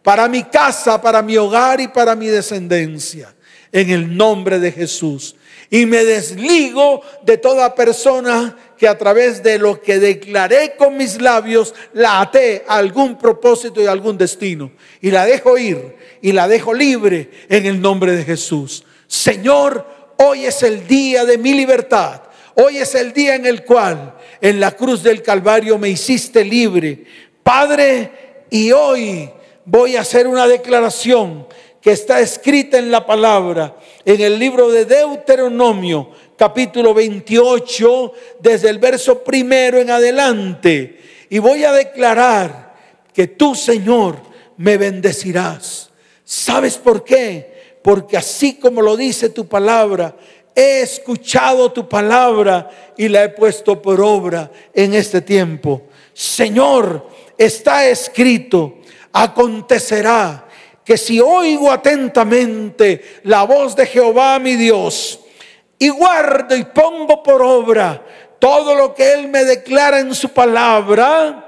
para 0.08 0.30
mi 0.30 0.44
casa, 0.44 1.02
para 1.02 1.22
mi 1.22 1.36
hogar 1.36 1.82
y 1.82 1.90
para 1.90 2.16
mi 2.16 2.28
descendencia. 2.28 3.36
En 3.74 3.90
el 3.90 4.16
nombre 4.16 4.58
de 4.58 4.72
Jesús. 4.72 5.36
Y 5.70 5.86
me 5.86 6.06
desligo 6.06 7.02
de 7.24 7.38
toda 7.38 7.76
persona 7.76 8.56
que 8.78 8.88
a 8.88 8.98
través 8.98 9.44
de 9.44 9.60
lo 9.60 9.82
que 9.82 10.00
declaré 10.00 10.78
con 10.78 10.96
mis 10.96 11.20
labios 11.20 11.76
la 11.92 12.22
até 12.22 12.64
a 12.70 12.78
algún 12.78 13.18
propósito 13.18 13.82
y 13.82 13.88
algún 13.88 14.18
destino. 14.18 14.72
Y 15.02 15.12
la 15.12 15.26
dejo 15.26 15.58
ir 15.58 15.98
y 16.22 16.32
la 16.32 16.48
dejo 16.48 16.74
libre 16.74 17.30
en 17.50 17.66
el 17.66 17.82
nombre 17.82 18.14
de 18.14 18.24
Jesús. 18.24 18.86
Señor, 19.08 19.86
hoy 20.20 20.46
es 20.46 20.64
el 20.64 20.88
día 20.88 21.26
de 21.26 21.38
mi 21.38 21.54
libertad. 21.54 22.22
Hoy 22.56 22.78
es 22.78 22.96
el 22.96 23.12
día 23.12 23.36
en 23.36 23.46
el 23.46 23.66
cual 23.66 24.16
en 24.40 24.62
la 24.62 24.72
cruz 24.72 25.04
del 25.04 25.22
Calvario 25.22 25.78
me 25.78 25.90
hiciste 25.90 26.46
libre. 26.46 27.04
Padre, 27.44 28.46
y 28.50 28.72
hoy 28.72 29.32
voy 29.68 29.98
a 29.98 30.02
hacer 30.02 30.28
una 30.28 30.48
declaración 30.48 31.46
que 31.82 31.92
está 31.92 32.22
escrita 32.22 32.80
en 32.80 32.90
la 32.90 33.06
palabra, 33.06 33.76
en 34.06 34.22
el 34.22 34.40
libro 34.40 34.72
de 34.72 34.86
Deuteronomio, 34.86 36.10
capítulo 36.38 36.94
28, 36.94 38.14
desde 38.40 38.70
el 38.70 38.80
verso 38.80 39.24
primero 39.24 39.80
en 39.80 39.92
adelante. 39.92 41.00
Y 41.30 41.40
voy 41.40 41.66
a 41.66 41.74
declarar 41.74 42.76
que 43.14 43.28
tú, 43.28 43.56
Señor, 43.56 44.16
me 44.56 44.78
bendecirás. 44.78 45.90
¿Sabes 46.24 46.78
por 46.78 47.04
qué? 47.04 47.78
Porque 47.82 48.16
así 48.16 48.56
como 48.56 48.82
lo 48.82 48.96
dice 48.96 49.30
tu 49.30 49.48
palabra, 49.48 50.16
he 50.56 50.80
escuchado 50.80 51.74
tu 51.74 51.90
palabra 51.90 52.70
y 52.98 53.10
la 53.10 53.26
he 53.26 53.30
puesto 53.30 53.82
por 53.82 54.00
obra 54.00 54.50
en 54.74 54.94
este 54.94 55.22
tiempo. 55.22 55.84
Señor, 56.14 57.06
está 57.38 57.88
escrito 57.88 58.78
acontecerá 59.12 60.46
que 60.84 60.98
si 60.98 61.20
oigo 61.20 61.72
atentamente 61.72 63.20
la 63.24 63.44
voz 63.44 63.76
de 63.76 63.86
Jehová 63.86 64.40
mi 64.40 64.56
Dios 64.56 65.20
y 65.78 65.90
guardo 65.90 66.56
y 66.56 66.64
pongo 66.64 67.22
por 67.22 67.42
obra 67.42 68.02
todo 68.40 68.74
lo 68.76 68.94
que 68.96 69.14
Él 69.14 69.28
me 69.28 69.44
declara 69.44 70.00
en 70.00 70.14
su 70.16 70.30
palabra, 70.30 71.44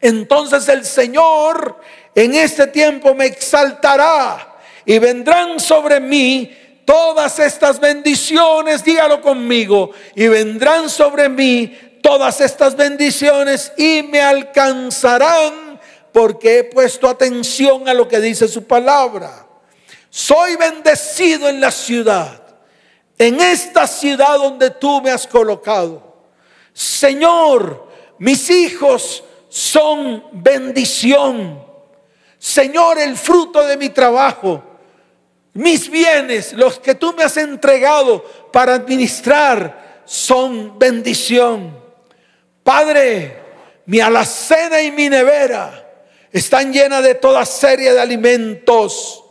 entonces 0.00 0.68
el 0.68 0.84
Señor 0.84 1.80
en 2.14 2.34
este 2.34 2.68
tiempo 2.68 3.14
me 3.14 3.26
exaltará 3.26 4.56
y 4.84 4.98
vendrán 4.98 5.60
sobre 5.60 6.00
mí 6.00 6.50
todas 6.86 7.38
estas 7.40 7.80
bendiciones, 7.80 8.84
dígalo 8.84 9.20
conmigo, 9.20 9.90
y 10.14 10.28
vendrán 10.28 10.88
sobre 10.88 11.28
mí 11.28 11.76
todas 12.00 12.40
estas 12.40 12.76
bendiciones 12.76 13.72
y 13.76 14.02
me 14.04 14.22
alcanzarán 14.22 15.65
porque 16.16 16.60
he 16.60 16.64
puesto 16.64 17.10
atención 17.10 17.86
a 17.90 17.92
lo 17.92 18.08
que 18.08 18.18
dice 18.20 18.48
su 18.48 18.64
palabra. 18.64 19.46
Soy 20.08 20.56
bendecido 20.56 21.46
en 21.46 21.60
la 21.60 21.70
ciudad, 21.70 22.40
en 23.18 23.38
esta 23.38 23.86
ciudad 23.86 24.38
donde 24.38 24.70
tú 24.70 25.02
me 25.02 25.10
has 25.10 25.26
colocado. 25.26 26.16
Señor, 26.72 27.86
mis 28.18 28.48
hijos 28.48 29.24
son 29.50 30.24
bendición. 30.32 31.62
Señor, 32.38 32.98
el 32.98 33.14
fruto 33.18 33.66
de 33.66 33.76
mi 33.76 33.90
trabajo, 33.90 34.64
mis 35.52 35.90
bienes, 35.90 36.54
los 36.54 36.78
que 36.78 36.94
tú 36.94 37.12
me 37.12 37.24
has 37.24 37.36
entregado 37.36 38.24
para 38.50 38.72
administrar, 38.72 40.02
son 40.06 40.78
bendición. 40.78 41.78
Padre, 42.62 43.38
mi 43.84 44.00
alacena 44.00 44.80
y 44.80 44.90
mi 44.90 45.10
nevera 45.10 45.82
están 46.38 46.72
llenas 46.72 47.02
de 47.02 47.14
toda 47.14 47.44
serie 47.46 47.92
de 47.94 48.00
alimentos, 48.00 49.24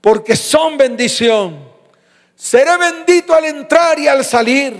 porque 0.00 0.36
son 0.36 0.76
bendición. 0.76 1.68
Seré 2.36 2.76
bendito 2.76 3.34
al 3.34 3.44
entrar 3.46 3.98
y 3.98 4.06
al 4.06 4.24
salir. 4.24 4.76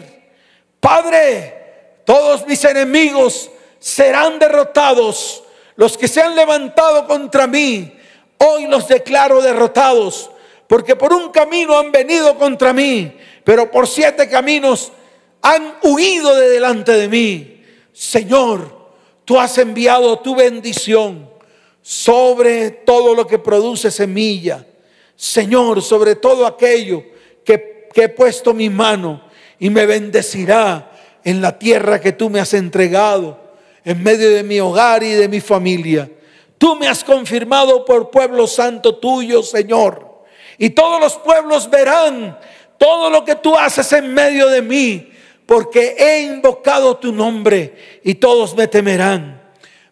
Padre, 0.79 2.01
todos 2.05 2.47
mis 2.47 2.63
enemigos 2.65 3.51
serán 3.81 4.39
derrotados. 4.39 5.43
Los 5.75 5.99
que 5.99 6.07
se 6.07 6.23
han 6.23 6.37
levantado 6.37 7.07
contra 7.07 7.47
mí, 7.47 7.93
hoy 8.39 8.67
los 8.67 8.87
declaro 8.87 9.43
derrotados, 9.43 10.31
porque 10.69 10.95
por 10.95 11.13
un 11.13 11.31
camino 11.31 11.77
han 11.77 11.91
venido 11.91 12.37
contra 12.39 12.73
mí, 12.73 13.17
pero 13.43 13.71
por 13.71 13.89
siete 13.89 14.29
caminos 14.29 14.93
han 15.43 15.77
huido 15.83 16.37
de 16.37 16.51
delante 16.51 16.93
de 16.93 17.09
mí. 17.09 17.65
Señor, 17.93 18.93
tú 19.25 19.41
has 19.41 19.59
enviado 19.59 20.21
tu 20.21 20.37
bendición 20.37 21.38
sobre 21.89 22.71
todo 22.71 23.15
lo 23.15 23.27
que 23.27 23.39
produce 23.39 23.91
semilla. 23.91 24.63
Señor, 25.17 25.81
sobre 25.81 26.17
todo 26.17 26.47
aquello 26.47 27.03
que, 27.43 27.89
he 27.95 28.09
puesto 28.11 28.53
mi 28.53 28.69
mano 28.69 29.23
y 29.59 29.71
me 29.71 29.87
bendecirá 29.87 30.93
en 31.25 31.41
la 31.41 31.59
tierra 31.59 31.99
que 31.99 32.13
tú 32.13 32.29
me 32.29 32.41
has 32.41 32.53
entregado, 32.53 33.41
en 33.87 34.03
medio 34.03 34.29
de 34.29 34.43
mi 34.43 34.61
hogar 34.61 35.03
y 35.03 35.13
de 35.13 35.29
mi 35.29 35.41
familia. 35.41 36.11
Tú 36.59 36.77
me 36.77 36.89
has 36.89 37.03
confirmado 37.03 37.87
por 37.87 38.11
pueblo 38.11 38.47
santo 38.47 38.97
tuyo, 38.97 39.43
Señor. 39.43 40.27
Y 40.59 40.69
todos 40.69 41.01
los 41.01 41.17
pueblos 41.17 41.71
verán 41.71 42.39
todo 42.77 43.09
lo 43.09 43.25
que 43.25 43.37
tú 43.37 43.57
haces 43.57 43.91
en 43.95 44.13
medio 44.13 44.49
de 44.49 44.61
mí, 44.61 45.11
porque 45.47 45.97
he 45.99 46.21
invocado 46.21 46.99
tu 46.99 47.13
nombre 47.13 48.01
y 48.05 48.17
todos 48.17 48.55
me 48.55 48.69
temerán. 48.69 49.41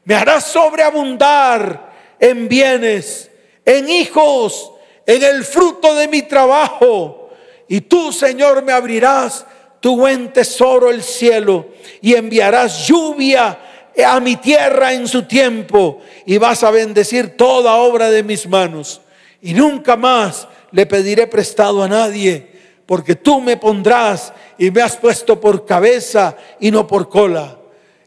Me 0.04 0.14
harás 0.14 0.44
sobreabundar 0.44 1.85
en 2.20 2.48
bienes, 2.48 3.30
en 3.64 3.88
hijos, 3.88 4.72
en 5.04 5.22
el 5.22 5.44
fruto 5.44 5.94
de 5.94 6.08
mi 6.08 6.22
trabajo. 6.22 7.30
Y 7.68 7.82
tú, 7.82 8.12
Señor, 8.12 8.62
me 8.62 8.72
abrirás 8.72 9.46
tu 9.80 9.96
buen 9.96 10.32
tesoro, 10.32 10.90
el 10.90 11.02
cielo, 11.02 11.68
y 12.00 12.14
enviarás 12.14 12.86
lluvia 12.86 13.58
a 14.04 14.20
mi 14.20 14.36
tierra 14.36 14.92
en 14.92 15.06
su 15.08 15.22
tiempo, 15.22 16.00
y 16.24 16.38
vas 16.38 16.62
a 16.62 16.70
bendecir 16.70 17.36
toda 17.36 17.76
obra 17.76 18.10
de 18.10 18.22
mis 18.22 18.46
manos. 18.46 19.00
Y 19.40 19.54
nunca 19.54 19.96
más 19.96 20.48
le 20.72 20.86
pediré 20.86 21.26
prestado 21.26 21.82
a 21.82 21.88
nadie, 21.88 22.50
porque 22.84 23.14
tú 23.14 23.40
me 23.40 23.56
pondrás 23.56 24.32
y 24.58 24.70
me 24.70 24.82
has 24.82 24.96
puesto 24.96 25.40
por 25.40 25.64
cabeza 25.64 26.36
y 26.60 26.70
no 26.70 26.86
por 26.86 27.08
cola. 27.08 27.58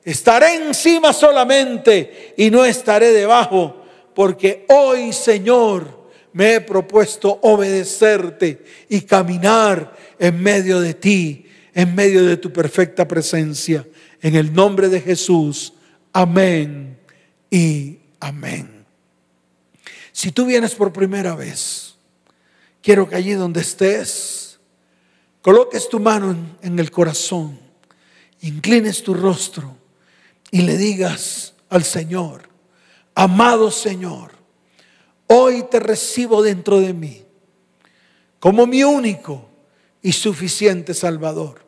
Estaré 0.03 0.55
encima 0.55 1.13
solamente 1.13 2.33
y 2.37 2.49
no 2.49 2.65
estaré 2.65 3.11
debajo 3.11 3.78
porque 4.19 4.65
hoy, 4.67 5.13
Señor, 5.13 6.11
me 6.33 6.55
he 6.55 6.59
propuesto 6.59 7.39
obedecerte 7.41 8.65
y 8.89 8.99
caminar 8.99 9.95
en 10.19 10.43
medio 10.43 10.81
de 10.81 10.93
ti, 10.93 11.45
en 11.73 11.95
medio 11.95 12.25
de 12.25 12.35
tu 12.35 12.51
perfecta 12.51 13.07
presencia. 13.07 13.87
En 14.21 14.35
el 14.35 14.51
nombre 14.51 14.89
de 14.89 14.99
Jesús, 14.99 15.71
amén 16.11 16.99
y 17.49 17.99
amén. 18.19 18.85
Si 20.11 20.33
tú 20.33 20.45
vienes 20.45 20.75
por 20.75 20.91
primera 20.91 21.33
vez, 21.33 21.95
quiero 22.81 23.07
que 23.07 23.15
allí 23.15 23.31
donde 23.31 23.61
estés, 23.61 24.59
coloques 25.41 25.87
tu 25.87 25.97
mano 25.97 26.35
en, 26.61 26.77
el 26.77 26.91
corazón, 26.91 27.57
inclines 28.41 29.01
tu 29.01 29.13
rostro 29.13 29.77
y 30.51 30.63
le 30.63 30.75
digas 30.75 31.53
al 31.69 31.85
Señor, 31.85 32.48
Amado 33.21 33.69
Señor, 33.69 34.31
hoy 35.27 35.63
te 35.69 35.81
recibo 35.81 36.41
dentro 36.41 36.79
de 36.79 36.93
mí 36.93 37.25
como 38.39 38.65
mi 38.65 38.85
único 38.85 39.49
y 40.01 40.13
suficiente 40.13 40.93
Salvador. 40.93 41.65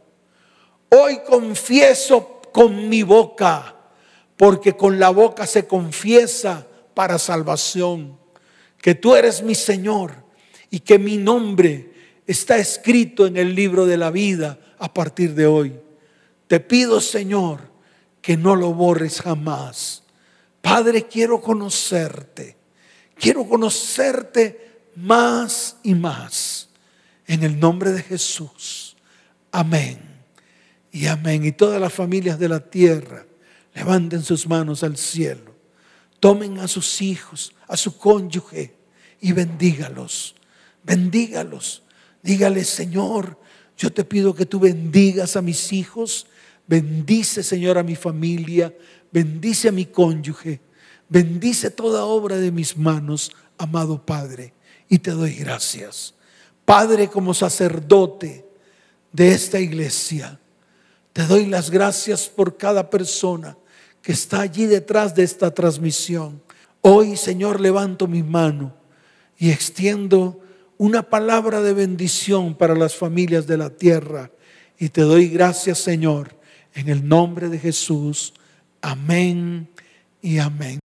Hoy 0.88 1.20
confieso 1.28 2.40
con 2.54 2.88
mi 2.88 3.04
boca, 3.04 3.76
porque 4.38 4.78
con 4.78 4.98
la 4.98 5.10
boca 5.10 5.46
se 5.46 5.68
confiesa 5.68 6.66
para 6.94 7.20
salvación, 7.20 8.18
que 8.82 8.96
tú 8.96 9.14
eres 9.14 9.44
mi 9.44 9.54
Señor 9.54 10.14
y 10.70 10.80
que 10.80 10.98
mi 10.98 11.18
nombre 11.18 11.92
está 12.28 12.60
escrito 12.60 13.28
en 13.28 13.36
el 13.36 13.54
libro 13.54 13.86
de 13.86 13.98
la 13.98 14.10
vida 14.10 14.58
a 14.80 14.94
partir 14.94 15.36
de 15.36 15.48
hoy. 15.48 15.78
Te 16.48 16.62
pido, 16.62 17.02
Señor, 17.02 17.60
que 18.22 18.38
no 18.38 18.56
lo 18.56 18.74
borres 18.74 19.20
jamás. 19.20 20.02
Padre, 20.62 21.08
quiero 21.08 21.42
conocerte. 21.42 22.58
Quiero 23.16 23.48
conocerte 23.48 24.84
más 24.96 25.78
y 25.84 25.94
más. 25.94 26.70
En 27.28 27.44
el 27.44 27.60
nombre 27.60 27.92
de 27.92 28.04
Jesús. 28.04 28.96
Amén. 29.52 30.00
Y 30.92 31.08
amén. 31.08 31.46
Y 31.46 31.52
todas 31.52 31.80
las 31.80 31.94
familias 31.94 32.40
de 32.40 32.50
la 32.50 32.60
tierra 32.60 33.26
levanten 33.74 34.24
sus 34.24 34.48
manos 34.48 34.84
al 34.84 34.98
cielo. 34.98 35.56
Tomen 36.20 36.60
a 36.60 36.68
sus 36.68 37.02
hijos, 37.02 37.54
a 37.68 37.78
su 37.78 37.98
cónyuge 37.98 38.76
y 39.20 39.32
bendígalos. 39.32 40.36
Bendígalos. 40.84 41.84
Dígale, 42.22 42.64
Señor, 42.64 43.40
yo 43.78 43.92
te 43.92 44.04
pido 44.04 44.36
que 44.36 44.46
tú 44.46 44.60
bendigas 44.60 45.36
a 45.36 45.42
mis 45.42 45.74
hijos. 45.74 46.28
Bendice, 46.68 47.44
Señor, 47.44 47.78
a 47.78 47.84
mi 47.84 47.96
familia. 47.96 48.74
Bendice 49.12 49.70
a 49.70 49.72
mi 49.72 49.86
cónyuge. 49.86 50.62
Bendice 51.10 51.70
toda 51.70 52.06
obra 52.06 52.38
de 52.38 52.52
mis 52.52 52.78
manos, 52.78 53.32
amado 53.58 54.06
Padre. 54.06 54.54
Y 54.88 55.00
te 55.00 55.12
doy 55.12 55.34
gracias. 55.36 56.14
Padre, 56.66 57.10
como 57.10 57.34
sacerdote 57.34 58.46
de 59.12 59.34
esta 59.34 59.60
iglesia, 59.60 60.40
te 61.14 61.24
doy 61.24 61.46
las 61.46 61.70
gracias 61.70 62.30
por 62.30 62.56
cada 62.58 62.90
persona 62.90 63.58
que 64.02 64.14
está 64.14 64.42
allí 64.42 64.66
detrás 64.66 65.14
de 65.14 65.24
esta 65.24 65.54
transmisión. 65.54 66.42
Hoy, 66.82 67.18
Señor, 67.18 67.60
levanto 67.60 68.08
mi 68.08 68.24
mano 68.24 68.74
y 69.38 69.52
extiendo 69.52 70.40
una 70.78 71.04
palabra 71.04 71.62
de 71.62 71.74
bendición 71.74 72.56
para 72.56 72.74
las 72.74 72.96
familias 72.96 73.46
de 73.46 73.58
la 73.58 73.70
tierra. 73.70 74.32
Y 74.80 74.90
te 74.90 75.02
doy 75.02 75.28
gracias, 75.28 75.80
Señor, 75.80 76.36
en 76.74 76.90
el 76.90 77.08
nombre 77.08 77.50
de 77.50 77.60
Jesús. 77.60 78.34
Amén 78.82 79.70
y 80.22 80.40
amén. 80.40 80.82